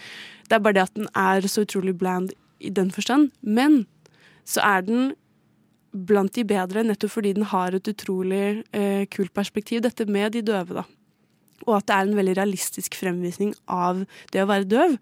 [0.49, 3.31] Det er bare det at den er så utrolig bland i den forstand.
[3.43, 3.85] Men
[4.45, 5.13] så er den
[5.91, 10.43] blant de bedre nettopp fordi den har et utrolig eh, kult perspektiv, dette med de
[10.47, 10.85] døve, da.
[11.67, 14.97] Og at det er en veldig realistisk fremvisning av det å være døv.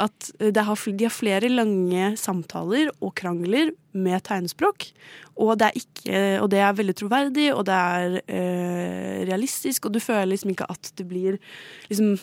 [0.00, 4.90] At har, de har flere lange samtaler og krangler med tegnspråk.
[5.38, 9.96] Og det er, ikke, og det er veldig troverdig, og det er eh, realistisk, og
[9.96, 11.38] du føler liksom ikke at det blir
[11.90, 12.16] liksom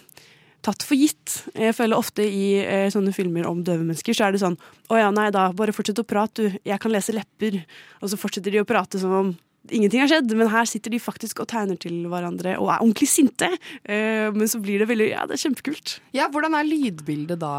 [0.65, 1.39] tatt for gitt.
[1.53, 4.57] Jeg føler ofte i eh, sånne filmer om døve mennesker, så er det sånn
[4.89, 6.59] Å ja, nei da, bare fortsett å prate, du.
[6.65, 7.61] Jeg kan lese lepper.
[8.01, 9.33] Og så fortsetter de å prate som om
[9.71, 13.09] ingenting har skjedd, men her sitter de faktisk og tegner til hverandre og er ordentlig
[13.11, 13.49] sinte.
[13.83, 15.99] Eh, men så blir det veldig Ja, det er kjempekult.
[16.15, 17.55] Ja, Hvordan er lydbildet da?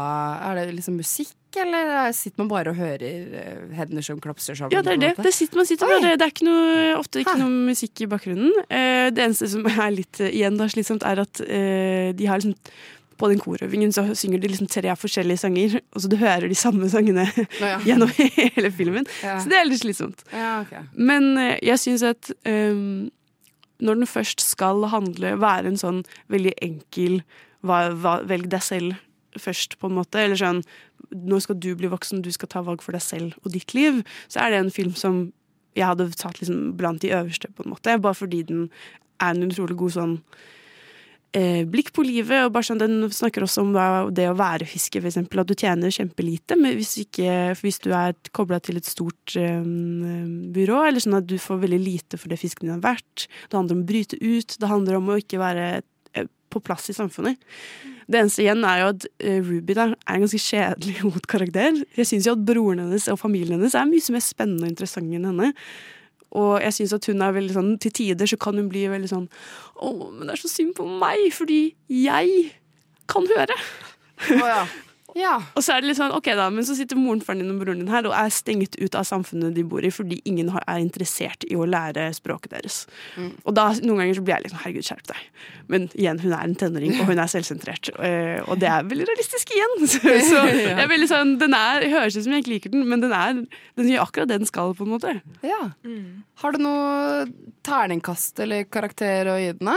[0.49, 3.03] Er det liksom musikk, eller sitter man bare og hører
[3.73, 4.75] hendene hender som klapser sammen?
[4.75, 5.13] Ja, det er det.
[5.23, 8.53] Det sitter, man sitter bare, det er ikke noe, ofte ikke noe musikk i bakgrunnen.
[8.67, 12.41] Eh, det eneste som er litt eh, igjen da slitsomt, er at eh, de har
[12.41, 12.57] liksom
[13.17, 16.57] på den korøvingen så synger de liksom tre forskjellige sanger, og så du hører de
[16.57, 17.27] samme sangene
[17.59, 17.77] ja.
[17.87, 19.07] gjennom hele filmen.
[19.23, 19.39] Ja.
[19.41, 20.23] Så det er litt slitsomt.
[20.31, 20.85] Ja, okay.
[20.93, 23.09] Men eh, jeg syns at um,
[23.79, 26.03] når den først skal handle, være en sånn
[26.33, 27.21] veldig enkel
[27.65, 28.97] hva, hva, Velg deg selv
[29.37, 30.21] først, på en måte.
[30.21, 30.63] Eller sånn
[31.07, 34.01] Nå skal du bli voksen, du skal ta valg for deg selv og ditt liv.
[34.27, 35.27] Så er det en film som
[35.77, 37.99] jeg hadde tatt liksom blant de øverste, på en måte.
[38.01, 38.65] Bare fordi den
[39.21, 40.15] er en utrolig god sånn
[41.69, 42.45] blikk på livet.
[42.45, 43.73] og bare sånn, Den snakker også om
[44.15, 45.41] det å være fisker, eksempel.
[45.41, 49.61] At du tjener kjempelite men hvis, ikke, hvis du er kobla til et stort eh,
[50.55, 50.85] byrå.
[50.87, 53.27] Eller sånn at du får veldig lite for det fisken din er verdt.
[53.49, 54.57] Det handler om å bryte ut.
[54.57, 55.67] Det handler om å ikke være
[56.15, 57.37] eh, på plass i samfunnet.
[58.07, 61.83] Det eneste igjen er jo at eh, Ruby da, er en ganske kjedelig hovedkarakter.
[61.99, 65.19] Jeg syns jo at broren hennes og familien hennes er mye mer spennende og interessante
[65.19, 65.51] enn henne.
[66.35, 69.11] Og jeg synes at hun er veldig sånn, til tider så kan hun bli veldig
[69.11, 69.27] sånn
[69.77, 71.61] Å, men det er så synd på meg, fordi
[71.93, 72.51] jeg
[73.07, 73.55] kan høre.
[75.57, 77.61] Og så er det litt sånn, ok da, men så sitter moren, faren din og
[77.63, 80.63] broren din her og er stengt ut av samfunnet de bor i fordi ingen har-
[80.67, 82.85] er interessert i å lære språket deres.
[83.45, 85.23] Og da noen ganger så blir jeg litt sånn herregud, skjerp deg.
[85.67, 87.89] Men igjen, hun er en tenåring, og hun er selvsentrert.
[87.99, 89.87] eh, Og det er veldig realistisk igjen.
[89.91, 89.99] Så,
[90.31, 93.01] så jeg er veldig sånn, den er, høres ut som jeg ikke liker den, men
[93.01, 93.33] den, er,
[93.75, 95.17] den gjør akkurat det den skal, på en måte.
[95.43, 95.71] Ja.
[96.43, 97.25] Har du noe
[97.67, 99.71] terningkast eller karakter å gi den?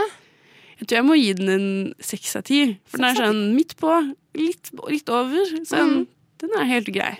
[0.81, 1.65] Jeg tror jeg må gi den en
[2.01, 2.63] seks av ti.
[2.89, 3.93] For den er sånn midt på,
[4.39, 5.51] litt, litt over.
[5.69, 5.99] Så mm.
[6.41, 7.11] den er helt grei.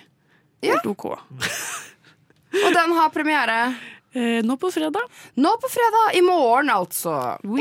[0.66, 1.06] Helt OK.
[1.12, 3.60] Og den har premiere?
[4.14, 5.02] Eh, nå på fredag.
[5.34, 6.18] Nå på fredag!
[6.18, 7.14] I morgen, altså.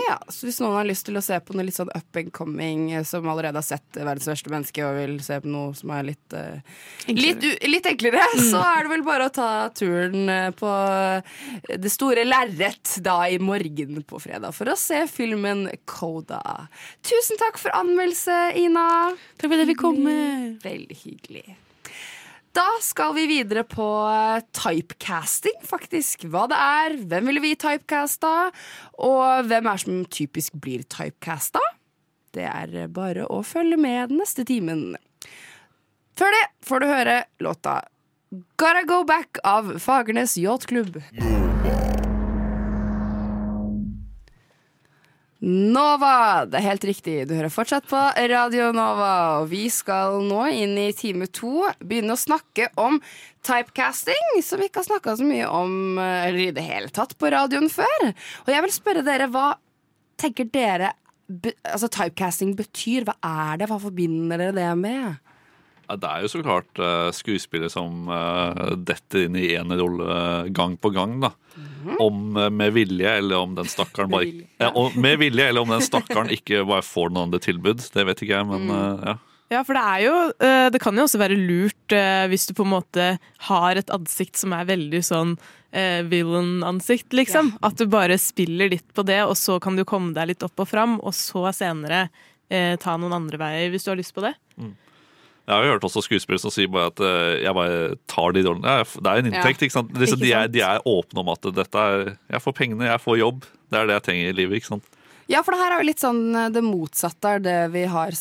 [0.09, 2.33] Ja, så hvis noen har lyst til å se på noe litt sånn up and
[2.35, 5.77] coming, eh, som allerede har sett eh, 'Verdens verste menneske', og vil se på noe
[5.79, 6.59] som er litt eh,
[7.15, 10.75] litt, litt enklere, så er det vel bare å ta turen eh, på
[11.71, 16.67] det store lerret da i morgen på fredag for å se filmen Coda.
[17.07, 19.15] Tusen takk for anmeldelse, Ina.
[19.39, 20.21] Takk for at jeg fikk komme.
[20.67, 21.61] Veldig hyggelig.
[22.57, 26.25] Da skal vi videre på eh, typecasting, faktisk.
[26.33, 28.51] Hva det er, hvem ville vi typecasta,
[28.99, 31.63] og hvem er som typisk blir typecasta?
[32.35, 34.93] Det er bare å følge med den neste timen.
[36.19, 37.81] Før det får du høre låta
[38.61, 41.01] Gotta Go Back av Fagernes Yachtklubb.
[45.41, 46.45] Nova!
[46.45, 47.15] Det er helt riktig.
[47.29, 49.41] Du hører fortsatt på Radio Nova.
[49.41, 52.99] Og vi skal nå inn i time to begynne å snakke om
[53.47, 57.17] typecasting, som vi ikke har snakka så mye om eh, eller i det hele tatt
[57.17, 58.11] på radioen før.
[58.45, 59.55] Og jeg vil spørre dere, hva
[60.21, 60.93] tenker dere
[61.65, 63.09] altså typecasting betyr?
[63.09, 63.71] Hva er det?
[63.71, 65.30] Hva forbinder dere det med?
[65.91, 70.51] Ja, Det er jo så klart eh, skuespillere som eh, detter inn i én rolle
[70.55, 71.33] gang på gang, da.
[71.99, 74.69] Om eh, med vilje, eller om den stakkaren bare vilje, ja.
[74.71, 77.83] og Med vilje, eller om den stakkaren ikke bare får noen andre tilbud.
[77.91, 79.17] Det vet ikke jeg, men eh, ja.
[79.51, 80.19] Ja, for det er jo
[80.71, 81.91] Det kan jo også være lurt
[82.31, 83.07] hvis du på en måte
[83.49, 85.33] har et ansikt som er veldig sånn
[86.07, 87.57] villain-ansikt, liksom.
[87.67, 90.63] At du bare spiller litt på det, og så kan du komme deg litt opp
[90.63, 92.05] og fram, og så senere
[92.47, 94.37] ta noen andre veier hvis du har lyst på det.
[95.51, 97.79] Jeg har jo hørt også skuespillere som sier bare at eh, jeg bare
[98.11, 98.75] tar de rollene.
[98.87, 99.91] Det er en inntekt, ikke sant.
[99.99, 103.19] Ikke de, er, de er åpne om at dette er Jeg får pengene, jeg får
[103.19, 103.49] jobb.
[103.67, 104.99] Det er det jeg trenger i livet, ikke sant.
[105.31, 108.15] Ja, for det her er jo litt sånn eh, det motsatte av det vi har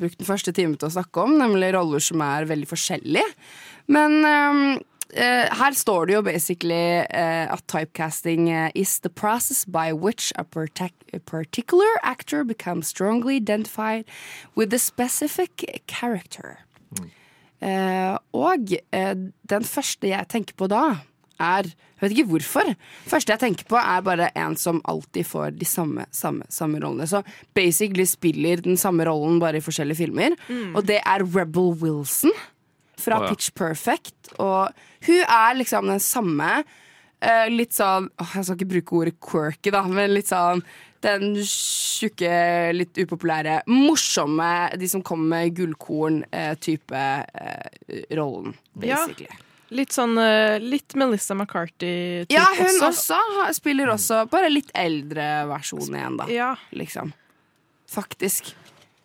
[0.00, 3.32] brukt den første timen til å snakke om, nemlig roller som er veldig forskjellige.
[3.92, 4.60] Men um,
[5.16, 10.44] uh, her står det jo basically uh, at typecasting is the process by which a,
[11.12, 14.04] a particular actor becomes strongly identified
[14.54, 16.64] with a specific character.
[17.64, 19.14] Eh, og eh,
[19.50, 21.00] den første jeg tenker på da,
[21.40, 22.68] er Jeg vet ikke hvorfor.
[23.08, 27.06] første jeg tenker på, er bare en som alltid får de samme, samme, samme rollene.
[27.08, 27.22] Så
[27.56, 30.36] basically spiller den samme rollen, bare i forskjellige filmer.
[30.48, 30.74] Mm.
[30.76, 32.34] Og det er Rebel Wilson
[33.00, 33.30] fra oh, ja.
[33.32, 34.34] Pitch Perfect.
[34.38, 34.68] Og
[35.06, 36.64] hun er liksom den samme.
[37.24, 40.60] eh, litt sånn åh, Jeg skal ikke bruke ordet quirky, da, men litt sånn
[41.04, 42.32] den tjukke,
[42.74, 44.50] litt upopulære, morsomme,
[44.80, 47.02] de som kommer med gullkorn-type
[48.16, 49.28] rollen, basically.
[49.30, 49.40] Ja.
[49.74, 53.16] Litt sånn eh, Litt Melissa McCarthy-type Ja, hun også.
[53.16, 56.28] også, spiller også bare litt eldre versjon igjen, da.
[56.30, 56.50] Ja.
[56.76, 57.10] Liksom.
[57.90, 58.52] Faktisk.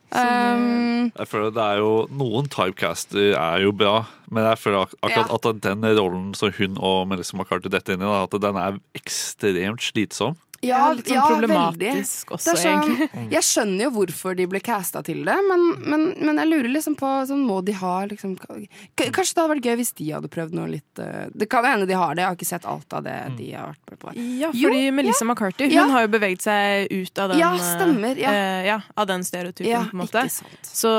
[0.10, 4.96] Um, Jeg føler det er jo Noen typecaster er jo bra, men jeg føler ak
[5.06, 8.80] akkurat at den rollen som hun og Melissa McCarthy detter inn i, at den er
[8.98, 10.38] ekstremt slitsom.
[10.62, 12.36] Ja, litt sånn ja, problematisk veldig.
[12.36, 13.32] også, Det er sånn, egentlig.
[13.32, 16.96] Jeg skjønner jo hvorfor de ble casta til det, men, men, men jeg lurer liksom
[17.00, 18.68] på sånn, Må de ha liksom k-
[19.00, 21.72] Kanskje det hadde vært gøy hvis de hadde prøvd noe litt eh, Det kan jo
[21.72, 24.00] hende de har det, jeg har ikke sett alt av det de har vært med
[24.04, 24.14] på.
[24.40, 25.30] Ja, Jo, fordi Melissa ja.
[25.32, 25.88] McCarthy Hun Ja.
[25.96, 28.32] har jo beveget seg ut av den, Ja, stemmer, ja.
[28.34, 29.70] eh, ja, av den stereotypen.
[29.72, 30.26] Ja, på en måte.
[30.64, 30.92] Så,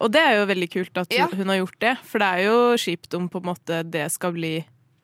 [0.00, 1.26] og det er jo veldig kult at Ja.
[1.32, 4.32] hun har gjort det, for det er jo kjipt om på en måte det skal
[4.36, 4.60] bli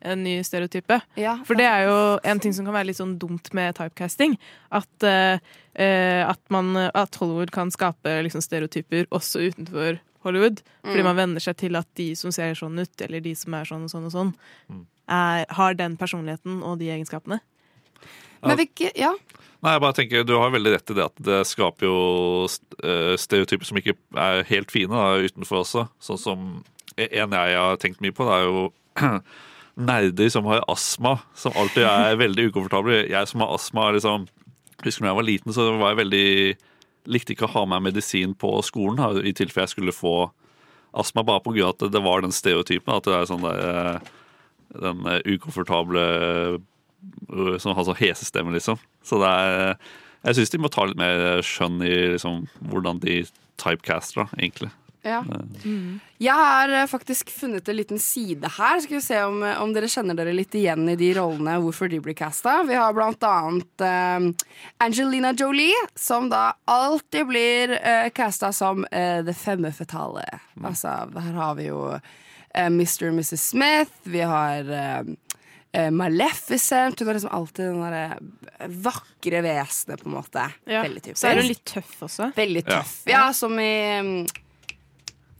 [0.07, 1.01] en ny stereotype.
[1.21, 4.37] Ja, For det er jo en ting som kan være litt sånn dumt med typecasting.
[4.73, 5.39] At, eh,
[5.75, 10.63] eh, at, man, at Hollywood kan skape liksom stereotyper også utenfor Hollywood.
[10.83, 11.05] Fordi Mm.
[11.11, 13.85] man venner seg til at de som ser sånn ut, eller de som er sånn
[13.85, 14.33] og sånn og sånn,
[15.09, 17.41] er, har den personligheten og de egenskapene.
[18.43, 19.13] Men hvilke Ja.
[19.63, 22.45] Nei, jeg bare tenker, Du har veldig rett i det at det skaper jo
[22.85, 25.89] eh, stereotyper som ikke er helt fine da, utenfor også.
[26.01, 26.65] Sånn som
[26.99, 28.73] En jeg har tenkt mye på, det er jo
[29.77, 33.03] nerder som har astma, som alltid er veldig ukomfortable.
[33.11, 34.27] Jeg som har astma, er liksom
[34.85, 36.27] Husker når jeg var liten, så var jeg veldig
[37.07, 40.15] Likte ikke å ha med medisin på skolen her, i tilfelle jeg skulle få
[40.97, 42.97] astma, bare på grunn av at det var den stereotypen.
[42.97, 44.09] At det er sånn der eh,
[44.83, 48.83] Den eh, ukomfortable eh, som har sånn hesestemme, liksom.
[49.07, 49.77] Så det er
[50.27, 53.21] Jeg syns de må ta litt mer skjønn i liksom, hvordan de
[53.63, 54.73] typecaster, da, egentlig.
[55.07, 55.21] Ja.
[56.19, 58.81] Jeg har eh, faktisk funnet en liten side her.
[58.83, 61.91] Skal vi se om, eh, om dere kjenner dere litt igjen i de rollene, hvorfor
[61.93, 62.57] de blir casta.
[62.67, 64.27] Vi har blant annet uh,
[64.83, 70.25] Angelina Jolie, som da alltid blir uh, casta som uh, det femme fatale.
[70.65, 72.01] Altså, her har vi jo uh,
[72.57, 73.11] Mr.
[73.11, 73.51] og Mrs.
[73.53, 74.65] Smith, vi har
[75.93, 77.01] Maleficent.
[77.01, 80.45] Hun har liksom alltid den derre vakre vesenet, på en måte.
[80.65, 80.83] Ja.
[80.87, 81.21] Veldig typisk.
[81.21, 82.31] Så er hun litt tøff også.
[82.37, 82.79] Veldig Ja.
[82.79, 82.95] tøff.
[83.11, 84.27] Ja, som i um,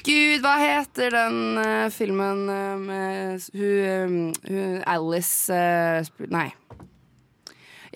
[0.07, 5.57] Gud, hva heter den uh, filmen uh, med hun, uh, Alice
[6.31, 6.47] Nei.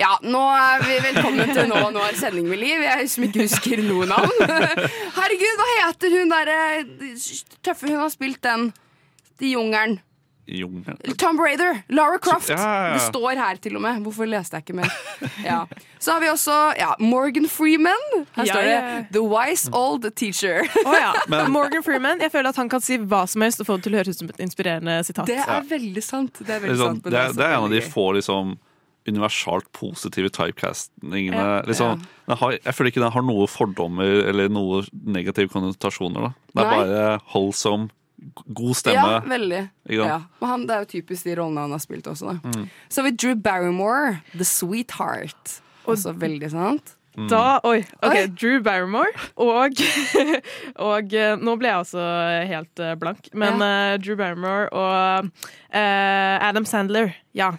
[0.01, 2.83] Ja, nå er vi velkommen til Nå, nå er sending med liv.
[2.83, 4.33] Jeg som ikke husker noe navn.
[5.19, 6.59] Herregud, hva heter hun derre
[7.63, 8.71] tøffe Hun har spilt den
[9.41, 10.01] i jungelen.
[10.59, 10.97] Jungen.
[11.19, 11.83] Tom Raider.
[11.89, 12.49] Lara Croft.
[12.51, 12.93] Ja, ja, ja.
[12.97, 14.01] Det står her til og med.
[14.05, 14.91] Hvorfor leste jeg ikke mer?
[15.45, 15.61] Ja.
[16.01, 18.07] Så har vi også ja, Morgan Freeman.
[18.37, 20.65] Her Ja, står det 'The wise old teacher'.
[20.87, 21.13] Oh, ja.
[21.29, 22.21] Men- Morgan Freeman.
[22.21, 24.09] Jeg føler at han kan si hva som helst og få det til å høres
[24.17, 25.27] ut som et inspirerende sitat.
[25.27, 26.35] Det er veldig sant.
[26.41, 28.57] Det er veldig Liksom, sant det, er, det er en av de få liksom,
[29.09, 31.37] universalt positive typecastingene.
[31.37, 31.63] Ja.
[31.67, 32.35] Liksom, ja.
[32.41, 36.29] har, jeg føler ikke den har noen fordommer eller noen negative konnotasjoner.
[36.29, 36.33] Da.
[36.55, 36.77] Det er Nei.
[36.77, 37.89] bare holdsom,
[38.47, 39.01] god stemme.
[39.17, 39.61] Ja, veldig.
[39.91, 40.21] Ja.
[40.41, 42.35] Men han, det er jo typisk de rollene han har spilt også.
[42.35, 42.55] Da.
[42.55, 42.69] Mm.
[42.89, 45.61] Så har vi Drew Barrymore, The Sweetheart.
[45.89, 46.97] Også veldig sant.
[47.29, 48.21] Da, oi, ok, Oi.
[48.39, 49.11] Drew Barrymore
[49.43, 49.75] og,
[50.89, 52.05] og eh, Nå ble jeg også
[52.49, 57.51] helt eh, blank, men eh, Drew Barrymore og uh, Adam Sandler, ja.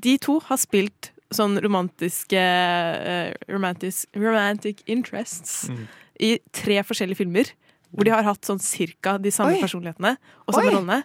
[0.00, 5.82] De to har spilt sånn romantiske uh, romantisk, Romantic interests Mm.
[6.22, 7.50] i tre forskjellige filmer.
[7.92, 9.62] Hvor de har hatt sånn cirka de samme Oi.
[9.62, 10.16] personlighetene
[10.46, 10.74] og samme Oi.
[10.76, 11.00] rollene.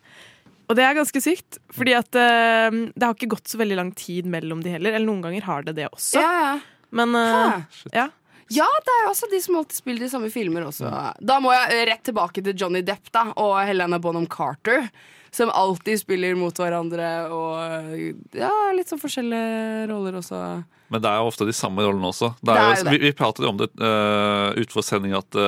[0.68, 3.92] Og det er ganske sykt, fordi at uh, det har ikke gått så veldig lang
[3.96, 4.98] tid mellom de heller.
[4.98, 6.20] Eller noen ganger har det det også.
[6.20, 6.56] Ja, ja.
[6.96, 7.62] Men uh,
[7.96, 8.10] ja.
[8.52, 10.88] Ja, det er jo også de som alltid spiller de samme filmer også.
[11.20, 14.88] Da må jeg rett tilbake til Johnny Depp da og Helena Bonham Carter.
[15.36, 20.40] Som alltid spiller mot hverandre og ja, litt sånn forskjellige roller også.
[20.88, 22.30] Men det er jo ofte de samme rollene også.
[22.40, 22.94] Det Det er er jo, jo det.
[22.96, 25.40] Vi, vi pratet jo om det uh, utenfor sending at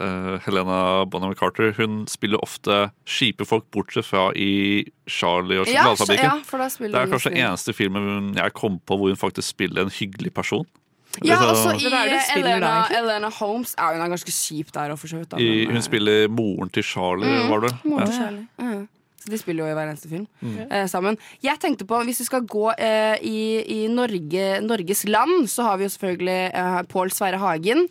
[0.00, 5.66] eh, eh, Helena Bonham Carter Hun spiller ofte kjipe folk, bortsett fra i Charlie og
[5.66, 6.24] sjokoladefabrikken.
[6.24, 9.82] ja, ja, det er kanskje den eneste filmen jeg kom på hvor hun faktisk spiller
[9.82, 10.66] en hyggelig person.
[11.24, 12.86] Ja, også i hun spiller Elena.
[12.94, 16.28] Elena Holmes er hun er ganske kjip der og for da, I, hun eh, spiller
[16.28, 17.72] moren til Charlie, Mm, var det?
[17.84, 18.46] moren til Charlie.
[18.58, 18.88] Mm.
[19.18, 20.58] Så de spiller jo i hver eneste film Mm.
[20.70, 21.18] eh, sammen.
[21.42, 25.76] Jeg tenkte på, Hvis vi skal gå eh, i, i Norge, Norges land, så har
[25.76, 27.88] vi jo selvfølgelig eh, Pål Sverre Hagen.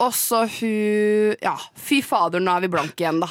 [0.00, 3.30] Og så hun Ja, fy fader, nå er vi blanke igjen, da.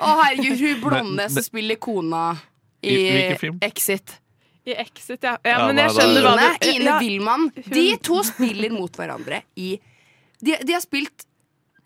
[0.00, 2.24] Å herregud, hun blonde som spiller kona
[2.80, 3.58] i, I hvilken film?
[3.64, 4.16] Exit.
[4.64, 5.36] I Exit, ja.
[5.44, 7.48] ja Ja, men jeg skjønner hva du Ine Willmann.
[7.68, 9.74] De to spiller mot hverandre i
[10.40, 11.26] De, de har spilt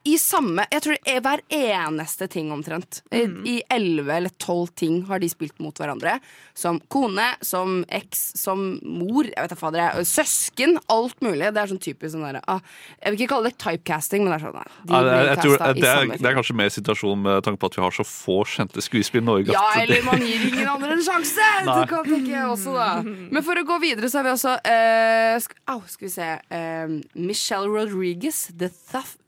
[0.05, 3.00] i samme Jeg tror det er hver eneste ting omtrent.
[3.11, 3.46] I- Mm.
[3.46, 6.20] I elleve eller tolv ting har de spilt mot hverandre.
[6.55, 10.76] Som kone, som eks, som mor, jeg vet da fader, jeg, søsken.
[10.92, 11.48] Alt mulig.
[11.55, 12.61] Det er sånn typisk sånn derre ah,
[13.02, 15.24] Jeg vil ikke kalle det typecasting, men det er sånn nei, De Ja, det, er,
[15.24, 17.90] jeg tror, det, er, det er kanskje mer situasjonen med tanke på at vi har
[17.96, 19.52] så få kjente skuespillere i Norge.
[19.57, 21.50] Ja, eller man gir ingen andre en sjanse!
[21.64, 23.02] Det kan tenke jeg også, da.
[23.02, 26.30] Men for å gå videre, så har vi også uh, sk Au, skal vi se
[26.55, 29.23] Uh, Michelle Rodriguez, The herregud.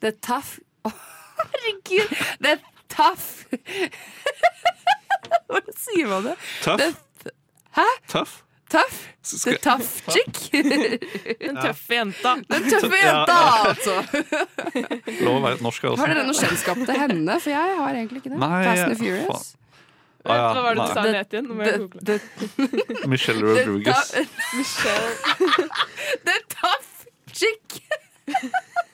[0.00, 0.90] The Tough Å,
[1.40, 2.08] herregud!
[2.44, 2.54] The
[2.88, 3.44] Tough
[5.50, 6.36] Hvordan sier man det?
[6.64, 6.78] Tough?
[7.24, 7.30] The,
[7.78, 7.86] hæ?
[8.10, 8.34] Tough?
[8.70, 8.98] Tøff?
[9.42, 10.34] The tough chick?
[11.42, 12.36] Den tøffe jenta.
[12.46, 13.34] Den tøffe jenta,
[13.66, 13.94] altså!
[15.26, 16.02] Lov å være norsk her også.
[16.04, 17.34] Har dere noe kjennskap til henne?
[17.42, 18.38] For jeg har egentlig ikke det.
[18.44, 19.02] Nei, Fast and faen.
[19.02, 19.58] Furious.
[20.22, 21.50] Ah, ja, Hva var det du sa sa het igjen?
[21.50, 22.14] Nå må jeg google.
[23.10, 24.06] Michelle Rodriguez.
[24.14, 25.66] tough-
[26.30, 27.66] The tough chick.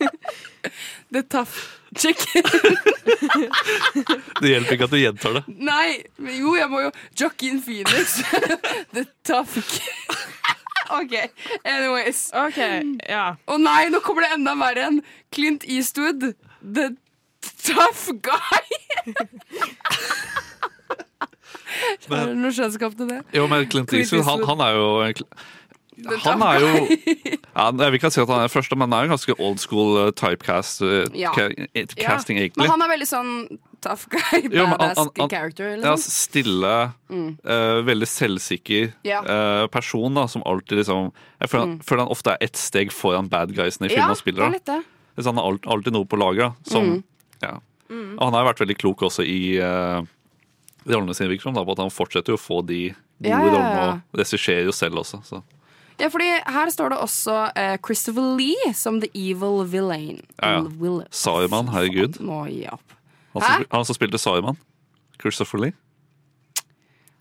[1.15, 2.43] The tough chicken.
[4.41, 5.43] Det hjelper ikke at du gjentar det.
[5.47, 6.91] Nei, men jo, jeg må jo
[7.21, 8.19] Joaquin Phoenix.
[8.97, 9.57] The tough
[10.91, 11.15] OK,
[11.65, 12.29] anyways.
[12.37, 12.59] Ok,
[13.09, 13.25] ja.
[13.47, 15.01] Å nei, nå kommer det enda verre enn
[15.35, 16.33] Clint Eastwood.
[16.63, 16.93] The
[17.63, 18.63] tough guy.
[22.07, 23.21] Du noe kjennskap til det?
[23.35, 24.49] Jo, men Clint Clint Eastwood, han, Eastwood.
[24.53, 24.87] han er jo
[26.25, 26.71] han er jo
[27.57, 29.59] ja, Jeg vil ikke si at han er først, men han er jo ganske old
[29.63, 31.31] school uh, typecast uh, Ja.
[31.33, 33.33] casting, eh, casting, Men han er veldig sånn
[33.81, 35.71] tough guy, Jo, badass han- han- character.
[35.77, 36.11] Ja, Liksom.
[36.11, 37.39] stille, Mm.
[37.45, 39.21] uh, veldig selvsikker Ja.
[39.23, 41.79] eh, person da, som alltid liksom Jeg føler, Mm.
[41.85, 44.85] føler han ofte er ett steg foran bad guysene i Ja, og han det er.
[45.25, 46.55] Han har alltid noe på lager.
[46.67, 47.05] Som, Mm.
[47.43, 47.59] ja.
[47.91, 50.03] Og han har jo vært veldig klok også i uh,
[50.87, 54.19] rollene sine, virker som, på at han fortsetter jo å få de gode rollene, og
[54.21, 55.23] regisserer jo selv også.
[55.25, 55.43] Så.
[55.99, 60.21] Ja, fordi her står det også eh, Christopher Lee som the evil villain.
[60.43, 60.97] Ja, ja.
[61.11, 62.21] Saruman, herregud.
[62.21, 62.83] Nå, gi opp.
[63.35, 64.57] Han som, han som spilte Saruman.
[65.21, 65.73] Christopher Lee.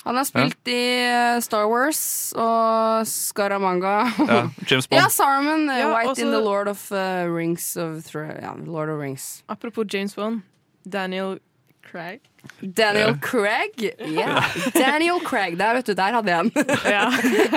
[0.05, 3.95] Han har spilt i eh, Star Wars og Scaramanga.
[4.19, 4.99] Ja, James Bond.
[5.01, 5.69] ja, Saruman.
[5.69, 9.43] eh, Ja, White også- in the Lord of uh, Rings of ja, Lord of Rings.
[9.49, 10.41] Apropos James Bond.
[10.85, 11.39] Daniel
[11.85, 12.21] Craig.
[12.59, 13.15] Daniel.
[13.21, 13.79] Craig.
[13.99, 14.43] Yeah.
[14.73, 15.57] Daniel Craig.
[15.59, 15.93] Der, vet du.
[15.97, 16.51] Der hadde jeg en.
[16.89, 17.05] Ja.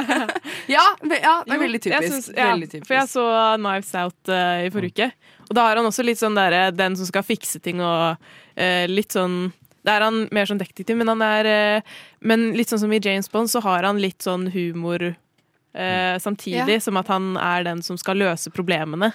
[0.77, 2.09] ja, ja, det er veldig typisk.
[2.13, 2.89] Synes, ja, veldig typisk.
[2.91, 3.25] For jeg så
[3.59, 5.11] Knives Out uh, i forrige uke.
[5.49, 8.85] Og da har han også litt sånn derre den som skal fikse ting og uh,
[8.91, 9.49] litt sånn
[9.87, 12.99] Da er han mer sånn detektiv, men han er eh, Men litt sånn som i
[13.01, 16.81] James Bond, så har han litt sånn humor eh, samtidig Ja.
[16.85, 19.13] som at han er den som skal løse problemene.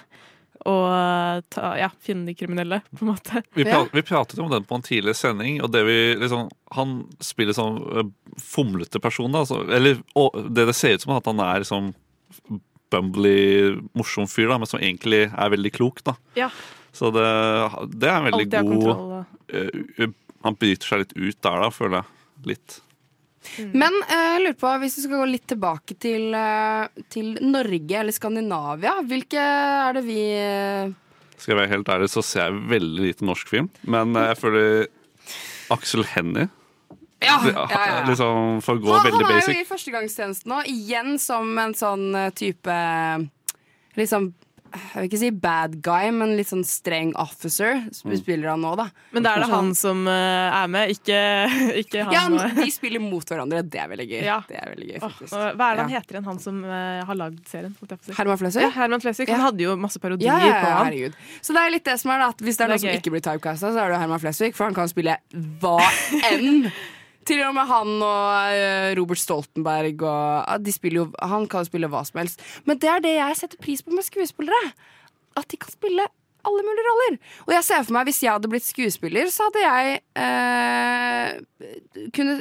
[0.64, 3.42] Og ta, ja, finne de kriminelle, på en måte.
[3.52, 6.46] Vi, pra vi pratet om den på en tidligere sending, og det vi liksom
[6.78, 8.06] Han spiller sånn uh,
[8.40, 9.44] fomlete person, da.
[9.48, 11.92] Så, eller og, det det ser ut som, at han er liksom
[12.94, 13.36] bumbly,
[13.92, 16.16] morsom fyr, da, men som egentlig er veldig klok, da.
[16.38, 16.48] Ja.
[16.94, 17.26] Så det,
[17.92, 19.14] det er en veldig god kontroll.
[19.52, 20.16] uh,
[20.48, 22.10] Han bryter seg litt ut der, da, føler jeg.
[22.54, 22.80] Litt.
[23.72, 28.00] Men eh, jeg lurer på, hvis vi skal gå litt tilbake til, eh, til Norge
[28.00, 30.92] eller Skandinavia, hvilke er det vi eh,
[31.36, 33.70] Skal jeg være helt ærlig, så ser jeg veldig lite norsk film.
[33.90, 34.86] Men jeg føler
[35.74, 36.48] Aksel Hennie
[37.24, 38.00] Ja, ja, ja.
[38.08, 41.76] Liksom, For å gå han, han veldig er jo i førstegangstjenesten nå, igjen som en
[41.78, 42.80] sånn eh, type
[43.94, 44.32] Liksom
[44.74, 47.82] Jeg vil ikke si bad guy, men litt sånn streng officer.
[47.94, 48.88] Som vi spiller han nå, da.
[49.14, 51.18] Men da er det han som eh, er med, ikke,
[51.84, 52.14] ikke han.
[52.14, 53.62] Ja, han- de spiller mot hverandre.
[53.68, 54.22] Det er veldig gøy.
[54.26, 54.40] Ja.
[54.48, 56.00] Det er veldig gøy, og hva er det han Ja.
[56.00, 57.76] heter igjen, han som eh, har lagd serien?
[58.16, 58.62] Herman Flesvig?
[58.66, 59.28] Ja, Herman Flesvig.
[59.28, 59.44] Han Ja.
[59.50, 60.86] hadde jo masse parodier Ja, ja, på han.
[60.88, 61.14] herregud.
[61.42, 62.84] Så det er litt det som er da, at hvis det er Det er noen
[62.94, 65.16] som ikke blir typecasta, så er det Herman Flesvig, for han kan spille
[65.60, 65.78] hva
[66.32, 66.70] enn.
[67.24, 72.20] Til og med han og eh, Robert Stoltenberg og jo, Han kan spille hva som
[72.20, 72.42] helst.
[72.68, 74.74] Men det er det jeg setter pris på med skuespillere.
[75.38, 76.06] At de kan spille
[76.44, 77.18] alle mulige roller.
[77.46, 82.34] Og jeg ser for meg Hvis jeg hadde blitt skuespiller, så hadde jeg eh, kunne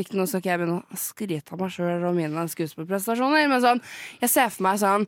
[0.00, 3.62] ikke Nå skal ikke jeg begynne å skryte av meg sjøl og mine skuespillprestasjoner, men
[3.64, 3.84] sånn
[4.22, 5.06] Jeg ser for meg sånn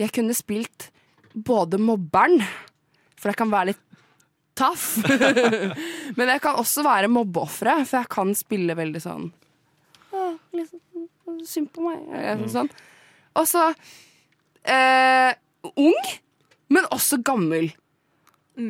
[0.00, 0.90] Jeg kunne spilt
[1.30, 2.40] både mobberen,
[3.14, 3.84] for jeg kan være litt
[4.58, 4.98] taff.
[6.18, 9.28] men jeg kan også være mobbeofferet, for jeg kan spille veldig sånn
[10.10, 11.06] «Å, litt sånn,
[11.46, 12.00] Synd på meg.
[12.10, 12.68] Eller sånn.
[13.38, 13.68] Og så
[14.66, 15.30] eh,
[15.78, 16.08] ung,
[16.74, 17.70] men også gammel.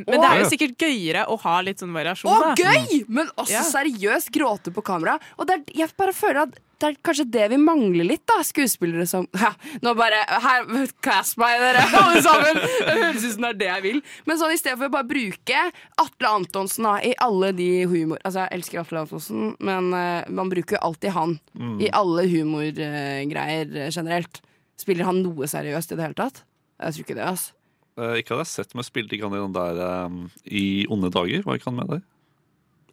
[0.06, 2.30] Men det er jo sikkert gøyere å ha litt sånn variasjon.
[2.32, 2.54] Og da.
[2.56, 3.04] gøy!
[3.08, 3.62] Men også Ja.
[3.68, 5.18] seriøst gråte på kamera.
[5.38, 8.38] Og det er, jeg bare føler at det er kanskje det vi mangler litt, da.
[8.46, 9.50] Skuespillere som ja,
[9.84, 10.64] Nå bare her,
[11.04, 12.56] Cast meg, dere, alle sammen!
[12.56, 13.98] Det høres ut som det er det jeg vil.
[14.30, 15.64] Men sånn i stedet for å bare bruke
[16.00, 18.16] Atle Antonsen da, i alle de humor...
[18.24, 21.76] Altså, jeg elsker Atle Antonsen, men uh, man bruker jo alltid han Mm.
[21.84, 24.40] i alle humorgreier uh, generelt.
[24.80, 26.42] Spiller han noe seriøst i det hele tatt?
[26.80, 27.52] Jeg tror ikke det, altså.
[28.00, 31.42] Eh, ikke hadde jeg sett, meg spille i den der um, I onde dager?
[31.44, 32.02] Var ikke han med der?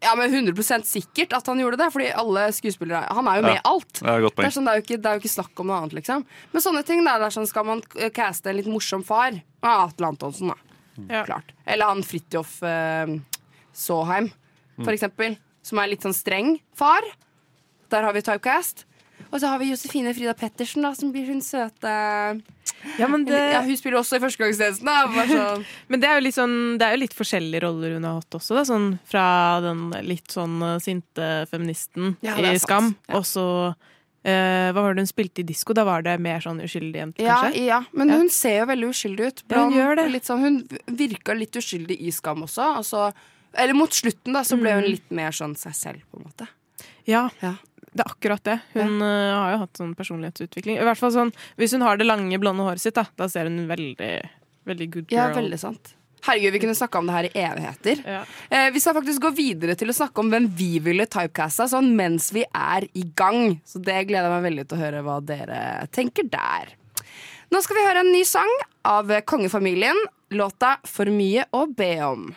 [0.03, 3.55] Ja, men 100% sikkert at han gjorde det, fordi alle skuespillere Han er jo med
[3.55, 3.61] i Ja.
[3.65, 3.93] alt.
[3.97, 5.67] Det er, Det er, sånn, det, er jo ikke, det er jo ikke snakk om
[5.71, 6.25] noe annet, liksom.
[6.53, 7.81] Men sånne ting, der, det er sånn, skal man
[8.13, 9.31] caste en litt morsom far
[9.63, 10.57] Ja, Atle Antonsen, da.
[11.09, 11.23] Ja.
[11.25, 11.49] Klart.
[11.65, 13.15] Eller han Fridtjof eh,
[13.73, 14.29] Saaheim,
[14.77, 14.93] for Mm.
[14.93, 15.37] eksempel.
[15.63, 17.01] Som er litt sånn streng far.
[17.89, 18.85] Der har vi typecast.
[19.31, 21.91] Og så har vi Josefine Frida Pettersen, da, som blir hun søte
[22.99, 24.87] Ja, men, det, ja, Hun spiller også i Førstegangstjenesten.
[25.33, 25.65] sånn.
[25.89, 28.37] men det er jo litt sånn Det er jo litt forskjellige roller hun har hatt
[28.39, 28.63] også, da.
[28.69, 29.25] Sånn fra
[29.65, 32.55] den litt sånn eh, sinte feministen Ja, i.
[32.61, 33.45] Skam, og så
[34.23, 35.75] eh, Hva var det hun spilte i disko?
[35.77, 37.65] Da var det mer sånn uskyldig jente, Ja, kanskje?
[37.67, 39.43] ja, men hun ser jo veldig uskyldig ut.
[39.51, 40.07] Ja, hun gjør det.
[40.27, 42.77] Sånn, hun virka litt uskyldig i Skam også.
[42.79, 43.13] og så-
[43.57, 44.91] eller mot slutten, da, så ble hun Mm.
[44.91, 46.47] litt mer sånn seg selv, på en måte.
[47.07, 47.55] Ja, Ja.
[47.97, 48.57] Det er akkurat det.
[48.75, 50.79] Hun eh, har jo hatt sånn personlighetsutvikling.
[50.79, 53.49] I hvert fall sånn, Hvis hun har det lange, blonde håret sitt, da, da ser
[53.49, 54.11] hun veldig,
[54.69, 55.93] veldig good girl Ja, veldig sant.
[56.27, 58.01] Herregud, vi kunne snakka om det her i evigheter.
[58.05, 58.23] Ja.
[58.49, 61.93] Eh, vi skal faktisk gå videre til å snakke om hvem vi ville typecasta sånn
[61.95, 63.59] mens vi er i gang.
[63.67, 65.61] Så det gleder jeg meg veldig til å høre hva dere
[65.95, 66.73] tenker der.
[67.53, 68.51] Nå skal vi høre en ny sang
[68.87, 69.95] av kongefamilien.
[70.35, 72.33] Låta 'For mye å be om'.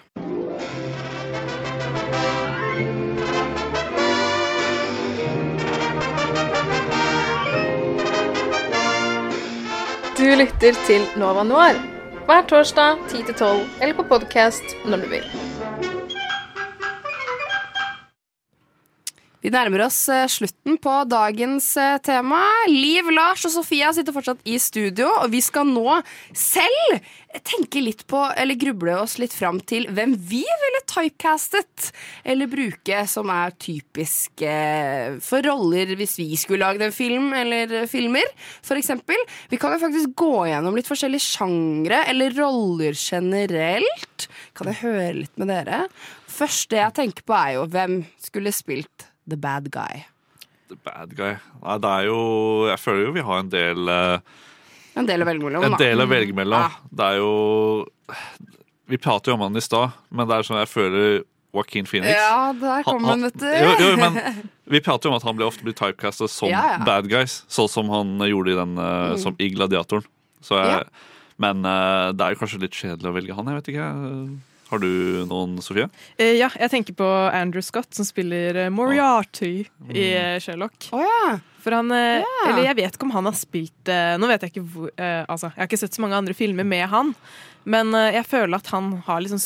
[10.21, 11.79] Du lytter til Nova Noir
[12.27, 15.25] hver torsdag 10-12 eller på podkast når du vil.
[19.41, 22.43] Vi nærmer oss eh, slutten på dagens eh, tema.
[22.69, 25.97] Liv, Lars og Sofia sitter fortsatt i studio, og vi skal nå
[26.37, 27.07] selv
[27.47, 31.89] tenke litt på, eller gruble oss litt fram til hvem vi ville typecastet,
[32.29, 37.89] eller bruke som er typisk eh, for roller hvis vi skulle lagd en film eller
[37.89, 38.29] filmer,
[38.77, 39.25] eksempel.
[39.49, 44.29] Vi kan jo faktisk gå gjennom litt forskjellige sjangre eller roller generelt.
[44.53, 45.87] Kan jeg høre litt med dere?
[46.29, 50.05] Første jeg tenker på, er jo hvem skulle spilt the bad guy.
[50.71, 51.35] The bad guy.
[51.63, 52.19] Nei, det er jo
[52.71, 54.19] Jeg føler jo vi har en del eh,
[55.01, 55.65] En del å velge mellom.
[55.67, 56.61] En del å velge mellom.
[56.63, 56.95] Ja.
[56.95, 57.35] Det er jo
[58.91, 61.21] Vi prater jo om han i stad, men det er sånn jeg føler
[61.55, 63.47] Joaquin Phoenix Ja, der kom Han- han, vet du.
[63.47, 64.19] Jo, jo, men
[64.75, 66.79] vi prater jo om at han ble ofte blir typecastet som Ja, ja.
[66.87, 69.19] bad guys, sånn som han gjorde i den eh, Mm.
[69.19, 70.07] som i Gladiatoren.
[70.43, 70.87] Så jeg.
[71.43, 73.89] Men eh, det er jo kanskje litt kjedelig å velge han, jeg vet ikke.
[74.71, 74.89] Har du
[75.27, 75.89] noen, Sofie?
[76.17, 80.89] Eh, ja, jeg tenker på Andrew Scott, som spiller eh, Moriarty i eh, Sherlock.
[81.61, 82.49] For han eh, Ja.
[82.49, 85.51] Eller jeg vet ikke om han har spilt Nå vet jeg ikke hvor eh, Altså,
[85.53, 87.11] jeg har ikke sett så mange andre filmer med han.
[87.69, 89.43] Men jeg føler at han har litt sånn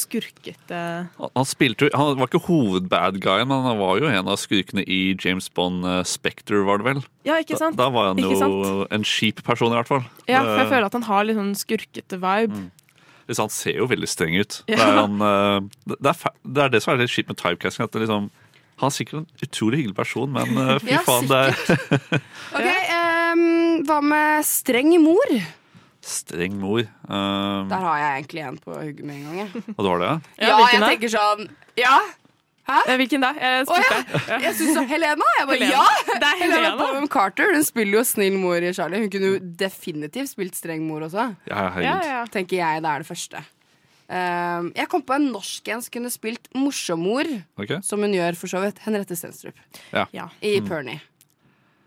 [0.70, 1.08] eh.
[1.18, 5.16] Han, spilte, jo- han var ikke hovedbad-guyen, men han var jo en av skurkene i
[5.18, 7.00] James Bond uh, Spectre, var det vel?
[7.26, 7.74] Ja, ikke sant?
[7.76, 10.04] Da, da var han jo en kjip person, i hvert fall.
[10.30, 12.62] Ja, for jeg føler at han har litt sånn skurkete vibe.
[13.28, 14.60] Liksom, han ser jo veldig streng ut.
[14.68, 15.60] Det, er han, eh,
[15.90, 17.84] det, det, er, det er det som er litt kjipt med typecasting.
[17.88, 18.30] At det liksom,
[18.82, 21.52] han er sikkert en utrolig hyggelig person, men eh, fy Ja, faen, det er
[22.58, 22.70] Ok,
[23.34, 23.44] um,
[23.88, 25.36] Hva med streng mor?
[26.04, 26.82] streng mor.
[27.08, 29.54] um, Der har jeg egentlig en på hugget med en gang.
[29.72, 30.48] og du har det, ja?
[30.50, 31.46] Ja, jeg tenker sånn
[31.80, 31.94] Ja,
[32.64, 32.76] Hæ?
[32.88, 33.30] Eh, Hvilken da?
[33.36, 33.96] Jeg Å ja!
[34.28, 34.38] Ja.
[34.46, 35.26] Jeg syns Helena.
[35.38, 35.72] Jeg bare, Helena.
[35.72, 36.12] ja!
[36.14, 36.76] Det er Helena Helena.
[36.80, 37.50] Bonham Carter.
[37.56, 39.02] Hun spiller jo snill mor i Charlie.
[39.04, 41.26] Hun kunne jo definitivt spilt streng mor også.
[41.50, 42.32] Ja, herregud.
[42.32, 43.42] Tenker jeg det er det første.
[44.04, 47.24] Um, jeg kom på en norsk en som kunne spilt morsommor,
[47.56, 47.78] okay.
[47.84, 48.80] som hun gjør for så vidt.
[48.84, 49.56] Henriette Stenstrup
[49.94, 50.28] Ja.
[50.44, 50.68] i Mm.
[50.68, 51.00] Pernie.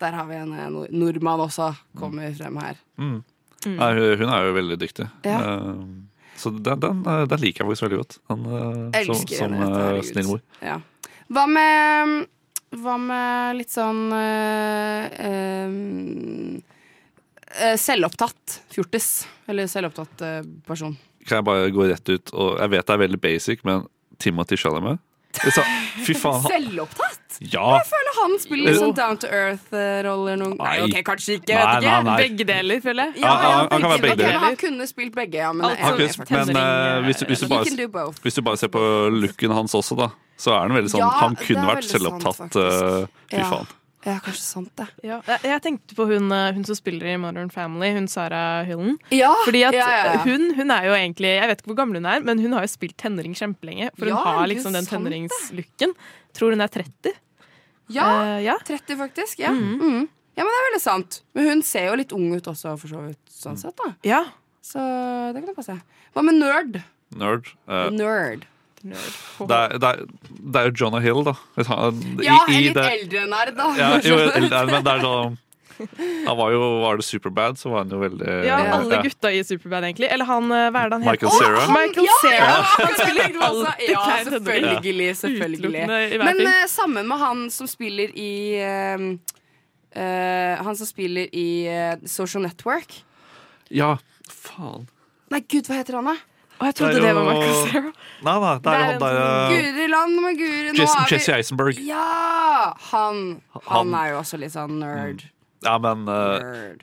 [0.01, 2.75] Der har vi en nord nordmann også, kommer frem her.
[2.97, 3.23] Mm.
[3.65, 3.75] Mm.
[3.77, 5.07] Nei, hun er jo veldig dyktig.
[5.25, 5.39] Ja.
[5.41, 5.71] Eh,
[6.37, 8.17] så den, den, eh, den liker jeg faktisk veldig godt.
[8.29, 8.45] Den,
[8.93, 10.41] eh, som som eh, snill mor.
[10.61, 10.77] Ja.
[11.33, 12.27] Hva med
[12.77, 14.17] Hva med litt sånn um,
[17.55, 19.27] eh, Selvopptatt fjortis.
[19.47, 20.97] Eller selvopptatt eh, person.
[21.27, 23.87] Kan jeg bare gå rett ut og Jeg vet det er veldig basic, men
[24.21, 24.99] Timothy Chalamet
[25.45, 25.63] Liksom,
[26.05, 26.41] Fy faen.
[26.41, 27.19] han- Selvopptatt?
[27.39, 27.65] Ja!
[27.77, 30.85] Jeg føler han spiller litt sånn down to earth-roller noen Nei, Nei.
[30.87, 31.53] ok, kanskje ikke.
[31.53, 32.15] Nei, nei, nei.
[32.23, 33.21] Begge deler, føler jeg.
[33.21, 34.39] Ja, ja, Han- kan være begge Ok, men deler.
[34.39, 35.51] Han kunne spilt begge, ja.
[35.53, 36.47] Men, jeg Han kunne- faktisk.
[36.53, 38.19] men eh, hvis, du- hvis, du He bare, can do both.
[38.23, 38.79] hvis du bare ser på
[39.11, 41.93] looken hans også, da, så er han veldig sånn Ja, Han det kunne vært veldig
[41.93, 42.35] selvopptatt.
[42.35, 43.49] sant, eh, fy Ja.
[43.51, 43.67] faen.
[44.05, 44.85] Ja, kanskje sant, det.
[45.03, 48.99] Ja, jeg, tenkte på hun, eh, hun som spiller i Modern Family, hun Sara Hyllen.
[49.11, 50.19] Ja, Fordi at ja, ja, ja.
[50.23, 52.67] Hun, hun er jo egentlig Jeg vet ikke hvor gammel hun er, men hun har
[52.67, 53.89] jo spilt tenåring kjempelenge.
[53.97, 55.95] For hun Ja, har liksom den tenåringslooken.
[56.37, 57.15] Tror hun er 30.
[57.95, 58.57] Ja, uh, ja.
[58.67, 59.39] 30 faktisk.
[59.41, 59.51] Ja.
[59.55, 59.77] Mm.
[59.79, 60.07] Mhm.
[60.37, 61.21] ja, men det er veldig sant.
[61.33, 63.23] Men hun ser jo litt ung ut også, for så vidt.
[63.33, 63.95] Sånn sett, da.
[64.05, 64.21] Ja.
[64.61, 64.77] Så
[65.33, 65.79] det kan jo passe.
[66.13, 66.79] Hva med nerd?
[67.17, 67.49] Nerd.
[67.67, 68.45] Uh, Nerd.
[68.83, 71.33] Det, er, det, er, det er jo Jonah Hill, da.
[71.67, 73.67] Han- i- Ja, i en litt det- eldre nerd, da.
[73.77, 75.37] Ja, jo, eldre, men det er sånn
[76.25, 79.01] Han var jo Var det Superbad, så var han jo veldig Ja, alle ja.
[79.05, 80.07] gutta i Superbad, egentlig.
[80.09, 81.65] Eller han, eh, hva er det han Michael Sarah Cera.
[81.67, 82.15] Å, Michael Ja!
[82.23, 82.37] Cera.
[82.41, 85.15] Ja, Ja, selvfølgelig.
[85.21, 85.83] selvfølgelig.
[86.23, 89.05] Men uh, sammen med han som spiller i uh,
[90.01, 91.47] eh, Han som spiller i
[92.09, 93.03] Social Network.
[93.69, 93.97] Ja,
[94.31, 94.87] faen.
[95.29, 96.17] Nei, gud, hva heter han, da?
[96.57, 97.91] Å, jeg trodde det var Michael Cera.
[98.25, 100.71] Nei, nei, det er jo han der Guri land med Guri.
[100.73, 101.81] Nå Jesse, er Eisenberg.
[101.85, 102.73] Ja!
[102.91, 103.19] Han,
[103.53, 105.27] han Han- er jo også litt sånn nerd.
[105.65, 106.73] Ja, men eh,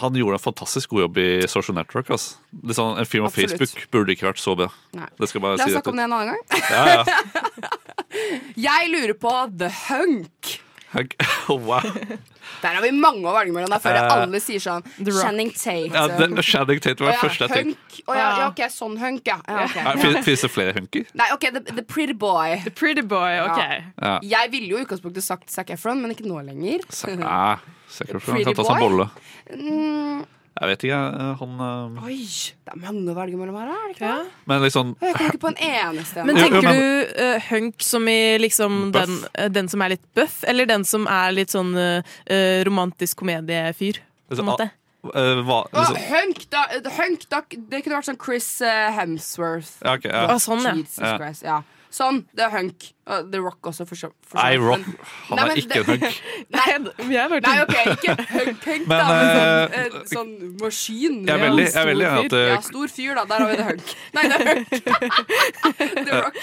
[0.00, 2.10] han gjorde en fantastisk god jobb i Social Network.
[2.14, 2.38] Altså.
[2.76, 4.70] Sånn, en film om Facebook burde ikke vært så bra.
[4.94, 6.64] Det La oss si snakke om det en annen gang.
[6.70, 7.04] Ja, ja.
[8.68, 10.56] Jeg lurer på The Hunk.
[11.50, 11.82] Wow.
[12.62, 13.70] Der har vi mange å velge mellom.
[13.72, 15.90] Der uh, Eh, alle sier sånn Shanning Tate.
[15.94, 18.02] Ja, det, Channing Tate var oh, ja, første jeg tenkte.
[18.06, 19.38] Oh, ja, ja, ok, sånn hunk, ja.
[19.46, 19.84] ja, okay.
[19.86, 21.06] Ja, fin- Finnes det flere hunker?
[21.18, 22.58] Nei, ok, the, the Pretty Boy.
[22.66, 23.60] The Pretty Boy, ok.
[23.60, 24.16] Ja.
[24.34, 26.84] Jeg ville jo i utgangspunktet sagt Zac Efron, men ikke nå lenger.
[26.90, 29.08] Zac Efron for han kan ta seg en bolle.
[29.54, 30.20] Mm,
[30.60, 30.96] Jeg vet ikke,
[31.40, 32.02] han uh...
[32.04, 34.32] oi, det er mange å velge mellom her, er det ikke det?
[34.50, 36.24] Men liksom Jeg kommer ikke på en eneste.
[36.28, 39.80] Men Jo, jo, tenker men- du uh, hunk som i liksom den, eh, den som
[39.86, 44.02] er litt buff, eller den som er litt sånn eh, eh, romantisk komediefyr?
[44.28, 44.68] På en måte?
[45.00, 45.96] Uh, hva, liksom.
[45.96, 46.62] liksom, hunk, da,
[46.98, 47.38] hunk da,
[47.72, 49.78] Det kunne vært sånn Chris eh, Hemsworth.
[49.80, 50.26] Ja, ok, ja.
[50.28, 50.74] Å, sånn, ja.
[50.76, 51.14] Jesus Ja.
[51.16, 51.62] Christ, ja.
[51.90, 52.84] Sånn, det er hunk.
[53.10, 54.34] Og The Rock også, for så vidt.
[54.36, 54.84] Nei, Rock,
[55.26, 56.18] han er ikke det- en hunk.
[56.54, 60.30] Nei, jeg bare Nei, OK, ikke hunk, hunk Men, da, men sånn, eh, sånn
[60.60, 61.16] maskin.
[61.26, 63.24] Jeg er veldig- jeg er veldig at uh, Ja, stor fyr, da.
[63.32, 63.88] Der har vi det hunk.
[64.14, 64.70] Nei, det er hunk.
[66.06, 66.36] The Rock.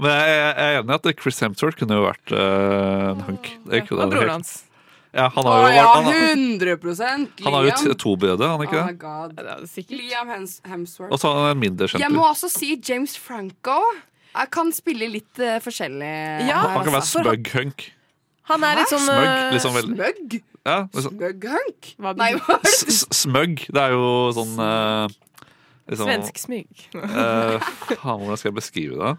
[0.00, 3.44] Men jeg, jeg er enig i at Chris Hemsworth kunne jo vært en hunk.
[3.68, 4.52] Det kunne han broren helt- hans.
[5.12, 8.60] Ja, han har jo ja, vært- han, har- 100 han har jo to brødre, han
[8.62, 8.98] ikke Oh det?
[8.98, 9.32] god.
[9.36, 9.86] Ja, det.
[9.90, 11.10] Liam Hemsworth.
[11.12, 13.80] Og så har han en mindre kjent Jeg må også si James Franco.
[14.30, 16.12] Jeg kan spille litt uh, forskjellig.
[16.46, 17.24] Ja, Han kan være altså.
[17.24, 17.88] smug hunk.
[18.50, 20.36] Han er litt sånn Smug, liksom Smøgg?
[20.66, 21.16] ja, liksom.
[21.18, 21.90] Smøgg hunk?
[21.98, 22.94] Hva Nei, hva er det?
[23.14, 25.08] Smug, det er jo sånn uh,
[25.90, 26.86] liksom, Svensk smyg.
[26.94, 27.58] uh,
[27.98, 29.12] faen, Hvordan skal jeg beskrive det?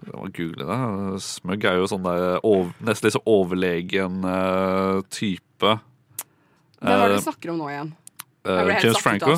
[0.00, 1.20] Jeg må google det.
[1.22, 5.74] Smugg er jo sånn der over, nesten litt så overlegen uh, type.
[6.80, 7.90] Hvem er det Eh, du snakker om nå igjen?
[8.40, 9.34] Uh, James Franco.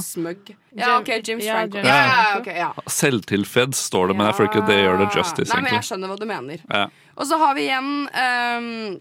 [0.78, 1.78] Ja, ok, James Ja, Franco.
[1.82, 2.50] Ja, ja, Franco.
[2.54, 2.68] ja.
[2.86, 5.50] Selvtilfreds står det, men jeg føler ikke det gjør det justice.
[5.52, 6.62] Nei, men jeg skjønner hva du mener.
[6.70, 6.84] ja.
[7.18, 9.00] Og så har vi igjen ehm,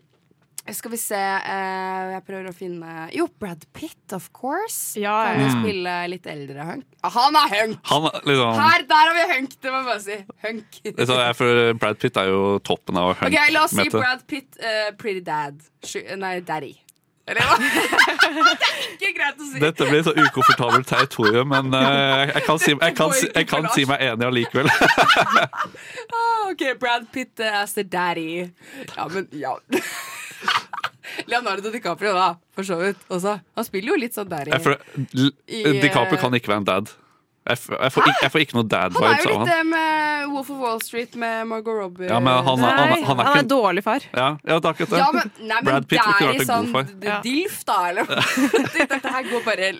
[0.69, 4.93] Skal vi se eh, Jeg prøver å finne Jo, Brad Pitt, of course.
[5.01, 5.47] Ja, Kan ja.
[5.47, 5.63] jo Mm.
[5.63, 6.85] spille litt eldre hunk.
[7.01, 7.79] Ah, han er hunk!
[7.89, 10.19] Han er liksom, Her, der har vi hunk, det må jeg bare si.
[10.45, 10.77] Hunk.
[10.99, 13.25] liksom, jeg føler Brad Pitt er jo toppen av hunk.
[13.31, 13.87] Ok, La oss si.
[13.89, 15.59] Brad Pitt, uh, Pretty Dad.
[16.21, 16.71] Nei, Daddy.
[17.31, 17.57] Eller hva?
[17.61, 19.59] det er ikke greit å si.
[19.61, 23.85] Dette blir så ukomfortabelt territorium, men uh, jeg, kan si, jeg, kan, jeg kan si
[23.89, 24.71] meg enig allikevel.
[26.11, 28.49] Ah, ok, Brad Pitt uh, as the daddy.
[28.95, 29.53] Ja, men ja.
[31.27, 32.97] Leonardo DiCaprio, da, for så vidt.
[33.09, 33.39] Også.
[33.55, 36.91] Han spiller jo litt sånn der I, eh, DiCaprio kan ikke være en dad.
[37.41, 40.27] Jeg, jeg, får, ikke, jeg får ikke noe dad Han er jo litt det med
[40.29, 42.05] Wolf of Wall Street med Margot Robbie.
[42.05, 43.99] Ja, men han er- han er- han er Han er dårlig far.
[44.13, 44.99] Ja, ja, det er akkurat det.
[45.01, 46.83] Ja, men, nei, men Brad Pitt ville ikke vært i en sånn god far.
[47.01, 48.05] d- DILF, da, eller
[48.93, 49.71] Dette her går bare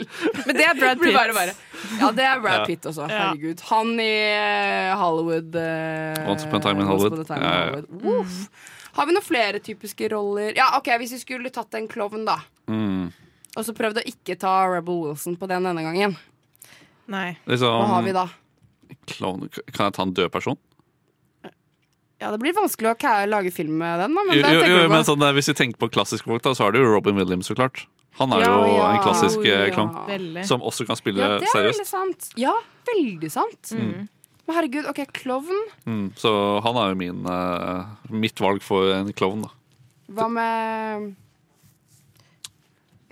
[0.48, 1.14] Men det er Brad Pitt.
[1.14, 1.54] Bare, bare.
[2.02, 2.66] Ja, det er Brad Ja.
[2.66, 3.06] Pitt også.
[3.08, 3.20] Ja.
[3.30, 3.62] Herregud.
[3.70, 7.28] Han i eh, Hollywood Uh, Once Upon a Time in Hollywood.
[7.28, 7.70] Time in Ja, ja.
[7.78, 8.26] Hollywood.
[8.26, 8.50] Uff.
[8.98, 10.54] Har vi noen flere typiske roller?
[10.58, 12.40] Ja, ok, Hvis vi skulle tatt en klovn, da.
[12.68, 13.12] Mm.
[13.58, 16.18] Og så prøvd å ikke ta Rebel Wilson på den denne gangen.
[17.12, 17.38] Nei.
[17.48, 18.28] Liksom, Hva har vi da?
[19.12, 20.60] Klovn, kan jeg ta en død person?
[22.22, 24.24] Ja, Det blir vanskelig å lage film med den, da.
[24.28, 26.76] Men Jo, jo, jo, men sånn, Hvis vi tenker på klassiske folk, da, så er
[26.76, 27.88] det jo Robin Williams, så klart.
[28.20, 29.74] Han er jo Ja, en klassisk eh, ja.
[29.74, 30.44] klovn.
[30.46, 31.42] Som også kan spille seriøst.
[31.42, 32.30] ja, det er veldig sant.
[32.38, 32.54] Ja,
[32.92, 33.72] veldig sant.
[33.74, 34.08] Mm.
[34.52, 35.60] Men herregud, ok, klovn.
[35.88, 36.32] Mm, så
[36.66, 39.44] han er jo min, eh, mitt valg for en klovn.
[39.48, 39.50] da.
[40.12, 41.16] Hva med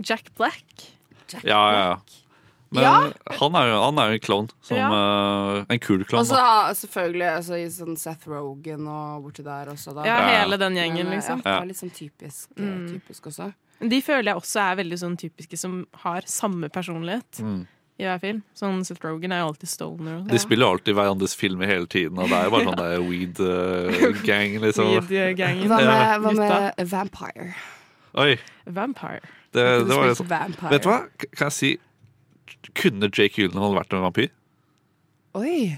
[0.03, 0.91] Jack Black.
[1.31, 1.99] Jack Ja, ja, ja.
[2.71, 3.11] Men Ja.
[3.39, 4.49] han er jo han er jo en klovn.
[4.61, 6.19] Som, eh, en kul klovn.
[6.21, 6.43] Og så da.
[6.43, 9.95] ha- selvfølgelig altså, i sånn Seth Rogan og borti der også.
[9.95, 10.03] Da.
[10.05, 10.43] Ja, Ja.
[10.45, 11.41] hele den gjengen, Men, eh, liksom.
[11.45, 13.01] Ja, det er litt sånn typisk, eh, Mm.
[13.01, 13.53] typisk også.
[13.81, 17.65] De føler jeg også er veldig sånn typiske som har samme personlighet Mm.
[17.99, 18.37] I hver film.
[18.55, 20.21] Sånn Seth Rogan er jo alltid stoner.
[20.29, 23.03] De spiller jo alltid hverandres filmer hele tiden, og det er jo bare sånn der
[23.03, 24.93] weed-gang, liksom.
[25.09, 25.67] Weed-gangen.
[25.67, 27.49] Hva med, hva med Vampire?
[28.23, 28.31] Oi,
[28.65, 29.21] Vampire.
[29.53, 30.29] det, det var sånn.
[30.31, 30.71] Vampire.
[30.73, 30.99] Vet du hva?
[31.35, 31.69] Kan jeg si
[32.75, 34.31] Kunne Jake Gyllenhaal vært en vampyr?
[35.37, 35.77] Oi.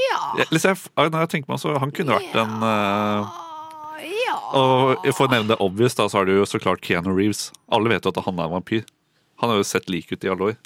[0.00, 0.20] Ja.
[0.40, 3.40] Ja, liksom, jeg- når jeg tenker meg så han kunne vært en uh,
[4.04, 4.36] ja.
[4.58, 7.50] Og For å nevne det obvious, da, så har du jo så klart Keanu Reeves.
[7.72, 8.82] Alle vet jo at han er en vampyr.
[9.42, 10.56] Han har jo sett lik ut i alle år.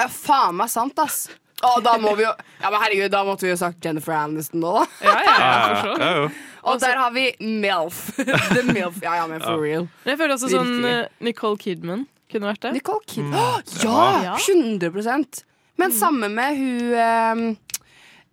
[0.00, 1.26] Ja, faen meg sant, ass.
[1.64, 4.60] Å, da må vi jo Ja, men herregud, da måtte vi jo sagt Jennifer Aniston
[4.60, 4.82] nå, da.
[5.06, 6.08] Ja, ja, ja, Ja, for så.
[6.08, 6.50] ja.
[6.64, 8.00] Og der har vi MILF.
[8.56, 8.98] The MILF.
[9.04, 9.86] Ja, ja, men for real.
[10.04, 10.94] Men jeg føler også sånn Virkelig.
[11.04, 12.72] eh, Nicole Kidman kunne vært det.
[12.78, 13.36] Nicole Kidman.
[13.36, 14.04] Å, ja!
[14.30, 14.36] Ja.
[14.40, 15.44] 100
[15.80, 17.44] Men samme med hun eh,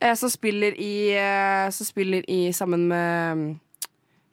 [0.07, 3.47] eh, som spiller i eh, Som spiller i sammen med mm,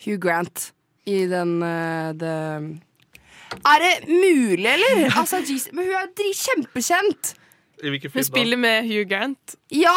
[0.07, 0.71] Hugh Grant
[1.09, 2.37] i den eh, det
[3.57, 5.05] Er det mulig, eller?
[5.21, 5.43] Altså,
[5.73, 7.35] men hun er kjempekjent.
[7.83, 9.57] Hun spiller med Hugh Grant.
[9.71, 9.95] Ja!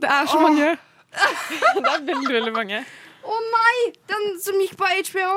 [0.00, 0.42] Det er så Åh.
[0.42, 0.76] mange.
[1.76, 2.84] det er veldig, veldig mange.
[3.20, 3.74] Å nei!
[4.10, 5.32] Den som gikk på HBO.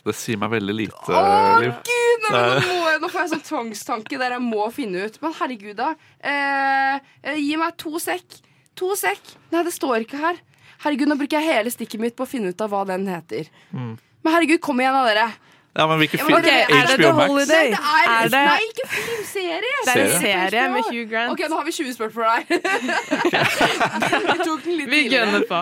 [0.00, 1.24] Det sier meg veldig lite, Å,
[1.60, 1.74] Liv.
[1.84, 2.22] gud!
[2.24, 5.18] Nei, nå, må nå får jeg sånn tvangstanke der jeg må finne ut.
[5.20, 5.90] Men herregud, da.
[6.24, 8.38] Eh, eh, gi meg to sekk.
[8.80, 9.34] To sekk.
[9.52, 10.40] Nei, det står ikke her.
[10.86, 13.50] Herregud, nå bruker jeg hele stikket mitt på å finne ut av hva den heter.
[13.76, 13.92] Mm.
[14.24, 15.28] Men herregud, kom igjen, da, dere.
[15.78, 16.34] Ja, men hvilken film?
[16.38, 17.68] Okay, er det HBO The Holiday?
[17.70, 19.74] Nei, det er, Er det- nei ikke filmserie.
[19.84, 20.50] Det er en Serie?
[20.50, 21.30] serie med Hugh Grant.
[21.32, 22.40] Ok, nå har vi 20 spørsmål for deg.
[24.30, 25.60] vi tok den litt Vi gønner på.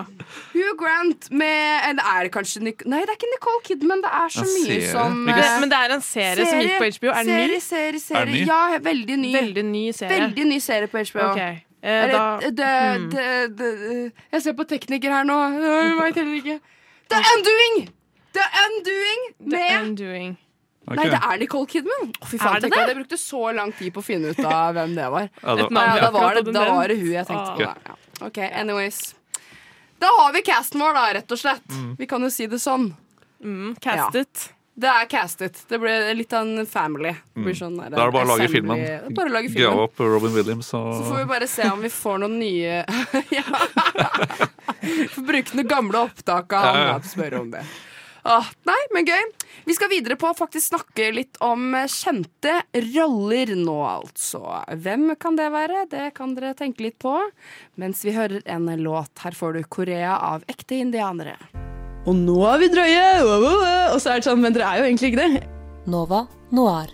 [0.55, 4.01] Hugh Grant med eller er det kanskje Nic Nei, det er ikke Nicole Kidman.
[4.01, 6.77] Det er så En mye som Hvilken- eh, Men det er en serie, som gikk
[6.77, 7.09] på HBO.
[7.13, 7.59] Er den ny?
[7.59, 8.33] Serie, serie, serie.
[8.33, 8.45] ny?
[8.49, 9.33] Ja, veldig ny.
[9.37, 10.21] Veldig ny serie.
[10.25, 11.29] Veldig ny serie på HBO.
[11.31, 11.61] Okay.
[11.81, 13.09] Eh, Eller, da, det, hmm.
[13.09, 15.37] det, det, jeg ser på tekniker her nå.
[15.61, 16.59] Jeg vet heller ikke.
[17.09, 17.98] The Undoing!
[18.39, 20.37] The Undoing The med Undoing.
[20.89, 20.95] Okay.
[20.97, 22.07] Nei, det er Nicole Kidman.
[22.25, 22.79] Fy faen, Er det det?
[22.87, 25.27] Jeg brukte så lang tid på å finne ut av hvem det var.
[25.43, 27.55] Ja, da- Ja, da, var det, da var det hun jeg tenkte Ah.
[27.55, 27.67] på.
[27.67, 27.75] Da.
[27.91, 28.25] Ja.
[28.25, 29.01] Ok, anyways.
[30.01, 31.75] Da har vi casten vår, da, rett og slett.
[31.99, 32.93] Vi kan jo si det sånn.
[33.43, 34.47] Mm, castet.
[34.79, 35.57] Det er castet.
[35.67, 37.11] Det ble litt av en family.
[37.35, 37.49] Mm.
[37.53, 39.13] sånn der, Da er det bare å lage filmen.
[39.13, 42.39] Bare lage opp Robin Williams og Så får vi bare se om vi får noen
[42.39, 42.85] nye
[43.37, 43.43] Ja.
[45.13, 46.75] Får bruke noen gamle opptak av ham.
[46.79, 46.99] Ja, ja.
[47.03, 47.63] spørre om det.
[48.27, 49.21] Åh, nei, men gøy.
[49.67, 52.59] Vi skal videre på å faktisk snakke litt om kjente
[52.89, 54.43] roller nå, altså.
[54.83, 55.85] Hvem kan det være?
[55.91, 57.15] Det kan dere tenke litt på.
[57.79, 59.13] Mens vi hører en låt.
[59.23, 61.37] Her får du Korea av ekte indianere.
[62.07, 63.07] Og nå er vi drøye!
[63.93, 65.45] Og så er det sånn, men dere er jo egentlig ikke det.
[65.89, 66.25] Nova
[66.55, 66.91] Noir.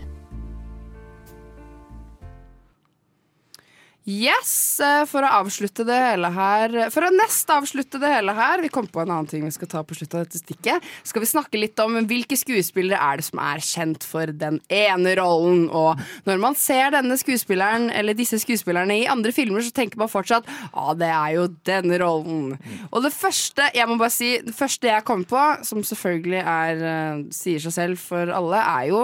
[4.06, 8.62] Yes, eh, for å avslutte det hele her For å nest avslutte det hele her
[8.62, 11.24] Vi kom på en annen ting vi skal ta på slutt av dette stikket Skal
[11.24, 15.64] vi snakke litt om hvilke skuespillere er det som er kjent for den ene rollen
[15.74, 20.12] Og når man ser denne skuespilleren Eller disse skuespillerne i andre filmer Så tenker man
[20.12, 22.60] fortsatt Ja, det er jo denne rollen
[22.92, 26.86] Og det første, jeg må bare si Det første jeg kommer på Som selvfølgelig er,
[26.92, 29.02] eh, sier seg selv for alle Er jo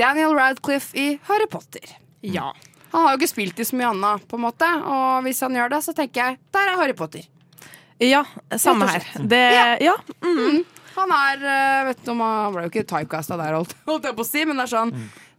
[0.00, 2.54] Daniel Radcliffe i Harry Potter Ja.
[2.96, 4.68] Han har jo ikke spilt i så mye annet, på en måte.
[4.88, 7.26] Og hvis han gjør det, så tenker jeg der er Harry Potter.
[8.00, 8.22] Ja,
[8.56, 9.04] samme her.
[9.20, 9.42] Det,
[9.84, 9.94] ja.
[10.24, 10.64] Mm.
[10.96, 14.16] Han er eh, vet du, om Han ble jo ikke typecasta der, holdt, holdt jeg
[14.16, 14.92] på å si, men det er sånn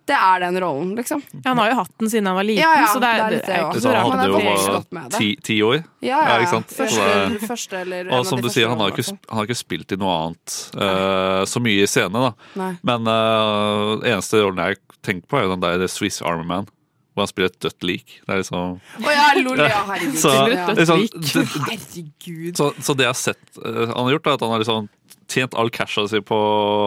[0.07, 1.21] Det er den rollen, liksom.
[1.33, 3.17] Ja, Han har jo hatt den siden han var liten, Ja, ja, så det er,
[3.17, 3.81] det er litt det også.
[3.87, 5.81] Så han hadde jo ti, ti år.
[6.05, 6.77] Ja, ja, ikke sant?
[6.77, 9.59] Første, Så det- første eller og som du sier, han har, ikke, han har ikke
[9.65, 12.25] spilt i noe annet uh, så mye i scene.
[12.29, 12.71] da Nei.
[12.85, 16.69] Men uh, eneste rollen jeg tenker på, er jo den der Swiss Army Man.
[17.17, 18.13] Hvor han spiller et dødt lik.
[18.21, 20.19] Det er liksom Å ja, lol, ja, herregud.
[20.21, 20.67] Så, Ja.
[20.77, 22.55] liksom, det- Herregud.
[22.61, 24.89] så, så det jeg har sett eh, han har gjort, er at han har liksom
[25.27, 26.37] tjent all casha si på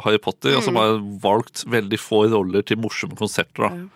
[0.06, 0.78] Harry Potter, og så Mm.
[0.78, 3.66] bare valgt veldig få roller til morsomme konserter.
[3.68, 3.88] da.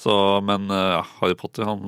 [0.00, 0.12] Så,
[0.44, 1.80] men eh, ja, Harry Potter, han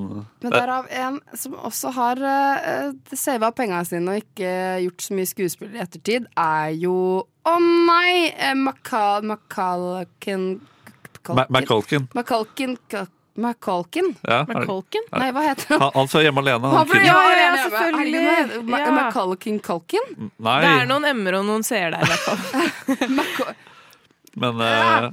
[0.43, 5.15] Men det- derav en som også har uh, sava pengene sine og ikke gjort så
[5.17, 8.33] mye skuespill i ettertid, er jo Å nei!
[8.39, 9.23] Uh, Macal...
[9.23, 10.61] Macalkin
[11.29, 12.09] Macalkin
[13.35, 14.15] Macalkin?
[14.29, 15.03] Ja, Macaulkin?
[15.13, 15.81] er- Nei, hva heter han?
[15.81, 16.69] Han, han fra Hjemme alene.
[16.69, 17.05] Han Han.
[17.07, 18.23] Ja, ja, selvfølgelig.
[18.79, 18.91] Ja.
[18.93, 20.31] Macalkin Culkin?
[20.37, 23.55] Nei, Det er noen m-er og noen c-er der, i hvert fall.
[24.43, 25.11] men uh...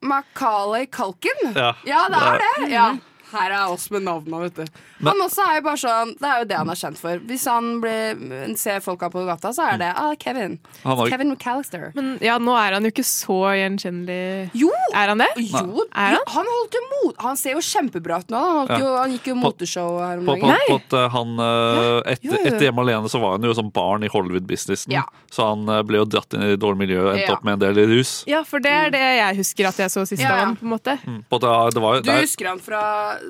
[0.00, 1.40] Macaulay Culkin?
[1.54, 2.88] Ja, ja, det er det Ja.
[3.32, 4.64] Her er oss med navnene, vet du.
[5.00, 7.18] Men- han også er jo bare sånn Det er jo det han er kjent for.
[7.30, 10.58] Hvis han blir, ser folka på gata, så er det ah, Kevin.
[10.84, 11.92] Var, Kevin McAllister.
[11.94, 14.50] Men ja, nå er han jo ikke så gjenkjennelig.
[14.54, 14.70] Jo!
[14.94, 15.28] Er han det?
[15.38, 16.24] Jo, Er han?
[16.26, 18.38] han holdt jo mot Han ser jo kjempebra ut nå.
[18.40, 20.66] Han, holdt jo, han gikk jo På- moteshow her om på, på, dagen.
[20.68, 22.44] på at eh, han eh, etter, jo, jo.
[22.50, 24.92] etter Hjemme alene så var han jo som barn i Hollywood-businessen.
[24.92, 25.04] Ja.
[25.32, 27.36] Så han eh, ble jo dratt inn i dårlig miljø og endte Ja.
[27.38, 28.12] opp med en del rus.
[28.30, 30.44] Ja, for det er det jeg husker at jeg så sist Ja, av ja.
[30.50, 30.56] han.
[30.60, 30.96] på en måte.
[31.06, 31.20] Mm.
[31.30, 32.82] På det, det var, Du er- husker han fra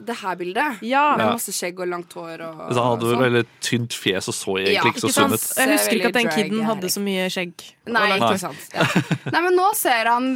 [0.06, 0.80] det her bildet?
[0.86, 1.16] Ja.
[1.18, 3.24] Med masse skjegg og langt hår og så han hadde jo sånn.
[3.26, 5.44] veldig tynt fjes og så egentlig Ja, ikke så sunn ut.
[5.56, 7.66] Jeg husker ikke at den kiden hadde så mye skjegg.
[7.90, 8.66] Nei, ikke sant.
[8.74, 8.86] Ja.
[9.34, 10.32] Nei, men nå ser han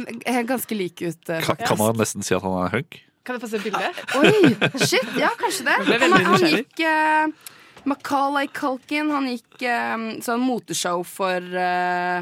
[0.49, 1.29] ganske lik ut.
[1.29, 3.01] eh, Kan, kan man nesten si at han er hunk?
[3.25, 4.01] Kan jeg få se bildet?
[4.19, 4.55] Oi,
[4.85, 5.77] shit, ja, kanskje det.
[5.89, 7.53] det Han, han gikk uh,
[7.89, 12.21] Macaulay Culkin, han gikk eh, sånn moteshow for uh,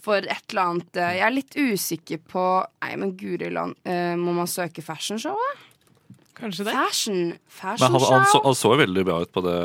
[0.00, 2.44] for et eller annet Jeg er litt usikker på
[2.80, 5.66] Nei, men guri land, uh, må man søke fashionshowet?
[6.40, 6.72] Kanskje det.
[6.72, 9.60] Fashion, Men han, han, så, han så veldig bra ut på det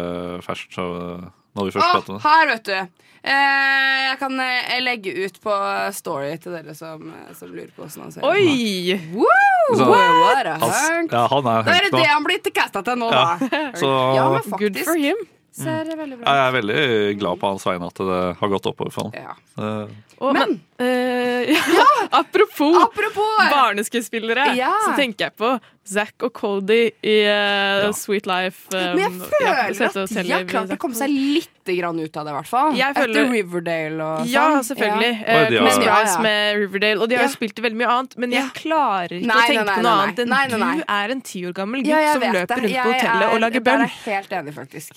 [0.45, 2.23] fashion showet når vi først pratet om det.
[2.27, 3.01] her, vet du.
[3.25, 5.53] Eh, jeg kan eh, legge ut på
[5.97, 8.27] Story til dere som, eh, som lurer på hvordan han ser ut.
[8.29, 8.99] Oi!
[9.15, 9.77] Woo!
[9.79, 13.07] Så- What a Han, ja, han er det er det han blir casta til nå,
[13.11, 13.63] Ja, da.
[13.79, 14.85] så- ja, men Good faktisk.
[14.85, 15.15] for him.
[15.55, 18.91] Ser veldig bra Jeg er veldig glad på hans vegne at det har gått oppover
[18.91, 19.13] for ham.
[19.15, 19.35] Ja.
[19.55, 24.71] Eh, Og, men, eh, ja, apropos, Apropos barneskuespillere, Ja.
[24.85, 25.49] så tenker jeg på
[25.85, 28.65] Zack og Cody i eh, Sweet Life.
[28.73, 32.17] um, Men jeg føler Sette at de har klart å komme seg litt grann ut
[32.17, 32.71] av det, i hvert fall.
[32.79, 34.31] Jeg føler- Etter Riverdale og sånn.
[34.31, 35.11] Ja, selvfølgelig.
[35.19, 35.35] Ja.
[35.35, 36.21] Uh, Ja, ja.
[36.25, 37.01] med Riverdale.
[37.01, 37.29] Og de har Ja.
[37.29, 39.83] jo spilt veldig mye annet, men jeg klarer ikke Nei, å tenke nei, nei, på
[39.87, 40.75] noe annet enn nei, nei, nei.
[40.77, 43.33] du er en ti år gammel gutt Ja, som løper rundt på Jeg hotellet er-
[43.35, 43.85] og lager er bønn.
[43.85, 44.91] jeg helt enig, faktisk.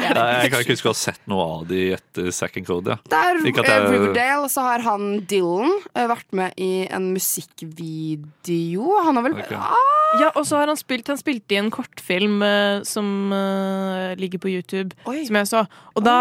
[0.00, 2.90] Nei, jeg kan ikke huske å ha sett noe av de etter Second and Cody.
[2.90, 2.98] Ja.
[3.12, 6.70] Det er Ikke eh, jeg- Riverdale, og så har han Dylan eh, vært med i
[6.90, 8.86] en musikkvideo.
[9.04, 9.56] Han har vel okay.
[9.56, 14.14] ah, Ja, og så har han spilt Han spilte i en kortfilm uh, som uh,
[14.18, 15.22] ligger på YouTube, Oi.
[15.28, 15.64] som jeg så.
[15.94, 16.16] Og da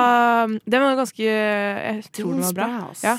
[0.48, 2.70] Den var ganske Jeg tror den var bra.
[2.94, 3.06] Sprouse.
[3.08, 3.18] Ja.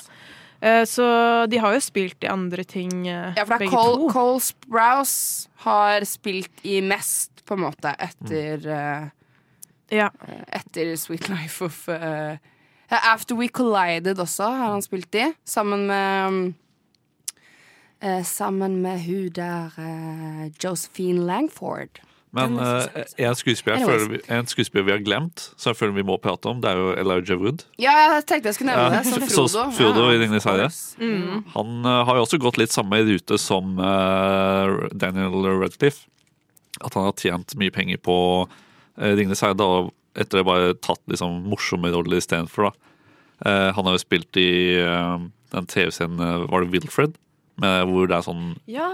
[0.61, 1.05] Eh, Så
[1.49, 4.09] de har jo spilt i andre ting, Ja, for det er begge Cole, to.
[4.13, 9.11] Cole Sprouse har spilt i mest, på en måte, etter
[9.91, 10.09] Ja.
[10.53, 12.37] Etter Sweet Life of uh,
[12.91, 16.55] After We Collided også har han spilt i, sammen med um,
[18.03, 22.01] eh, Sammen med hun der uh, Josephine Langford.
[22.33, 25.97] Men eh, en, skuespiller, jeg føler vi, en skuespiller vi har glemt, som jeg føler
[25.97, 27.65] vi må prate om, det er jo Elijah Wood.
[27.83, 29.07] Ja, jeg tenkte jeg skulle nevne det.
[29.11, 29.65] Som så- Frodo.
[29.75, 30.69] Frodo Ja, i Ringenes of herre.
[31.03, 31.43] Mm.
[31.57, 35.35] Han eh, har jo også gått litt samme rute som eh, Daniel
[35.65, 36.07] Redcliffe.
[36.81, 38.15] At han har tjent mye penger på
[39.01, 39.89] uh, Ringenes herre, da,
[40.21, 42.71] etter det bare tatt liksom, morsomme roller istedenfor.
[43.41, 47.15] Uh, han har jo spilt i eh, den TV-serien eh, Var det Wilfred?
[47.61, 48.87] Med, hvor det er sånn Ja.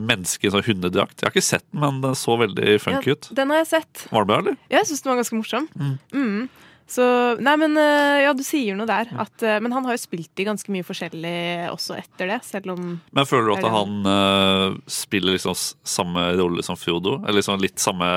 [0.00, 1.20] menneske i sånn hundedrakt.
[1.20, 3.28] Jeg har ikke sett den, men den så veldig funky Ja, ut.
[3.36, 4.02] Den har jeg sett.
[4.10, 4.58] Var det bra, eller?
[4.72, 5.68] Jeg syns den var ganske morsom.
[5.76, 5.94] Mm.
[6.12, 6.42] Mm.
[6.90, 7.04] Så
[7.40, 9.08] Nei, men eh, ja, du sier noe der.
[9.20, 12.74] At, eh, men han har jo spilt i ganske mye forskjellig også etter det, selv
[12.74, 17.20] om Men føler du at han uh, spiller liksom samme rolle som Frodo?
[17.22, 18.10] Eller liksom litt samme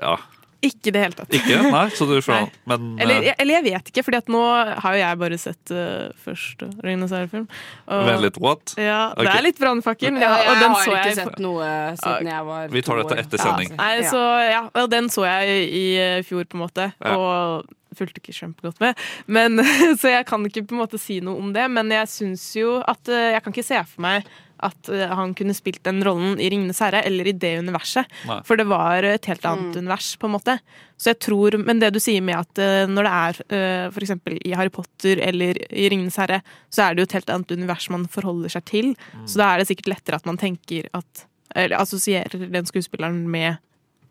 [0.00, 0.16] Ja,
[0.66, 1.34] Ikke i det hele tatt.
[1.36, 1.58] ikke?
[1.70, 2.50] Nei, så du får Nei.
[2.66, 4.42] Men Eller, eh, jeg- eller jeg vet ikke, at nå
[4.82, 7.46] har jo jeg bare sett uh, første Ringenes herre-film.
[7.86, 8.74] Vent litt, what?
[8.80, 10.16] Ja, det er litt brannfakkel.
[10.16, 11.70] Ja, ja, jeg har ikke jeg sett noe
[12.00, 13.74] siden jeg var Vi tar dette etter sending.
[13.74, 16.88] Ja, Nei, så ja, og den så jeg i eh, fjor, på en måte.
[17.12, 18.98] Og fulgte ikke kjempegodt med.
[19.26, 19.60] Men,
[20.00, 21.68] så jeg kan ikke på en måte si noe om det.
[21.72, 24.26] Men jeg syns jo at Jeg kan ikke se for meg
[24.60, 28.06] at eh, han kunne spilt den rollen i 'Ringenes herre' eller i det universet.
[28.26, 28.40] Nei.
[28.44, 29.78] For det var et helt annet Mm.
[29.84, 30.58] univers, på en måte.
[30.98, 33.34] Så jeg tror, Men det du sier med at eh, når det er
[33.90, 33.94] f.eks.
[33.94, 37.30] for eksempel i Harry Potter eller i 'Ringenes herre', så er det jo et helt
[37.30, 38.96] annet univers man forholder seg til.
[39.14, 39.26] Mm.
[39.28, 43.58] Så da er det sikkert lettere at man tenker at Eller assosierer den skuespilleren med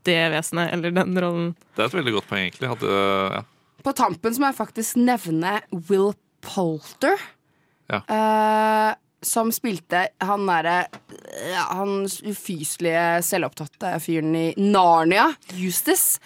[0.05, 1.55] det vesenet eller den rollen.
[1.76, 2.72] Det er et veldig godt poeng, egentlig.
[2.72, 3.41] At, eh, ja.
[3.84, 7.17] På tampen så må jeg faktisk nevne Will Polter.
[7.91, 8.01] Ja.
[8.09, 8.95] eh,
[9.26, 10.85] som spilte han derre
[11.52, 15.27] ja, Han ufyselige, selvopptatte fyren i Narnia,
[15.57, 16.19] Eustace.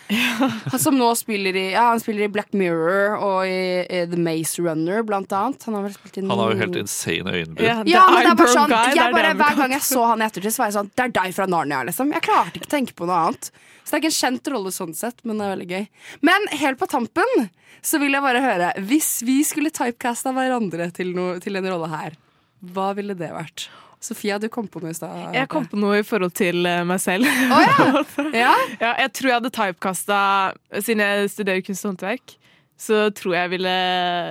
[0.71, 4.19] Han som nå spiller i Ja, han spiller i Black Mirror og i, i The
[4.19, 5.63] Maze Runner, blant annet.
[5.67, 7.65] Han har vel spilt i Han har jo helt insane øyenbryn.
[7.65, 10.21] Yeah, ja, men det er bare sånn guy, jeg bare, Hver gang jeg så han
[10.21, 12.13] i ettertid, så var jeg sånn Det er deg fra Narnia, liksom.
[12.15, 13.51] Jeg klarte ikke å tenke på noe annet.
[13.89, 15.85] Så det er ikke en kjent rolle sånn sett, men det er veldig gøy.
[16.29, 17.47] Men helt på tampen
[17.81, 21.89] så vil jeg bare høre Hvis vi skulle typecasta hverandre til, noe, til en rolle
[21.89, 22.17] her,
[22.59, 23.69] hva ville det vært?
[23.99, 25.33] Sofia, du kom på noe i stad.
[25.35, 27.27] Jeg kom på noe i forhold til eh, meg selv.
[28.31, 28.53] ja?
[28.79, 30.19] Ja, jeg tror jeg hadde typecasta
[30.79, 32.35] Siden jeg studerer kunst og håndverk,
[32.79, 33.71] så tror jeg ville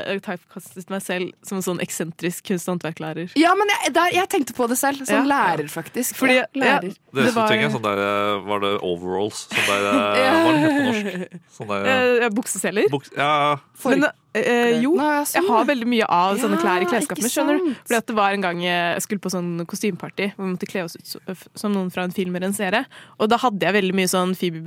[0.08, 3.34] eh, typecastet meg selv som en sånn eksentrisk kunst- og håndverklærer.
[3.36, 5.04] Ja, men jeg, der, jeg tenkte på det selv.
[5.04, 5.28] Som Ja.
[5.28, 6.16] lærer, faktisk.
[6.16, 6.88] Fordi- ja, lærer.
[7.12, 9.48] Det, Det var- jeg sånn der, eh, Var det overalls?
[9.52, 11.40] Sånn der, eh, Hva det het på norsk?
[11.58, 12.88] Sånn der, Eh, ja, Bukseseler.
[12.90, 14.04] buks, ja, Men
[14.34, 17.30] eh, jo, Nei, ja, sånn, jeg har veldig mye av sånne Ja, klær i klesskapet
[17.32, 17.74] skjønner du?
[17.84, 20.84] Fordi at Det var en gang jeg skulle på sånn kostymeparty hvor vi måtte kle
[20.84, 22.84] oss ut som noen fra en film eller en serie.
[23.20, 24.62] Og da hadde jeg veldig mye sånn Phoebe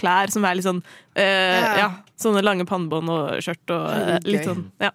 [0.00, 1.74] Buffet-klær som er litt sånn uh, Ja.
[1.84, 1.90] ja.
[2.20, 4.66] Sånne lange pannebånd og skjørt og uh, litt sånn.
[4.80, 4.90] Ja.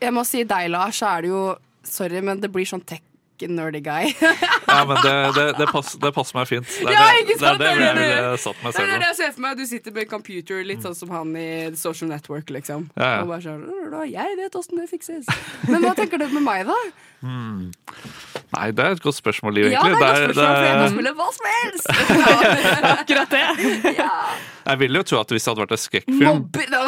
[0.00, 1.42] Jeg må si deg, Lars, så er det jo
[1.82, 4.10] Sorry, men det blir sånn tech-nerdy guy.
[4.20, 6.66] ja, men det, det, det, passer, det passer meg fint.
[6.68, 7.58] Det er Ja, det, ikke er sant?
[7.62, 8.40] det jeg Det er ville det.
[8.42, 9.56] satt meg Det er det jeg ser for meg.
[9.56, 11.46] Du sitter med computer litt sånn som han i
[11.80, 12.90] Social Network, liksom.
[13.00, 13.22] Ja, ja.
[13.24, 15.32] Og bare sånn Jeg vet åssen det fikses.
[15.72, 16.76] Men hva tenker du med meg, da?
[17.20, 17.68] Hmm.
[18.54, 20.76] Nei, det er et godt spørsmål, Liv, Ja, det er et godt spørsmål, for jeg
[20.80, 21.86] kan spille hva som helst!
[23.00, 23.42] Akkurat det.
[24.70, 26.78] jeg ville jo tro at hvis det hadde vært en skrekkfilm Hvis det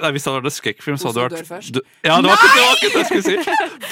[0.00, 1.74] hadde vært en skrekkfilm, så hadde det vært først.
[1.76, 3.36] du, Ja, det var, ikke, det var ikke det jeg skulle si!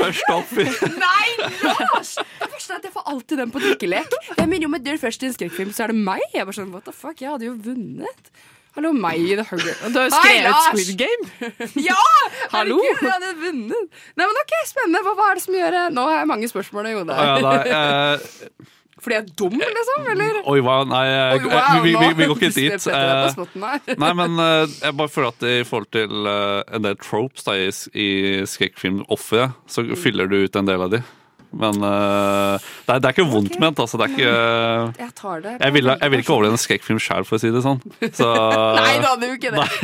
[0.01, 0.67] Først opp i
[0.97, 1.29] Nei,
[1.69, 2.15] Lars!
[2.73, 4.15] At jeg får alltid den på drikkelek.
[4.39, 6.23] Jeg mener jo med dør først i en skrekkfilm, så er det meg.
[6.33, 8.33] Jeg bare sånn, what the fuck, jeg hadde jo vunnet.
[8.73, 9.75] Hallo, meg i The Hunger.
[9.93, 11.51] Du har jo skrevet Hei, Squid Game.
[11.91, 11.97] Ja!
[12.55, 12.79] Hallo!
[12.81, 13.97] Herregud, jeg hadde vunnet.
[14.17, 15.03] Nei, men ok, Spennende.
[15.05, 15.83] Hva, hva er det som gjør det?
[15.97, 17.19] Nå har jeg mange spørsmål i hodet.
[17.19, 18.71] Ja, nei, eh,
[19.03, 20.05] Fordi jeg er dum, liksom?
[20.13, 20.37] Eller?
[20.47, 20.77] Oi, hva?
[20.87, 22.87] Nei, eh, Oi, wow, vi, vi, vi, vi går ikke dit.
[22.95, 23.65] Eh, spotten.
[23.99, 27.57] Nei, men eh, jeg bare føler at i forhold til eh, en del tropes da,
[27.59, 28.11] i, i
[28.47, 31.03] skrekkfilmofre, så fyller du ut en del av de.
[31.53, 32.57] Men uh,
[32.87, 33.99] det, er, det er ikke vondt ment, altså.
[34.01, 34.33] Det er ikke
[35.05, 35.55] Jeg tar det.
[35.61, 37.81] Jeg vil, jeg vil ikke overleve en skrekkfilm sjøl, for å si det sånn.
[38.09, 38.29] Så,
[38.79, 39.69] Nei, det hadde jo ikke det.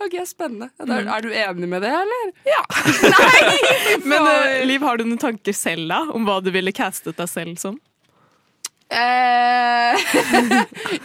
[0.00, 0.70] Ok, Spennende.
[0.80, 2.30] Er, er du enig med det, eller?
[2.48, 2.62] Ja
[4.00, 7.28] Men uh, Liv, har du noen tanker selv da om hva du ville castet deg
[7.28, 7.76] selv som?
[8.90, 10.00] Eh,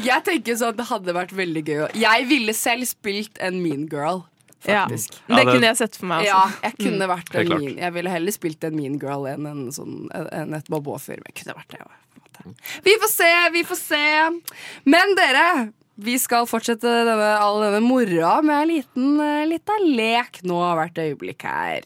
[0.07, 3.83] jeg tenker sånn det hadde vært veldig gøy å- Jeg ville selv spilt en mean
[3.91, 4.23] girl,
[4.65, 5.17] faktisk.
[5.29, 6.25] Ja, det kunne jeg sett for meg.
[6.25, 6.33] Altså.
[6.33, 7.13] Ja, jeg kunne Mm.
[7.15, 10.67] vært en mean Jeg ville heller spilt en mean girl enn en sånn, en et
[10.69, 11.21] bobo-fyr.
[11.21, 12.83] Men jeg kunne vært det en måte.
[12.83, 14.41] Vi får se, vi får se.
[14.85, 19.17] Men dere, vi skal fortsette denne, all denne moroa med en liten,
[19.49, 21.81] lita liten lek nå hvert øyeblikk her.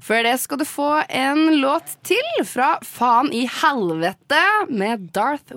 [0.00, 4.40] Før det skal du få en låt til fra Faen i helvete
[4.70, 5.52] med Darth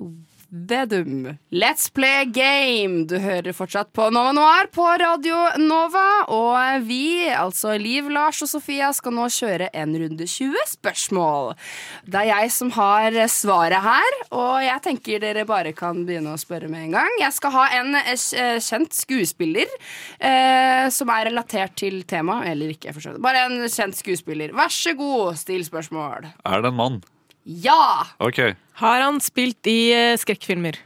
[0.55, 1.37] Vedum.
[1.51, 3.03] Let's play game.
[3.09, 6.05] Du hører fortsatt på Nova Noir på Radio Nova.
[6.31, 11.51] Og vi, altså Liv, Lars og Sofia, skal nå kjøre en runde 20 spørsmål.
[12.07, 16.39] Det er jeg som har svaret her, og jeg tenker dere bare kan begynne å
[16.39, 17.17] spørre med en gang.
[17.19, 19.67] Jeg skal ha en eh, kjent skuespiller
[20.19, 23.25] eh, som er relatert til temaet, eller ikke, for så vidt.
[23.27, 24.55] Bare en kjent skuespiller.
[24.55, 26.31] Vær så god, still spørsmål.
[26.47, 27.03] Er det en mann?
[27.45, 28.05] Ja!
[28.25, 28.39] OK.
[28.81, 30.77] Har han spilt i eh, skrekkfilmer?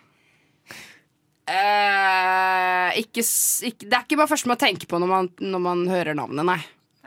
[1.49, 5.63] Eh, ikke, s- ikke, det er ikke bare første man tenker på når man, når
[5.63, 6.59] man hører navnet, nei.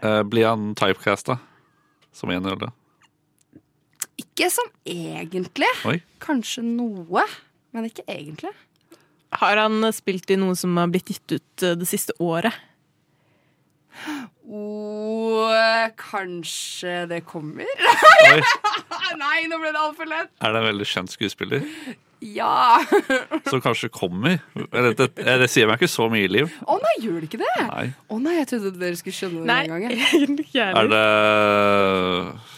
[0.02, 1.36] Eh, blir han typecasta
[2.16, 2.72] som en rolle?
[4.18, 5.68] Ikke som egentlig.
[5.88, 5.98] Oi.
[6.22, 7.22] Kanskje noe,
[7.74, 8.50] men ikke egentlig.
[9.38, 12.56] Har han eh, spilt i noe som har blitt gitt ut eh, det siste året?
[14.52, 15.52] Og
[16.00, 17.68] kanskje det kommer?
[19.22, 20.32] Nei, nå ble det altfor lett.
[20.42, 21.66] Er det en veldig kjent skuespiller?
[22.22, 22.78] Ja.
[23.50, 24.38] Som kanskje kommer?
[24.54, 26.52] Det, det, det sier meg ikke så mye, i Liv.
[26.70, 27.54] Å nei, gjør det ikke det?
[27.66, 27.86] Nei.
[28.06, 30.36] Å nei, jeg trodde dere skulle skjønne det Nei, med en gang.
[30.54, 30.68] jeg.
[30.82, 31.02] Er det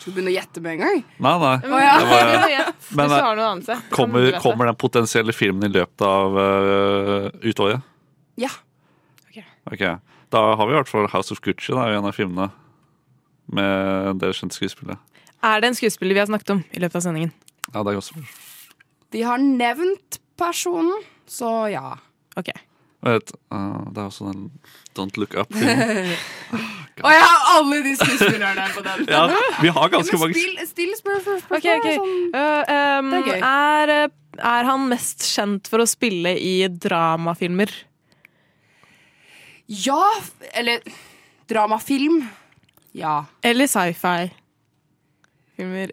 [0.02, 1.00] Skal du begynne å gjette med en gang?
[1.16, 1.54] Nei, nei.
[1.70, 1.94] Oh, ja.
[2.52, 7.92] Gjette, Men, eh, kan Kommer, kommer den potensielle filmen i løpet av uh, utåret?
[8.40, 8.52] Ja.
[9.64, 9.86] Ok,
[10.34, 12.48] Da har vi i hvert fall House of Gucci, da, i en av filmene.
[13.54, 14.98] Med en del kjente skuespillet.
[15.44, 17.30] Er det en skuespiller vi har snakket om i løpet av sendingen?
[17.70, 18.22] Ja, det er også
[19.14, 21.98] Vi har nevnt personen, så ja.
[22.40, 22.50] Ok.
[23.04, 24.48] Vet, uh, det er også den
[24.96, 26.14] Don't Look Up-filmen.
[27.04, 29.06] Og jeg har alle de skuespillerne på den.
[29.10, 29.24] Ja,
[29.60, 31.40] vi har ganske mange Still, still spørsmål.
[31.58, 31.88] okay, ok.
[32.00, 37.70] sånn- Uh, um, er er, uh, er han mest kjent for å spille i dramafilmer?
[39.66, 40.02] Ja,
[40.52, 40.80] eller
[41.48, 42.26] dramafilm.
[42.92, 43.24] Ja.
[43.42, 44.30] Eller sci-fi?
[45.56, 45.90] filmer.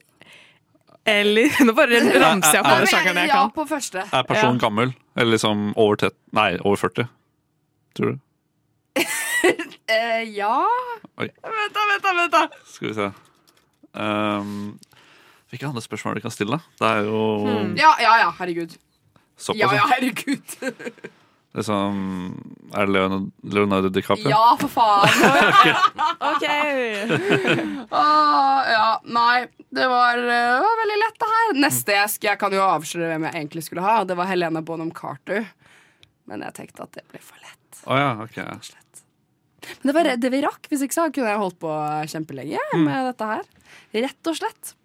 [1.06, 3.52] Eller Nå bare ramser jeg opp alle sjangerne jeg Ja, kan.
[3.56, 4.04] på første.
[4.14, 4.92] Er personen gammel?
[5.16, 7.08] Eller liksom over, tett, nei, over 40?
[7.98, 8.20] Tror du?
[9.92, 10.54] Eh, ja
[11.20, 11.26] Oi.
[11.44, 12.42] Vent, da, vent, da, vent da.
[12.70, 13.08] Skal vi se.
[13.98, 14.52] Um,
[15.52, 16.60] hvilke andre spørsmål du kan stille?
[16.80, 17.24] Det er jo
[17.76, 18.78] Ja, ja, ja, herregud.
[19.36, 19.60] såpass.
[19.60, 19.90] Ja, ja, ja.
[19.92, 20.56] herregud.
[21.52, 21.96] Liksom,
[22.72, 24.30] er det Leonardo, Leonardo DiCaprio?
[24.32, 25.10] Ja, for faen.
[26.32, 26.46] OK.
[27.92, 29.48] Åh, ja, nei.
[29.72, 31.54] Det var, det var veldig lett, det her.
[31.66, 33.98] Neste jeg, jeg kan jo avsløre hvem jeg egentlig skulle ha.
[34.08, 35.50] Det var Helena Bonham Carter.
[36.32, 37.82] Men jeg tenkte at det ble for lett.
[37.84, 38.40] Oh, ja, ok.
[39.82, 40.72] Men det var det vi rakk.
[40.72, 41.74] Hvis ikke så kunne jeg holdt på
[42.14, 43.44] kjempelenge med dette her.
[44.08, 44.76] Rett og slett.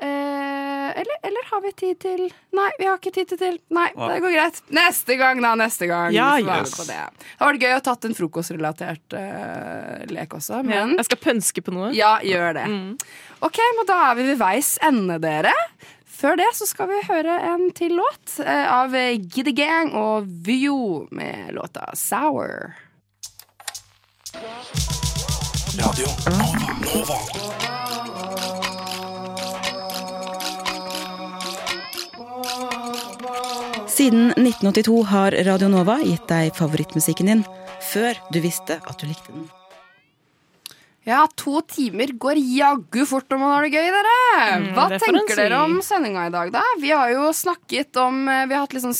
[0.00, 2.22] Eh, eller, eller har vi tid til
[2.56, 3.58] Nei, vi har ikke tid til til.
[3.76, 4.60] Nei, det går greit.
[4.72, 5.52] Neste gang, da.
[5.60, 6.14] Neste gang.
[6.16, 6.72] Ja, yes.
[6.78, 6.96] på det.
[6.96, 11.20] det vært gøy å ha tatt en frokostrelatert uh, lek også, Ja, men jeg skal
[11.20, 11.92] pønske på noe.
[11.96, 12.66] Ja, gjør det.
[13.44, 15.54] Ok, men da er vi ved veis ende, dere.
[16.20, 21.06] Før det så skal vi høre en til låt eh, av Giddy Gang og Vyo
[21.16, 22.74] med låta Sour.
[25.80, 27.22] Radio Nova.
[27.24, 28.69] Nova.
[34.00, 37.40] Siden 1982 har Radio Nova gitt deg favorittmusikken din
[37.84, 39.42] før du visste at du likte den.
[41.04, 44.14] Ja, to timer går jaggu fort når man har det gøy, dere.
[44.62, 46.64] Mm, Hva mm, tenker dere om sendinga i dag, da?
[46.80, 48.96] Vi har jo snakket om eh, Vi har hatt litt sånn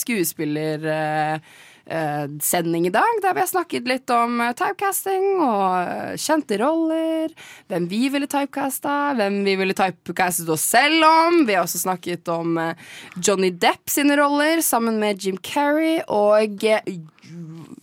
[1.90, 7.30] skuespillersending i dag, der vi har snakket litt om eh, typecasting og eh, kjente roller.
[7.68, 11.44] Hvem vi ville typecasta, hvem vi ville typecastet oss selv om.
[11.46, 12.74] Vi har også snakket om eh,
[13.16, 17.00] Johnny Depp sine roller sammen med Jim Carrey og eh,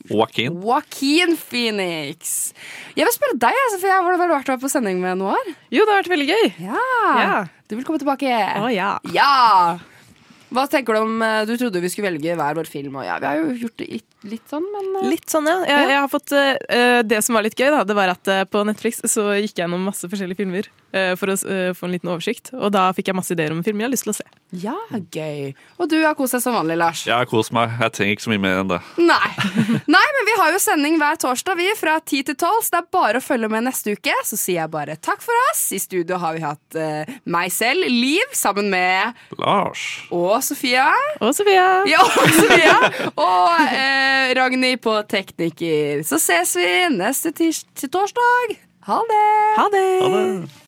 [0.08, 0.56] Joaquin.
[0.62, 2.54] Joaquin Phoenix.
[2.96, 5.54] Jeg vil spørre deg, altså, for jeg har vært på sending med Noir?
[5.72, 6.50] Jo, det har vært veldig gøy.
[6.68, 6.88] Ja.
[7.20, 7.38] Ja.
[7.68, 8.32] Du vil komme tilbake?
[8.32, 8.96] Å ja.
[9.16, 9.78] Ja!
[10.54, 13.18] Hva tenker du om eh, Du trodde vi skulle velge hver vår film, og ja,
[13.20, 15.62] vi har jo gjort det litt, litt sånn, men eh, Litt sånn, ja.
[15.68, 18.44] Jeg, jeg har fått, uh, det som var litt gøy, da, det var at uh,
[18.50, 21.38] på Netflix så gikk jeg gjennom masse forskjellige filmer uh, for å
[21.78, 22.52] få en liten oversikt.
[22.58, 24.28] Og da fikk jeg masse ideer om filmer jeg har lyst til å se.
[24.64, 25.52] Ja, gøy.
[25.78, 27.04] Og du har kost deg som vanlig, Lars?
[27.08, 27.74] Jeg har kost meg.
[27.82, 28.80] Jeg trenger ikke så mye mer enn det.
[29.00, 29.32] Nei.
[29.98, 32.82] Nei, men vi har jo sending hver torsdag, vi, fra 10 til 12, så det
[32.82, 34.16] er bare å følge med neste uke.
[34.28, 35.66] Så sier jeg bare takk for oss.
[35.76, 36.80] I studio har vi hatt
[37.28, 39.84] meg selv, Liv, sammen med Lars.
[40.16, 40.90] Og Sofia.
[41.20, 41.68] Og Sofia.
[41.90, 42.78] Ja, og Sofia.
[43.28, 43.78] Og
[44.38, 46.04] Ragnhild på tekniker.
[46.08, 48.58] Så ses vi neste tirs torsdag.
[48.88, 49.26] Ha det.
[49.58, 49.90] Ha det.
[50.02, 50.64] Ha det.